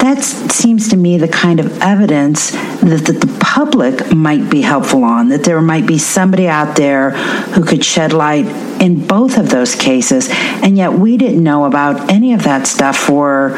that 0.00 0.22
seems 0.22 0.88
to 0.88 0.96
me 0.96 1.18
the 1.18 1.28
kind 1.28 1.60
of 1.60 1.82
evidence 1.82 2.50
that, 2.50 3.02
that 3.06 3.20
the 3.20 3.38
public 3.40 4.12
might 4.14 4.50
be 4.50 4.62
helpful 4.62 5.04
on, 5.04 5.28
that 5.28 5.44
there 5.44 5.60
might 5.60 5.86
be 5.86 5.98
somebody 5.98 6.48
out 6.48 6.74
there 6.76 7.10
who 7.10 7.64
could 7.64 7.84
shed 7.84 8.12
light 8.12 8.46
in 8.80 9.06
both 9.06 9.36
of 9.36 9.50
those 9.50 9.74
cases. 9.74 10.28
And 10.30 10.76
yet 10.76 10.92
we 10.92 11.16
didn't 11.16 11.42
know 11.42 11.64
about 11.64 12.10
any 12.10 12.32
of 12.32 12.44
that 12.44 12.66
stuff 12.66 12.96
for, 12.96 13.50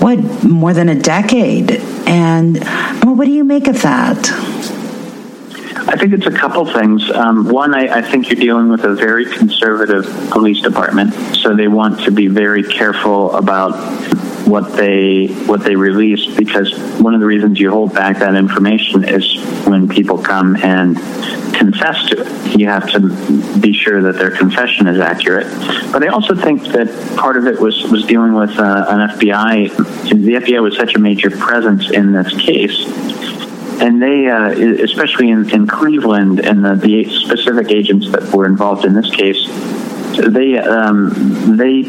what, 0.00 0.18
more 0.42 0.72
than 0.72 0.88
a 0.88 0.98
decade. 0.98 1.72
And 2.06 2.58
well, 3.04 3.14
what 3.14 3.26
do 3.26 3.32
you 3.32 3.44
make 3.44 3.68
of 3.68 3.82
that? 3.82 4.30
I 5.86 5.96
think 5.96 6.12
it's 6.12 6.26
a 6.26 6.30
couple 6.30 6.64
things. 6.66 7.10
Um, 7.10 7.48
one, 7.48 7.74
I, 7.74 7.98
I, 7.98 8.02
think 8.02 8.30
you're 8.30 8.40
dealing 8.40 8.68
with 8.68 8.84
a 8.84 8.94
very 8.94 9.24
conservative 9.24 10.04
police 10.30 10.60
department, 10.60 11.12
so 11.34 11.56
they 11.56 11.68
want 11.68 12.00
to 12.04 12.12
be 12.12 12.28
very 12.28 12.62
careful 12.62 13.34
about 13.34 13.72
what 14.50 14.72
they 14.72 15.28
what 15.46 15.62
they 15.62 15.76
release 15.76 16.26
because 16.34 16.76
one 17.00 17.14
of 17.14 17.20
the 17.20 17.26
reasons 17.26 17.60
you 17.60 17.70
hold 17.70 17.94
back 17.94 18.18
that 18.18 18.34
information 18.34 19.04
is 19.04 19.36
when 19.66 19.88
people 19.88 20.18
come 20.18 20.56
and 20.56 20.96
confess 21.54 22.04
to 22.08 22.20
it. 22.20 22.58
You 22.58 22.66
have 22.66 22.90
to 22.90 23.60
be 23.60 23.72
sure 23.72 24.02
that 24.02 24.16
their 24.16 24.30
confession 24.30 24.88
is 24.88 24.98
accurate. 24.98 25.46
But 25.92 26.02
I 26.02 26.08
also 26.08 26.34
think 26.34 26.64
that 26.72 27.16
part 27.16 27.36
of 27.36 27.46
it 27.46 27.60
was 27.60 27.84
was 27.84 28.04
dealing 28.06 28.34
with 28.34 28.58
uh, 28.58 28.86
an 28.88 29.10
FBI. 29.10 29.76
The 30.08 30.34
FBI 30.34 30.60
was 30.60 30.76
such 30.76 30.96
a 30.96 30.98
major 30.98 31.30
presence 31.30 31.90
in 31.90 32.12
this 32.12 32.34
case 32.34 32.84
and 33.80 34.02
they, 34.02 34.28
uh, 34.28 34.50
especially 34.84 35.30
in, 35.30 35.48
in 35.50 35.66
Cleveland, 35.66 36.40
and 36.40 36.62
the, 36.62 36.74
the, 36.74 37.08
specific 37.20 37.70
agents 37.70 38.12
that 38.12 38.24
were 38.24 38.44
involved 38.44 38.84
in 38.84 38.92
this 38.92 39.08
case, 39.10 39.46
they 40.28 40.58
um, 40.58 41.56
they 41.56 41.84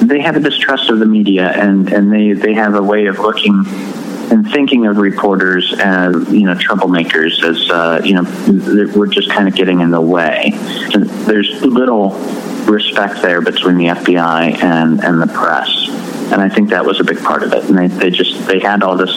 they 0.00 0.20
have 0.20 0.36
a 0.36 0.40
distrust 0.40 0.90
of 0.90 0.98
the 0.98 1.06
media, 1.06 1.50
and 1.50 1.92
and 1.92 2.12
they 2.12 2.32
they 2.32 2.54
have 2.54 2.74
a 2.74 2.82
way 2.82 3.06
of 3.06 3.18
looking 3.18 3.64
and 4.32 4.50
thinking 4.50 4.86
of 4.86 4.96
reporters 4.96 5.74
as 5.78 6.14
you 6.32 6.46
know 6.46 6.54
troublemakers, 6.54 7.42
as 7.44 7.70
uh, 7.70 8.00
you 8.04 8.14
know 8.14 8.92
we're 8.96 9.06
just 9.06 9.30
kind 9.30 9.46
of 9.46 9.54
getting 9.54 9.80
in 9.80 9.90
the 9.90 10.00
way. 10.00 10.52
There's 11.26 11.62
little 11.62 12.10
respect 12.64 13.20
there 13.22 13.40
between 13.40 13.76
the 13.76 13.86
FBI 13.86 14.62
and 14.62 15.04
and 15.04 15.20
the 15.20 15.26
press, 15.26 15.68
and 16.32 16.40
I 16.40 16.48
think 16.48 16.70
that 16.70 16.84
was 16.84 17.00
a 17.00 17.04
big 17.04 17.22
part 17.22 17.42
of 17.42 17.52
it. 17.52 17.64
And 17.64 17.76
they 17.76 17.88
they 17.88 18.10
just 18.10 18.46
they 18.46 18.58
had 18.58 18.82
all 18.82 18.96
this 18.96 19.12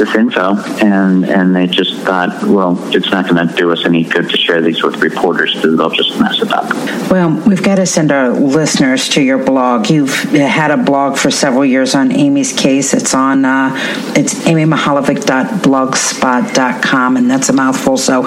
this 0.00 0.12
info, 0.16 0.56
and 0.82 1.24
and 1.24 1.54
they 1.54 1.68
just 1.68 1.94
thought, 1.98 2.42
well, 2.42 2.76
it's 2.92 3.10
not 3.10 3.28
going 3.28 3.46
to 3.46 3.54
do 3.54 3.70
us 3.70 3.84
any 3.84 4.02
good 4.02 4.28
to 4.28 4.36
share 4.36 4.60
these 4.60 4.82
with 4.82 4.96
reporters 4.96 5.54
because 5.54 5.76
they'll 5.76 5.90
just 5.90 6.18
mess 6.18 6.42
it 6.42 6.52
up. 6.52 6.68
Well, 7.10 7.30
we've 7.46 7.62
got 7.62 7.76
to 7.76 7.86
send 7.86 8.10
our 8.10 8.30
listeners 8.30 9.08
to 9.10 9.22
your 9.22 9.38
blog. 9.44 9.88
You've 9.90 10.14
had 10.14 10.72
a 10.72 10.76
blog 10.76 11.18
for 11.18 11.30
several 11.30 11.64
years 11.64 11.94
on 11.94 12.10
Amy's 12.10 12.52
case. 12.52 12.94
It's 12.94 13.14
on 13.14 13.44
uh, 13.44 13.70
it's 14.16 14.34
amymihaljevic.blogspot.com, 14.34 17.16
and 17.16 17.30
that's 17.30 17.48
a 17.48 17.52
mouthful. 17.52 17.96
So 17.96 18.22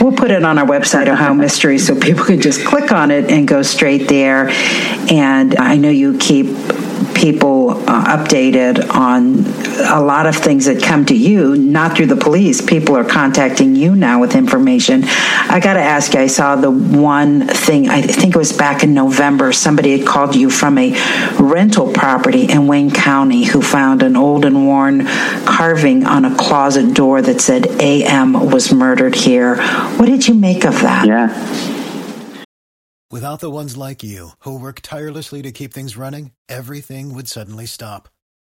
we'll 0.00 0.12
put 0.12 0.30
it 0.30 0.44
on 0.44 0.58
our 0.58 0.66
website, 0.66 1.08
Ohio 1.08 1.34
Mystery, 1.34 1.78
so 1.78 1.94
people 1.98 2.24
can 2.24 2.40
just 2.40 2.64
click 2.64 2.90
on 2.92 3.10
it 3.10 3.30
and 3.30 3.46
go 3.46 3.60
straight 3.62 4.08
there. 4.08 4.48
And 5.10 5.58
I 5.58 5.76
know 5.76 5.90
you 5.90 6.16
keep 6.18 6.46
people 7.14 7.70
uh, 7.70 8.16
updated 8.16 8.88
on 8.94 9.44
a 9.90 10.00
lot 10.00 10.26
of 10.26 10.36
things 10.36 10.66
that 10.66 10.82
come 10.82 11.04
to 11.06 11.15
you, 11.16 11.56
not 11.56 11.96
through 11.96 12.06
the 12.06 12.16
police. 12.16 12.60
People 12.60 12.96
are 12.96 13.04
contacting 13.04 13.74
you 13.74 13.94
now 13.96 14.20
with 14.20 14.34
information. 14.34 15.02
I 15.04 15.60
got 15.60 15.74
to 15.74 15.80
ask 15.80 16.14
you, 16.14 16.20
I 16.20 16.26
saw 16.26 16.56
the 16.56 16.70
one 16.70 17.46
thing, 17.46 17.88
I 17.88 18.02
think 18.02 18.34
it 18.34 18.38
was 18.38 18.52
back 18.52 18.82
in 18.82 18.94
November, 18.94 19.52
somebody 19.52 19.96
had 19.96 20.06
called 20.06 20.34
you 20.34 20.50
from 20.50 20.78
a 20.78 20.92
rental 21.40 21.92
property 21.92 22.50
in 22.50 22.66
Wayne 22.66 22.90
County 22.90 23.44
who 23.44 23.62
found 23.62 24.02
an 24.02 24.16
old 24.16 24.44
and 24.44 24.66
worn 24.66 25.06
carving 25.46 26.04
on 26.04 26.24
a 26.24 26.36
closet 26.36 26.94
door 26.94 27.22
that 27.22 27.40
said 27.40 27.66
AM 27.80 28.50
was 28.50 28.72
murdered 28.72 29.14
here. 29.14 29.56
What 29.96 30.06
did 30.06 30.26
you 30.26 30.34
make 30.34 30.64
of 30.64 30.80
that? 30.80 31.06
Yeah. 31.06 31.76
Without 33.10 33.38
the 33.38 33.50
ones 33.50 33.76
like 33.76 34.02
you, 34.02 34.30
who 34.40 34.58
work 34.58 34.80
tirelessly 34.80 35.40
to 35.42 35.52
keep 35.52 35.72
things 35.72 35.96
running, 35.96 36.32
everything 36.48 37.14
would 37.14 37.28
suddenly 37.28 37.64
stop. 37.64 38.08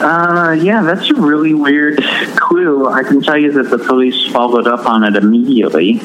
Uh, 0.00 0.52
yeah, 0.52 0.82
that's 0.82 1.10
a 1.10 1.14
really 1.14 1.54
weird 1.54 2.00
clue. 2.36 2.88
I 2.88 3.02
can 3.02 3.20
tell 3.20 3.36
you 3.36 3.50
that 3.52 3.64
the 3.64 3.78
police 3.78 4.30
followed 4.30 4.68
up 4.68 4.86
on 4.86 5.02
it 5.02 5.16
immediately. 5.16 6.00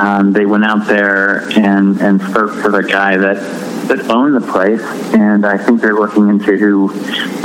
Um, 0.00 0.32
they 0.32 0.46
went 0.46 0.64
out 0.64 0.86
there 0.86 1.40
and, 1.58 2.00
and 2.00 2.20
spoke 2.22 2.52
to 2.62 2.70
the 2.70 2.82
guy 2.82 3.16
that, 3.16 3.36
that 3.88 4.08
owned 4.10 4.36
the 4.36 4.52
place, 4.52 4.80
and 5.12 5.44
I 5.44 5.58
think 5.58 5.80
they're 5.80 5.94
looking 5.94 6.28
into 6.28 6.56
who 6.56 6.86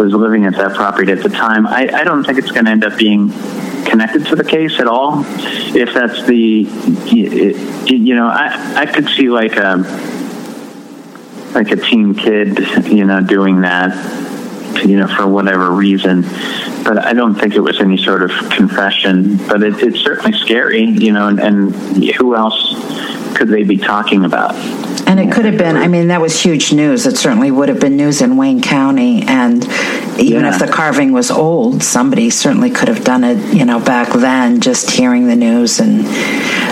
was 0.01 0.13
living 0.13 0.45
at 0.45 0.53
that 0.53 0.75
property 0.75 1.11
at 1.11 1.23
the 1.23 1.29
time. 1.29 1.65
I, 1.65 1.89
I 1.91 2.03
don't 2.03 2.23
think 2.23 2.37
it's 2.37 2.51
going 2.51 2.65
to 2.65 2.71
end 2.71 2.83
up 2.83 2.97
being 2.97 3.31
connected 3.85 4.27
to 4.27 4.35
the 4.35 4.43
case 4.43 4.79
at 4.79 4.87
all. 4.87 5.23
If 5.25 5.95
that's 5.95 6.23
the, 6.27 6.67
you 7.09 8.15
know, 8.15 8.27
I, 8.27 8.81
I 8.81 8.85
could 8.85 9.09
see 9.09 9.29
like 9.29 9.57
a, 9.57 9.77
like 11.55 11.71
a 11.71 11.75
teen 11.75 12.13
kid, 12.13 12.59
you 12.85 13.05
know, 13.05 13.21
doing 13.21 13.61
that 13.61 13.91
you 14.83 14.97
know, 14.97 15.07
for 15.07 15.27
whatever 15.27 15.71
reason. 15.71 16.21
But 16.83 16.97
I 17.05 17.13
don't 17.13 17.35
think 17.35 17.55
it 17.55 17.59
was 17.59 17.79
any 17.79 17.97
sort 17.97 18.23
of 18.23 18.31
confession. 18.49 19.37
But 19.47 19.63
it, 19.63 19.81
it's 19.81 19.99
certainly 19.99 20.37
scary, 20.37 20.83
you 20.83 21.13
know, 21.13 21.27
and, 21.27 21.39
and 21.39 21.75
who 22.15 22.35
else 22.35 22.75
could 23.35 23.49
they 23.49 23.63
be 23.63 23.77
talking 23.77 24.25
about? 24.25 24.55
And 25.11 25.19
it 25.19 25.29
could 25.29 25.43
have 25.43 25.57
been, 25.57 25.75
I 25.75 25.89
mean, 25.89 26.07
that 26.07 26.21
was 26.21 26.41
huge 26.41 26.71
news. 26.71 27.05
It 27.05 27.17
certainly 27.17 27.51
would 27.51 27.67
have 27.67 27.81
been 27.81 27.97
news 27.97 28.21
in 28.21 28.37
Wayne 28.37 28.61
County. 28.61 29.23
And 29.23 29.61
even 30.17 30.43
yeah. 30.43 30.53
if 30.53 30.59
the 30.59 30.69
carving 30.71 31.11
was 31.11 31.29
old, 31.29 31.83
somebody 31.83 32.29
certainly 32.29 32.69
could 32.69 32.87
have 32.87 33.03
done 33.03 33.25
it, 33.25 33.53
you 33.53 33.65
know, 33.65 33.81
back 33.81 34.07
then, 34.13 34.61
just 34.61 34.89
hearing 34.89 35.27
the 35.27 35.35
news. 35.35 35.81
And 35.81 36.03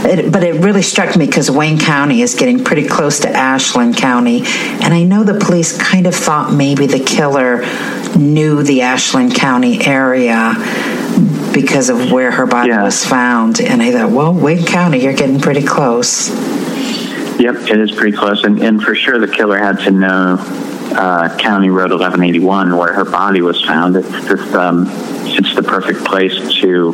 it, 0.05 0.31
But 0.31 0.45
it 0.45 0.63
really 0.63 0.83
struck 0.83 1.17
me 1.17 1.25
because 1.25 1.51
Wayne 1.51 1.79
County 1.79 2.21
is 2.21 2.35
getting 2.35 2.63
pretty 2.63 2.87
close 2.87 3.19
to 3.19 3.29
Ashland 3.29 3.97
County. 3.97 4.43
And 4.45 4.93
I 4.93 5.03
know 5.03 5.25
the 5.25 5.37
police 5.37 5.77
kind 5.77 6.07
of 6.07 6.15
thought 6.15 6.53
maybe 6.53 6.87
the 6.87 7.03
killer 7.03 7.65
knew 8.17 8.63
the 8.63 8.83
Ashland 8.83 9.35
County 9.35 9.85
area 9.85 10.53
because 11.53 11.89
of 11.89 12.09
where 12.09 12.31
her 12.31 12.45
body 12.45 12.69
yeah. 12.69 12.83
was 12.83 13.05
found. 13.05 13.59
And 13.59 13.81
I 13.81 13.91
thought, 13.91 14.11
well, 14.11 14.33
Wayne 14.33 14.65
County, 14.65 15.03
you're 15.03 15.11
getting 15.11 15.41
pretty 15.41 15.63
close. 15.63 16.29
Yep, 17.39 17.55
it 17.55 17.79
is 17.79 17.91
pretty 17.91 18.15
close. 18.15 18.43
And, 18.43 18.61
and 18.61 18.83
for 18.83 18.95
sure, 18.95 19.17
the 19.17 19.27
killer 19.27 19.57
had 19.57 19.79
to 19.79 19.91
know 19.91 20.37
uh, 20.91 21.37
County 21.37 21.69
Road 21.69 21.91
1181 21.91 22.75
where 22.75 22.91
her 22.93 23.05
body 23.05 23.41
was 23.41 23.63
found. 23.63 23.95
It's 23.95 24.09
just, 24.27 24.53
um, 24.53 24.85
it's 24.89 25.55
the 25.55 25.63
perfect 25.63 26.03
place 26.03 26.35
to 26.61 26.93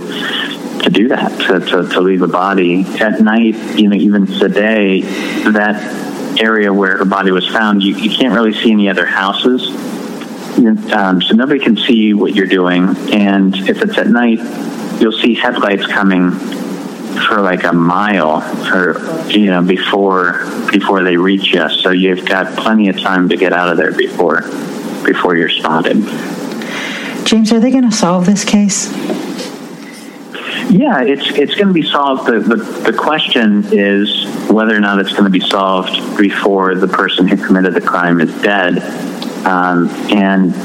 to 0.83 0.91
do 0.91 1.07
that, 1.07 1.31
to, 1.41 1.59
to, 1.59 1.89
to 1.89 1.99
leave 1.99 2.21
a 2.21 2.27
body. 2.27 2.85
At 2.99 3.19
night, 3.19 3.55
you 3.75 3.89
know, 3.89 3.95
even 3.95 4.27
today, 4.27 5.01
that 5.01 6.39
area 6.39 6.71
where 6.71 6.97
her 6.97 7.05
body 7.05 7.31
was 7.31 7.47
found, 7.47 7.81
you, 7.81 7.95
you 7.95 8.15
can't 8.15 8.35
really 8.35 8.53
see 8.53 8.71
any 8.71 8.87
other 8.87 9.05
houses 9.07 9.67
um, 10.93 11.21
so 11.23 11.33
nobody 11.33 11.59
can 11.59 11.75
see 11.75 12.13
what 12.13 12.35
you're 12.35 12.45
doing. 12.45 12.95
And 13.11 13.55
if 13.67 13.81
it's 13.81 13.97
at 13.97 14.07
night, 14.07 14.37
you'll 15.01 15.19
see 15.19 15.33
headlights 15.33 15.87
coming 15.87 16.31
for 17.17 17.41
like 17.41 17.63
a 17.63 17.73
mile 17.73 18.41
for 18.69 19.29
you 19.29 19.47
know 19.47 19.61
before 19.61 20.45
before 20.71 21.03
they 21.03 21.17
reach 21.17 21.53
you. 21.53 21.69
So 21.69 21.91
you've 21.91 22.25
got 22.25 22.57
plenty 22.57 22.89
of 22.89 22.99
time 22.99 23.29
to 23.29 23.37
get 23.37 23.53
out 23.53 23.69
of 23.69 23.77
there 23.77 23.91
before 23.91 24.41
before 25.03 25.35
you're 25.35 25.49
spotted. 25.49 25.97
James, 27.25 27.51
are 27.51 27.59
they 27.59 27.71
going 27.71 27.89
to 27.89 27.95
solve 27.95 28.25
this 28.25 28.43
case? 28.43 28.91
Yeah, 30.69 31.01
it's 31.03 31.29
it's 31.37 31.55
going 31.55 31.67
to 31.67 31.73
be 31.73 31.83
solved. 31.83 32.27
The, 32.27 32.39
the, 32.39 32.55
the 32.91 32.93
question 32.97 33.63
is 33.71 34.25
whether 34.49 34.75
or 34.75 34.79
not 34.79 34.99
it's 34.99 35.11
going 35.11 35.25
to 35.25 35.29
be 35.29 35.39
solved 35.39 36.17
before 36.17 36.75
the 36.75 36.87
person 36.87 37.27
who 37.27 37.37
committed 37.37 37.73
the 37.73 37.81
crime 37.81 38.19
is 38.19 38.33
dead 38.41 38.79
um, 39.45 39.89
and 40.11 40.55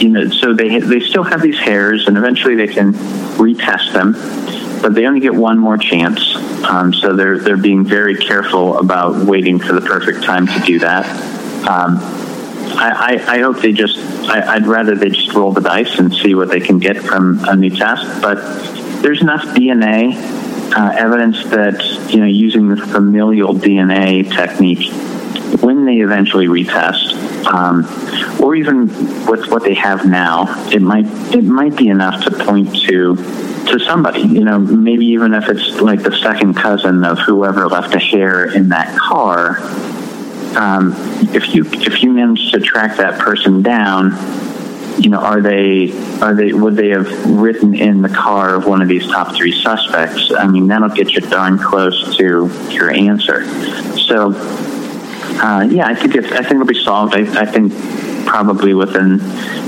you 0.00 0.08
know, 0.08 0.28
so 0.30 0.54
they 0.54 0.80
they 0.80 1.00
still 1.00 1.22
have 1.22 1.42
these 1.42 1.58
hairs, 1.58 2.08
and 2.08 2.16
eventually 2.16 2.54
they 2.54 2.68
can 2.68 2.94
retest 3.36 3.92
them, 3.92 4.14
but 4.80 4.94
they 4.94 5.06
only 5.06 5.20
get 5.20 5.34
one 5.34 5.58
more 5.58 5.76
chance. 5.76 6.34
Um, 6.64 6.92
so 6.92 7.14
they're 7.14 7.38
they're 7.38 7.56
being 7.56 7.84
very 7.84 8.16
careful 8.16 8.78
about 8.78 9.26
waiting 9.26 9.58
for 9.58 9.72
the 9.72 9.80
perfect 9.80 10.24
time 10.24 10.46
to 10.46 10.60
do 10.60 10.78
that. 10.80 11.06
Um, 11.66 11.98
I, 12.72 13.18
I, 13.26 13.34
I, 13.36 13.38
hope 13.40 13.58
they 13.60 13.72
just. 13.72 13.98
I, 14.28 14.58
would 14.58 14.66
rather 14.66 14.94
they 14.94 15.10
just 15.10 15.34
roll 15.34 15.52
the 15.52 15.60
dice 15.60 15.98
and 15.98 16.14
see 16.14 16.34
what 16.34 16.48
they 16.48 16.60
can 16.60 16.78
get 16.78 16.96
from 16.96 17.40
a 17.44 17.56
new 17.56 17.70
test. 17.70 18.22
But 18.22 18.36
there's 19.02 19.20
enough 19.20 19.42
DNA 19.42 20.14
uh, 20.72 20.92
evidence 20.96 21.44
that 21.50 21.82
you 22.12 22.20
know 22.20 22.26
using 22.26 22.68
the 22.68 22.76
familial 22.76 23.54
DNA 23.54 24.30
technique 24.30 24.92
when 25.62 25.84
they 25.84 25.98
eventually 25.98 26.46
retest, 26.46 27.14
um, 27.46 27.84
or 28.40 28.54
even 28.54 28.86
with 29.26 29.50
what 29.50 29.64
they 29.64 29.74
have 29.74 30.06
now, 30.06 30.68
it 30.70 30.80
might 30.80 31.06
it 31.34 31.44
might 31.44 31.76
be 31.76 31.88
enough 31.88 32.24
to 32.24 32.30
point 32.30 32.74
to 32.82 33.16
to 33.66 33.78
somebody. 33.80 34.22
You 34.22 34.44
know, 34.44 34.58
maybe 34.58 35.06
even 35.06 35.34
if 35.34 35.48
it's 35.48 35.80
like 35.80 36.02
the 36.02 36.16
second 36.16 36.54
cousin 36.54 37.04
of 37.04 37.18
whoever 37.18 37.68
left 37.68 37.94
a 37.94 37.98
hair 37.98 38.54
in 38.54 38.68
that 38.70 38.96
car. 38.96 39.58
Um, 40.56 40.94
if 41.32 41.54
you 41.54 41.64
if 41.64 42.02
you 42.02 42.12
manage 42.12 42.50
to 42.52 42.60
track 42.60 42.96
that 42.96 43.20
person 43.20 43.62
down, 43.62 44.12
you 45.00 45.08
know, 45.08 45.18
are 45.18 45.40
they 45.40 45.92
are 46.20 46.34
they 46.34 46.52
would 46.52 46.76
they 46.76 46.88
have 46.88 47.08
written 47.26 47.74
in 47.74 48.02
the 48.02 48.08
car 48.08 48.56
of 48.56 48.66
one 48.66 48.82
of 48.82 48.88
these 48.88 49.06
top 49.06 49.34
three 49.34 49.52
suspects? 49.52 50.32
I 50.32 50.46
mean, 50.46 50.66
that'll 50.68 50.88
get 50.88 51.12
you 51.12 51.20
darn 51.20 51.58
close 51.58 52.16
to 52.16 52.50
your 52.70 52.90
answer. 52.90 53.44
So 53.96 54.34
uh, 55.42 55.66
yeah, 55.70 55.86
I 55.86 55.94
think 55.94 56.16
it's, 56.16 56.30
I 56.32 56.42
think 56.42 56.52
it'll 56.52 56.66
be 56.66 56.84
solved. 56.84 57.14
I, 57.14 57.20
I 57.40 57.46
think 57.46 57.72
probably 58.26 58.74
within 58.74 59.18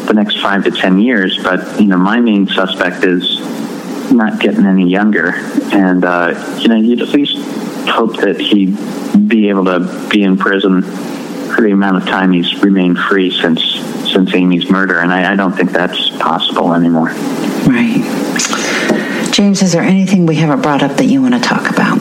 the 0.06 0.12
next 0.14 0.40
five 0.40 0.64
to 0.64 0.70
ten 0.70 1.00
years. 1.00 1.42
But 1.42 1.80
you 1.80 1.86
know, 1.86 1.96
my 1.96 2.20
main 2.20 2.46
suspect 2.46 3.04
is 3.04 3.40
not 4.12 4.40
getting 4.40 4.66
any 4.66 4.88
younger, 4.88 5.32
and 5.72 6.04
uh, 6.04 6.56
you 6.58 6.68
know, 6.68 6.76
you'd 6.76 7.02
at 7.02 7.08
least 7.08 7.36
hope 7.88 8.16
that 8.18 8.40
he'd 8.40 8.76
be 9.28 9.48
able 9.48 9.64
to 9.64 10.08
be 10.08 10.22
in 10.22 10.36
prison 10.36 10.82
for 10.82 11.62
the 11.62 11.70
amount 11.70 11.96
of 11.96 12.04
time 12.04 12.32
he's 12.32 12.62
remained 12.62 12.98
free 12.98 13.30
since 13.30 13.62
since 14.12 14.34
Amy's 14.34 14.70
murder, 14.70 14.98
and 14.98 15.12
I, 15.12 15.32
I 15.32 15.36
don't 15.36 15.52
think 15.52 15.72
that's 15.72 16.10
possible 16.10 16.74
anymore. 16.74 17.08
Right. 17.66 18.02
James, 19.32 19.62
is 19.62 19.72
there 19.72 19.82
anything 19.82 20.26
we 20.26 20.36
haven't 20.36 20.60
brought 20.60 20.82
up 20.82 20.96
that 20.98 21.06
you 21.06 21.22
want 21.22 21.34
to 21.34 21.40
talk 21.40 21.70
about? 21.70 21.98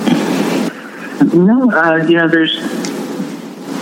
No, 1.33 1.71
uh, 1.71 2.05
you 2.07 2.17
know, 2.17 2.27
there's 2.27 2.59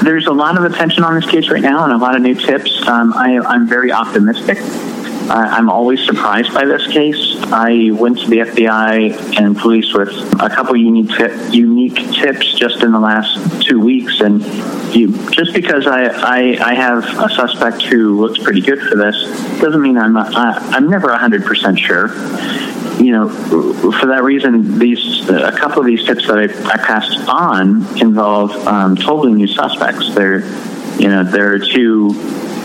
there's 0.03 0.27
a 0.27 0.31
lot 0.31 0.57
of 0.57 0.71
attention 0.71 1.03
on 1.03 1.15
this 1.15 1.29
case 1.29 1.49
right 1.49 1.61
now 1.61 1.83
and 1.83 1.93
a 1.93 1.97
lot 1.97 2.15
of 2.15 2.21
new 2.21 2.35
tips. 2.35 2.87
Um, 2.87 3.13
I, 3.13 3.31
am 3.53 3.67
very 3.67 3.91
optimistic. 3.91 4.57
Uh, 5.29 5.33
I'm 5.33 5.69
always 5.69 6.03
surprised 6.05 6.53
by 6.55 6.65
this 6.65 6.87
case. 6.87 7.35
I 7.51 7.91
went 7.91 8.17
to 8.19 8.27
the 8.27 8.37
FBI 8.39 9.37
and 9.37 9.55
police 9.55 9.93
with 9.93 10.09
a 10.41 10.49
couple 10.49 10.75
unique 10.75 11.11
unique 11.53 12.11
tips 12.13 12.51
just 12.53 12.81
in 12.81 12.91
the 12.91 12.99
last 12.99 13.61
two 13.61 13.79
weeks, 13.79 14.21
and 14.21 14.41
you, 14.95 15.15
just 15.29 15.53
because 15.53 15.85
I, 15.85 16.05
I, 16.05 16.71
I 16.71 16.73
have 16.73 17.03
a 17.03 17.29
suspect 17.29 17.83
who 17.83 18.19
looks 18.19 18.39
pretty 18.39 18.61
good 18.61 18.81
for 18.81 18.95
this 18.95 19.15
doesn't 19.61 19.81
mean 19.81 19.97
I'm 19.97 20.13
not, 20.13 20.33
I, 20.35 20.57
I'm 20.75 20.89
never 20.89 21.09
100% 21.09 21.77
sure 21.77 22.07
you 22.99 23.13
know, 23.13 23.29
for 23.29 24.07
that 24.07 24.23
reason, 24.23 24.77
these 24.77 25.29
a 25.29 25.53
couple 25.53 25.79
of 25.79 25.85
these 25.85 26.03
tips 26.05 26.27
that 26.27 26.37
I, 26.37 26.43
I 26.43 26.77
passed 26.77 27.29
on 27.29 27.85
involve 28.01 28.51
um, 28.67 28.97
totally 28.97 29.33
new 29.33 29.47
suspects. 29.47 30.13
They're, 30.13 30.41
you 30.99 31.07
know, 31.07 31.23
there 31.23 31.53
are 31.53 31.59
two 31.59 32.09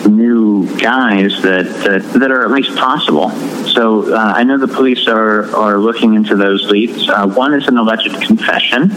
new 0.08 0.66
guys 0.78 1.42
that 1.42 1.66
that, 1.84 2.02
that 2.20 2.30
are 2.30 2.44
at 2.44 2.50
least 2.50 2.76
possible. 2.76 3.30
So 3.68 4.14
uh, 4.14 4.32
I 4.36 4.44
know 4.44 4.58
the 4.58 4.68
police 4.68 5.06
are 5.08 5.54
are 5.54 5.78
looking 5.78 6.14
into 6.14 6.36
those 6.36 6.64
leads. 6.70 7.08
Uh, 7.08 7.26
one 7.28 7.54
is 7.54 7.68
an 7.68 7.76
alleged 7.76 8.20
confession, 8.22 8.90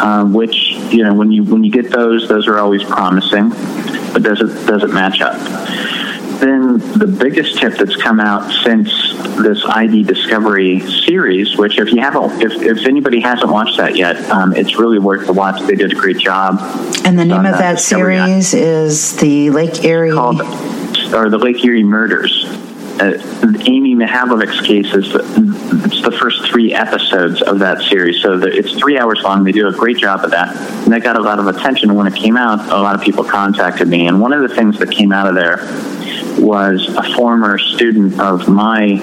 uh, 0.00 0.24
which 0.24 0.74
you 0.90 1.02
know, 1.02 1.14
when 1.14 1.30
you 1.30 1.44
when 1.44 1.64
you 1.64 1.70
get 1.70 1.90
those, 1.90 2.28
those 2.28 2.46
are 2.46 2.58
always 2.58 2.84
promising, 2.84 3.50
but 4.12 4.22
does 4.22 4.40
it 4.40 4.66
does 4.66 4.82
it 4.82 4.92
match 4.92 5.20
up? 5.20 5.34
Then 6.40 6.78
the 6.98 7.06
biggest 7.06 7.58
tip 7.58 7.74
that's 7.74 7.96
come 7.96 8.20
out 8.20 8.50
since 8.64 8.90
this 9.42 9.64
ID 9.64 10.04
Discovery 10.04 10.80
series, 10.80 11.56
which 11.56 11.78
if 11.78 11.92
you 11.92 12.00
haven't, 12.00 12.42
if, 12.42 12.52
if 12.62 12.86
anybody 12.86 13.20
hasn't 13.20 13.50
watched 13.50 13.76
that 13.78 13.96
yet, 13.96 14.16
um, 14.30 14.54
it's 14.54 14.78
really 14.78 14.98
worth 14.98 15.26
the 15.26 15.32
watch. 15.32 15.60
They 15.62 15.74
did 15.74 15.92
a 15.92 15.94
great 15.94 16.18
job. 16.18 16.58
And 17.04 17.18
the 17.18 17.24
name 17.24 17.44
of 17.46 17.58
that 17.58 17.80
series 17.80 18.54
is 18.54 19.16
the 19.16 19.50
Lake 19.50 19.84
Erie 19.84 20.12
called, 20.12 20.40
or 21.14 21.30
the 21.30 21.38
Lake 21.38 21.64
Erie 21.64 21.84
Murders. 21.84 22.46
Uh, 23.00 23.18
Amy 23.66 23.94
Mihaljevic's 23.94 24.60
case 24.60 24.94
is 24.94 25.12
the, 25.12 25.20
it's 25.84 26.02
the 26.02 26.12
first 26.12 26.46
three 26.50 26.72
episodes 26.72 27.42
of 27.42 27.58
that 27.58 27.82
series. 27.82 28.22
So 28.22 28.38
the, 28.38 28.46
it's 28.46 28.72
three 28.74 28.98
hours 28.98 29.20
long. 29.22 29.42
They 29.42 29.52
do 29.52 29.66
a 29.66 29.72
great 29.72 29.98
job 29.98 30.24
of 30.24 30.30
that. 30.30 30.54
And 30.84 30.92
that 30.92 31.02
got 31.02 31.16
a 31.16 31.22
lot 31.22 31.38
of 31.38 31.46
attention. 31.48 31.94
When 31.94 32.06
it 32.06 32.14
came 32.14 32.36
out, 32.36 32.60
a 32.70 32.80
lot 32.80 32.94
of 32.94 33.00
people 33.00 33.24
contacted 33.24 33.88
me. 33.88 34.06
And 34.06 34.20
one 34.20 34.32
of 34.32 34.48
the 34.48 34.54
things 34.54 34.78
that 34.78 34.90
came 34.90 35.12
out 35.12 35.26
of 35.26 35.34
there 35.34 35.58
was 36.38 36.88
a 36.96 37.02
former 37.14 37.58
student 37.58 38.20
of 38.20 38.48
my 38.48 38.94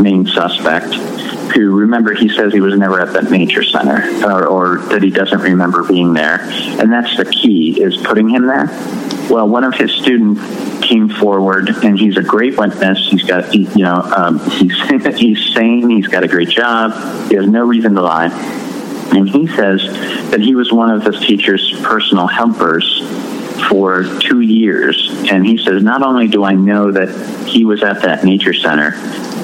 main 0.00 0.26
suspect 0.26 0.94
who 1.54 1.76
remember 1.76 2.14
he 2.14 2.28
says 2.28 2.52
he 2.52 2.60
was 2.60 2.76
never 2.76 3.00
at 3.00 3.12
that 3.12 3.30
nature 3.30 3.62
center 3.62 4.02
or, 4.24 4.46
or, 4.46 4.78
that 4.88 5.02
he 5.02 5.10
doesn't 5.10 5.40
remember 5.40 5.82
being 5.82 6.12
there. 6.14 6.40
And 6.40 6.92
that's 6.92 7.16
the 7.16 7.24
key 7.24 7.80
is 7.80 7.96
putting 7.98 8.28
him 8.28 8.46
there. 8.46 8.66
Well 9.30 9.48
one 9.48 9.64
of 9.64 9.74
his 9.74 9.92
students 9.92 10.40
came 10.86 11.08
forward 11.08 11.68
and 11.84 11.98
he's 11.98 12.16
a 12.16 12.22
great 12.22 12.56
witness. 12.56 13.08
He's 13.10 13.22
got 13.22 13.54
you 13.54 13.66
know 13.76 14.02
um, 14.16 14.38
he's, 14.50 14.74
he's 15.18 15.54
sane. 15.54 15.90
He's 15.90 16.08
got 16.08 16.24
a 16.24 16.28
great 16.28 16.48
job. 16.48 16.92
He 17.28 17.36
has 17.36 17.46
no 17.46 17.64
reason 17.64 17.94
to 17.94 18.02
lie. 18.02 18.30
And 19.12 19.28
he 19.28 19.48
says 19.48 19.82
that 20.30 20.40
he 20.40 20.54
was 20.54 20.72
one 20.72 20.90
of 20.90 21.02
the 21.02 21.10
teacher's 21.10 21.72
personal 21.82 22.28
helpers 22.28 23.00
for 23.68 24.04
two 24.20 24.40
years. 24.40 25.10
And 25.30 25.46
he 25.46 25.58
says, 25.58 25.82
not 25.82 26.02
only 26.02 26.28
do 26.28 26.44
I 26.44 26.54
know 26.54 26.90
that 26.92 27.48
he 27.48 27.64
was 27.64 27.82
at 27.82 28.02
that 28.02 28.24
nature 28.24 28.54
center, 28.54 28.92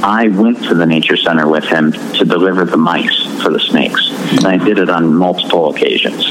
I 0.03 0.29
went 0.29 0.63
to 0.65 0.75
the 0.75 0.87
nature 0.87 1.17
center 1.17 1.49
with 1.49 1.65
him 1.65 1.93
to 1.93 2.25
deliver 2.25 2.65
the 2.65 2.77
mice 2.77 3.43
for 3.43 3.51
the 3.51 3.61
snakes. 3.61 4.09
And 4.11 4.47
I 4.47 4.57
did 4.57 4.79
it 4.79 4.91
on 4.91 5.15
multiple 5.15 5.75
occasions. 5.75 6.27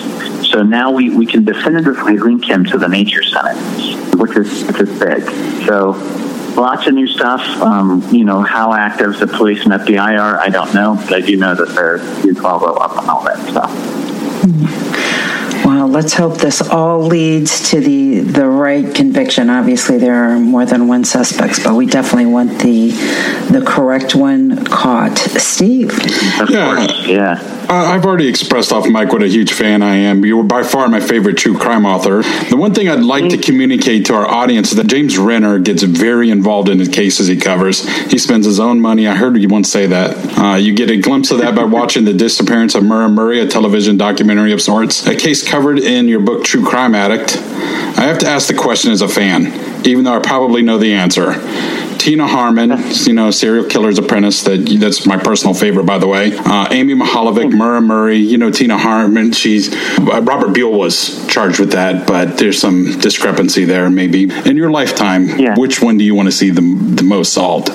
So 0.50 0.64
now 0.64 0.92
we, 0.92 1.16
we 1.16 1.26
can 1.26 1.44
definitively 1.44 2.18
link 2.18 2.46
him 2.46 2.64
to 2.66 2.78
the 2.78 2.88
nature 2.88 3.24
center, 3.24 3.56
which 4.18 4.38
is, 4.38 4.64
which 4.66 4.80
is 4.80 5.00
big. 5.00 5.24
So 5.66 5.92
lots 6.56 6.88
of 6.88 6.94
new 6.94 7.08
stuff. 7.08 7.42
Um, 7.62 8.02
you 8.12 8.24
know, 8.24 8.42
how 8.42 8.74
active 8.74 9.20
the 9.20 9.28
police 9.28 9.64
and 9.64 9.74
FBI 9.74 10.20
are, 10.20 10.40
I 10.40 10.50
don't 10.50 10.74
know, 10.74 10.96
but 10.96 11.14
I 11.14 11.22
do 11.22 11.36
know 11.38 11.56
that 11.56 11.70
they're 11.70 11.98
you 12.26 12.36
follow 12.36 12.74
up 12.76 12.98
on 12.98 13.10
all 13.10 13.24
that 13.24 13.40
stuff. 13.50 13.72
Well, 15.86 15.94
let's 15.94 16.14
hope 16.16 16.40
this 16.40 16.68
all 16.68 17.00
leads 17.00 17.70
to 17.70 17.80
the 17.80 18.22
the 18.22 18.48
right 18.48 18.92
conviction. 18.96 19.52
Obviously, 19.52 20.00
there 20.00 20.16
are 20.16 20.40
more 20.40 20.66
than 20.66 20.88
one 20.88 21.04
suspects, 21.04 21.64
but 21.64 21.76
we 21.76 21.86
definitely 21.86 22.26
want 22.26 22.58
the 22.64 22.90
the 23.52 23.64
correct 23.64 24.16
one 24.16 24.66
caught. 24.66 25.16
Steve. 25.20 25.92
Of 26.42 26.50
Yeah. 26.50 26.76
course, 26.76 27.08
yeah. 27.08 27.40
Uh, 27.70 27.74
I've 27.74 28.06
already 28.06 28.28
expressed 28.28 28.72
off 28.72 28.88
mic 28.88 29.12
what 29.12 29.24
a 29.24 29.28
huge 29.28 29.52
fan 29.54 29.82
I 29.82 29.96
am. 29.96 30.24
You 30.24 30.38
were 30.38 30.44
by 30.44 30.62
far 30.62 30.88
my 30.88 31.00
favorite 31.00 31.36
true 31.38 31.58
crime 31.58 31.84
author. 31.86 32.22
The 32.50 32.58
one 32.58 32.74
thing 32.76 32.90
I'd 32.90 33.02
like 33.02 33.30
to 33.30 33.38
communicate 33.38 34.06
to 34.06 34.14
our 34.14 34.28
audience 34.28 34.70
is 34.70 34.78
that 34.78 34.86
James 34.88 35.18
Renner 35.18 35.58
gets 35.58 35.82
very 35.82 36.30
involved 36.30 36.70
in 36.70 36.78
the 36.78 36.88
cases 36.88 37.28
he 37.28 37.38
covers. 37.38 37.88
He 38.12 38.20
spends 38.20 38.46
his 38.46 38.60
own 38.60 38.82
money. 38.82 39.08
I 39.08 39.16
heard 39.16 39.36
you 39.38 39.48
once 39.48 39.72
say 39.72 39.88
that. 39.88 40.38
Uh, 40.38 40.56
you 40.58 40.76
get 40.76 40.92
a 40.92 40.98
glimpse 40.98 41.32
of 41.32 41.40
that 41.40 41.56
by 41.56 41.64
watching 41.64 42.06
The 42.06 42.14
Disappearance 42.14 42.76
of 42.76 42.84
Maura 42.84 43.10
Murray, 43.10 43.40
a 43.40 43.48
television 43.48 43.98
documentary 43.98 44.52
of 44.52 44.62
sorts, 44.62 45.08
a 45.08 45.16
case 45.16 45.48
covered 45.48 45.75
in 45.80 46.08
your 46.08 46.20
book 46.20 46.44
True 46.44 46.66
Crime 46.66 46.96
Addict. 46.96 47.38
I 47.38 48.02
have 48.06 48.20
to 48.20 48.28
ask 48.28 48.48
the 48.48 48.54
question 48.54 48.92
as 48.92 49.02
a 49.02 49.08
fan, 49.08 49.48
even 49.86 50.04
though 50.04 50.16
I 50.16 50.20
probably 50.20 50.62
know 50.62 50.78
the 50.78 50.94
answer. 50.94 51.34
Tina 51.98 52.28
Harmon, 52.28 52.72
you 53.06 53.14
know, 53.14 53.32
serial 53.32 53.66
killer's 53.66 53.98
apprentice. 53.98 54.44
That 54.44 54.68
that's 54.80 55.08
my 55.08 55.18
personal 55.18 55.56
favorite, 55.56 55.86
by 55.86 55.98
the 55.98 56.06
way. 56.08 56.38
Uh, 56.38 56.68
Amy 56.72 56.94
Mihaljevic, 56.94 57.52
Maura 57.54 57.82
Murray. 57.82 58.18
You 58.18 58.38
know, 58.38 58.52
Tina 58.52 58.78
Harmon. 58.78 59.32
She's 59.32 59.74
uh, 59.98 60.22
Robert 60.22 60.54
Buell 60.54 60.78
was 60.78 61.26
charged 61.28 61.60
with 61.60 61.72
that, 61.72 62.06
but 62.06 62.38
there's 62.38 62.60
some 62.60 63.00
discrepancy 63.00 63.66
there, 63.66 63.90
maybe. 63.90 64.24
In 64.48 64.56
your 64.58 64.70
lifetime, 64.70 65.28
Yeah. 65.40 65.56
which 65.58 65.82
one 65.82 65.98
do 65.98 66.04
you 66.04 66.14
want 66.14 66.28
to 66.28 66.32
see 66.32 66.52
the 66.52 66.62
the 66.62 67.04
most 67.04 67.34
solved? 67.34 67.70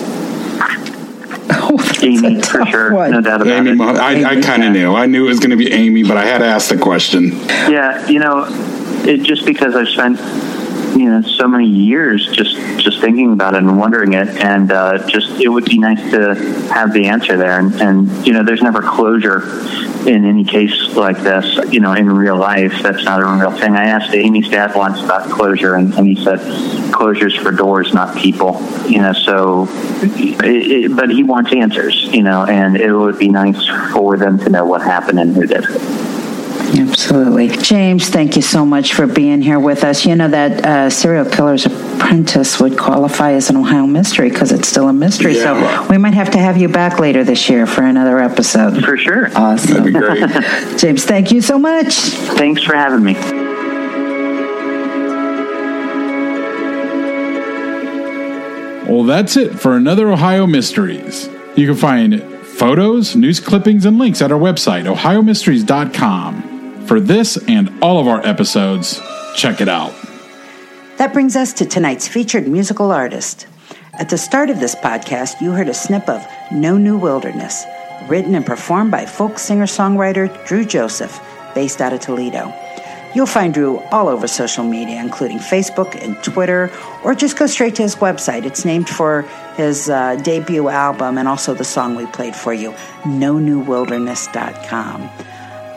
Amy, 2.03 2.41
for 2.43 2.65
sure. 2.67 2.93
one. 2.95 3.11
No 3.11 3.21
doubt 3.21 3.43
about 3.43 3.53
Amy, 3.53 3.71
it. 3.71 3.75
Mah- 3.77 3.93
I, 3.93 4.25
I 4.37 4.41
kind 4.41 4.65
of 4.65 4.73
knew. 4.73 4.95
I 4.95 5.07
knew 5.07 5.25
it 5.27 5.29
was 5.29 5.41
going 5.41 5.51
to 5.51 5.57
be 5.57 5.71
Amy, 5.73 6.03
but 6.03 6.17
I 6.17 6.25
had 6.25 6.39
to 6.39 6.47
ask 6.47 6.69
the 6.69 6.79
question. 6.79 7.31
Yeah, 7.69 8.07
you 8.09 8.19
know, 8.19 8.47
it 9.05 9.23
just 9.23 9.45
because 9.45 9.75
I've 9.75 9.89
spent 9.89 10.19
you 10.97 11.11
know 11.11 11.23
so 11.23 11.47
many 11.47 11.67
years 11.67 12.27
just 12.33 12.57
just 12.79 13.01
thinking 13.01 13.33
about 13.33 13.55
it 13.55 13.59
and 13.59 13.79
wondering 13.79 14.15
it, 14.15 14.29
and 14.29 14.71
uh, 14.73 15.07
just 15.09 15.41
it 15.41 15.49
would 15.49 15.65
be 15.65 15.79
nice 15.79 16.01
to 16.11 16.35
have 16.73 16.93
the 16.93 17.07
answer 17.07 17.37
there. 17.37 17.59
And, 17.59 17.75
and 17.81 18.27
you 18.27 18.33
know, 18.33 18.43
there's 18.43 18.63
never 18.63 18.83
closure 18.83 19.43
in 20.09 20.25
any 20.25 20.45
case 20.45 20.95
like 20.95 21.19
this. 21.19 21.59
You 21.73 21.81
know, 21.81 21.93
in 21.93 22.11
real 22.11 22.37
life, 22.37 22.83
that's 22.83 23.05
not 23.05 23.21
a 23.21 23.41
real 23.41 23.57
thing. 23.59 23.75
I 23.75 23.85
asked 23.85 24.15
Amy's 24.15 24.49
dad 24.49 24.75
once 24.75 25.01
about 25.03 25.31
closure, 25.31 25.75
and, 25.75 25.95
and 25.95 26.07
he 26.07 26.23
said 26.23 26.39
closures 26.93 27.41
for 27.41 27.51
doors, 27.51 27.93
not 27.93 28.17
people. 28.17 28.61
You 28.89 29.03
know, 29.03 29.13
so 29.13 29.67
it, 30.03 30.45
it, 30.45 30.97
but 30.97 31.11
he 31.11 31.23
wants 31.23 31.53
answers. 31.53 32.05
You 32.13 32.23
know, 32.23 32.45
and 32.45 32.77
it 32.77 32.93
would 32.93 33.19
be 33.19 33.29
nice 33.29 33.67
for 33.93 34.17
them 34.17 34.39
to 34.39 34.51
know 34.51 34.65
what 34.65 34.83
happened 34.83 35.21
and 35.21 35.35
who 35.35 35.47
did 35.47 35.65
it. 35.65 36.20
Absolutely. 36.79 37.49
James, 37.49 38.09
thank 38.09 38.37
you 38.37 38.43
so 38.43 38.65
much 38.65 38.95
for 38.95 39.07
being 39.07 39.43
here 39.43 39.59
with 39.59 39.83
us. 39.85 40.07
You 40.07 40.15
know 40.15 40.29
that 40.29 40.65
uh, 40.65 40.91
serial 40.91 41.25
killer's 41.25 41.67
apprentice 41.67 42.61
would 42.61 42.79
qualify 42.79 43.33
as 43.33 43.51
an 43.51 43.57
Ohio 43.57 43.87
mystery 43.87 44.31
because 44.31 44.53
it's 44.53 44.69
still 44.69 44.89
a 44.89 44.93
mystery. 44.93 45.37
Yeah. 45.37 45.83
So 45.83 45.89
we 45.91 45.99
might 45.99 46.15
have 46.15 46.31
to 46.33 46.39
have 46.39 46.57
you 46.57 46.69
back 46.69 46.99
later 46.99 47.25
this 47.25 47.49
year 47.49 47.67
for 47.67 47.83
another 47.83 48.19
episode. 48.19 48.85
For 48.85 48.97
sure. 48.97 49.31
Awesome. 49.37 49.75
That'd 49.75 49.93
be 49.93 49.99
great. 49.99 50.79
James, 50.79 51.05
thank 51.05 51.31
you 51.33 51.41
so 51.41 51.59
much. 51.59 51.95
Thanks 51.95 52.63
for 52.63 52.75
having 52.75 53.05
me. 53.05 53.15
Well, 58.89 59.05
that's 59.05 59.37
it 59.37 59.53
for 59.61 59.77
another 59.77 60.11
Ohio 60.11 60.47
Mysteries. 60.49 61.29
You 61.55 61.67
can 61.69 61.77
find 61.77 62.23
photos, 62.43 63.15
news 63.15 63.39
clippings, 63.39 63.85
and 63.85 63.99
links 63.99 64.21
at 64.21 64.33
our 64.33 64.39
website, 64.39 64.93
ohiomysteries.com. 64.93 66.50
For 66.91 66.99
this 66.99 67.39
and 67.47 67.71
all 67.85 68.01
of 68.01 68.09
our 68.09 68.21
episodes, 68.27 69.01
check 69.37 69.61
it 69.61 69.69
out. 69.69 69.95
That 70.97 71.13
brings 71.13 71.37
us 71.37 71.53
to 71.53 71.65
tonight's 71.65 72.09
featured 72.09 72.49
musical 72.49 72.91
artist. 72.91 73.47
At 73.93 74.09
the 74.09 74.19
start 74.19 74.51
of 74.51 74.59
this 74.59 74.75
podcast, 74.75 75.41
you 75.41 75.53
heard 75.53 75.69
a 75.69 75.73
snip 75.73 76.09
of 76.09 76.27
No 76.51 76.77
New 76.77 76.99
Wilderness, 76.99 77.65
written 78.09 78.35
and 78.35 78.45
performed 78.45 78.91
by 78.91 79.07
folk 79.07 79.39
singer 79.39 79.67
songwriter 79.67 80.27
Drew 80.49 80.65
Joseph, 80.65 81.21
based 81.55 81.81
out 81.81 81.93
of 81.93 82.01
Toledo. 82.01 82.53
You'll 83.15 83.27
find 83.27 83.55
Drew 83.55 83.79
all 83.93 84.09
over 84.09 84.27
social 84.27 84.65
media, 84.65 85.01
including 85.01 85.39
Facebook 85.39 85.95
and 85.95 86.21
Twitter, 86.25 86.73
or 87.05 87.15
just 87.15 87.39
go 87.39 87.47
straight 87.47 87.77
to 87.77 87.83
his 87.83 87.95
website. 87.95 88.45
It's 88.45 88.65
named 88.65 88.89
for 88.89 89.23
his 89.57 89.89
uh, 89.89 90.17
debut 90.17 90.69
album 90.69 91.19
and 91.19 91.29
also 91.29 91.55
the 91.55 91.63
song 91.63 91.95
we 91.95 92.07
played 92.07 92.35
for 92.35 92.53
you, 92.53 92.73
nonewwilderness.com. 93.03 95.09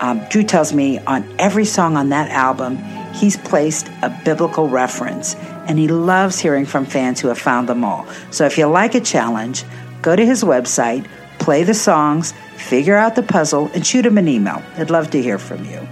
Um, 0.03 0.19
Drew 0.27 0.43
tells 0.43 0.73
me 0.73 0.99
on 0.99 1.23
every 1.39 1.63
song 1.63 1.95
on 1.95 2.09
that 2.09 2.29
album, 2.29 2.75
he's 3.13 3.37
placed 3.37 3.87
a 4.01 4.09
biblical 4.25 4.67
reference, 4.67 5.33
and 5.65 5.79
he 5.79 5.87
loves 5.87 6.37
hearing 6.37 6.65
from 6.65 6.85
fans 6.85 7.21
who 7.21 7.29
have 7.29 7.39
found 7.39 7.69
them 7.69 7.85
all. 7.85 8.05
So 8.29 8.45
if 8.45 8.57
you 8.57 8.65
like 8.65 8.95
a 8.95 8.99
challenge, 8.99 9.63
go 10.01 10.13
to 10.13 10.25
his 10.25 10.43
website, 10.43 11.07
play 11.39 11.63
the 11.63 11.73
songs, 11.73 12.33
figure 12.57 12.97
out 12.97 13.15
the 13.15 13.23
puzzle, 13.23 13.71
and 13.73 13.87
shoot 13.87 14.05
him 14.05 14.17
an 14.17 14.27
email. 14.27 14.61
I'd 14.75 14.89
love 14.89 15.09
to 15.11 15.21
hear 15.21 15.37
from 15.37 15.63
you. 15.63 15.87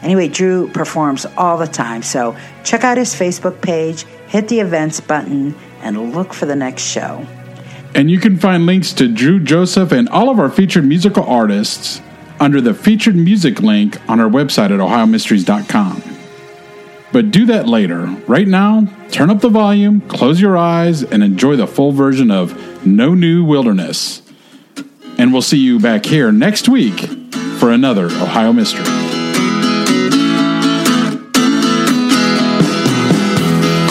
Anyway, 0.00 0.28
Drew 0.28 0.68
performs 0.68 1.26
all 1.36 1.58
the 1.58 1.66
time, 1.66 2.02
so 2.02 2.34
check 2.64 2.82
out 2.82 2.96
his 2.96 3.14
Facebook 3.14 3.60
page, 3.60 4.04
hit 4.26 4.48
the 4.48 4.60
events 4.60 5.00
button, 5.00 5.54
and 5.82 6.14
look 6.14 6.32
for 6.32 6.46
the 6.46 6.56
next 6.56 6.84
show. 6.84 7.26
And 7.94 8.10
you 8.10 8.20
can 8.20 8.38
find 8.38 8.64
links 8.64 8.94
to 8.94 9.06
Drew 9.06 9.38
Joseph 9.38 9.92
and 9.92 10.08
all 10.08 10.30
of 10.30 10.40
our 10.40 10.48
featured 10.48 10.86
musical 10.86 11.24
artists 11.24 12.00
under 12.44 12.60
the 12.60 12.74
featured 12.74 13.16
music 13.16 13.60
link 13.60 13.98
on 14.08 14.20
our 14.20 14.28
website 14.28 14.66
at 14.66 14.78
ohiomysteries.com. 14.78 16.02
But 17.10 17.30
do 17.30 17.46
that 17.46 17.66
later. 17.66 18.04
Right 18.26 18.46
now, 18.46 18.86
turn 19.10 19.30
up 19.30 19.40
the 19.40 19.48
volume, 19.48 20.02
close 20.02 20.42
your 20.42 20.56
eyes, 20.56 21.02
and 21.02 21.24
enjoy 21.24 21.56
the 21.56 21.66
full 21.66 21.92
version 21.92 22.30
of 22.30 22.86
No 22.86 23.14
New 23.14 23.44
Wilderness. 23.44 24.20
And 25.16 25.32
we'll 25.32 25.40
see 25.40 25.58
you 25.58 25.80
back 25.80 26.04
here 26.04 26.30
next 26.32 26.68
week 26.68 27.08
for 27.58 27.70
another 27.70 28.06
Ohio 28.06 28.52
Mystery. 28.52 28.84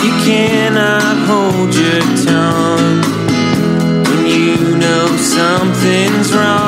You 0.03 0.13
cannot 0.27 1.17
hold 1.25 1.73
your 1.73 2.01
tongue 2.23 3.01
when 4.05 4.27
you 4.27 4.77
know 4.77 5.07
something's 5.17 6.31
wrong. 6.35 6.62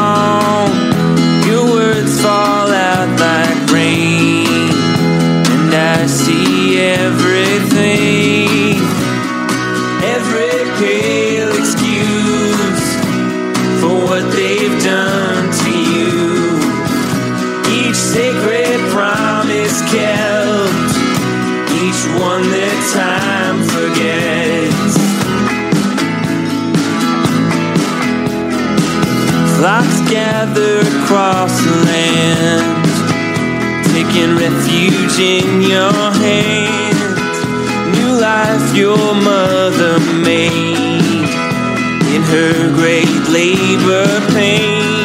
Together 30.06 30.80
across 30.82 31.52
the 31.62 31.76
land, 31.86 32.86
taking 33.86 34.36
refuge 34.36 35.20
in 35.20 35.62
your 35.62 35.94
hands. 36.22 37.38
New 37.98 38.20
life 38.20 38.76
your 38.76 38.98
mother 39.16 40.00
made 40.22 41.30
in 42.14 42.22
her 42.22 42.74
great 42.76 43.30
labor 43.30 44.06
pains. 44.34 45.05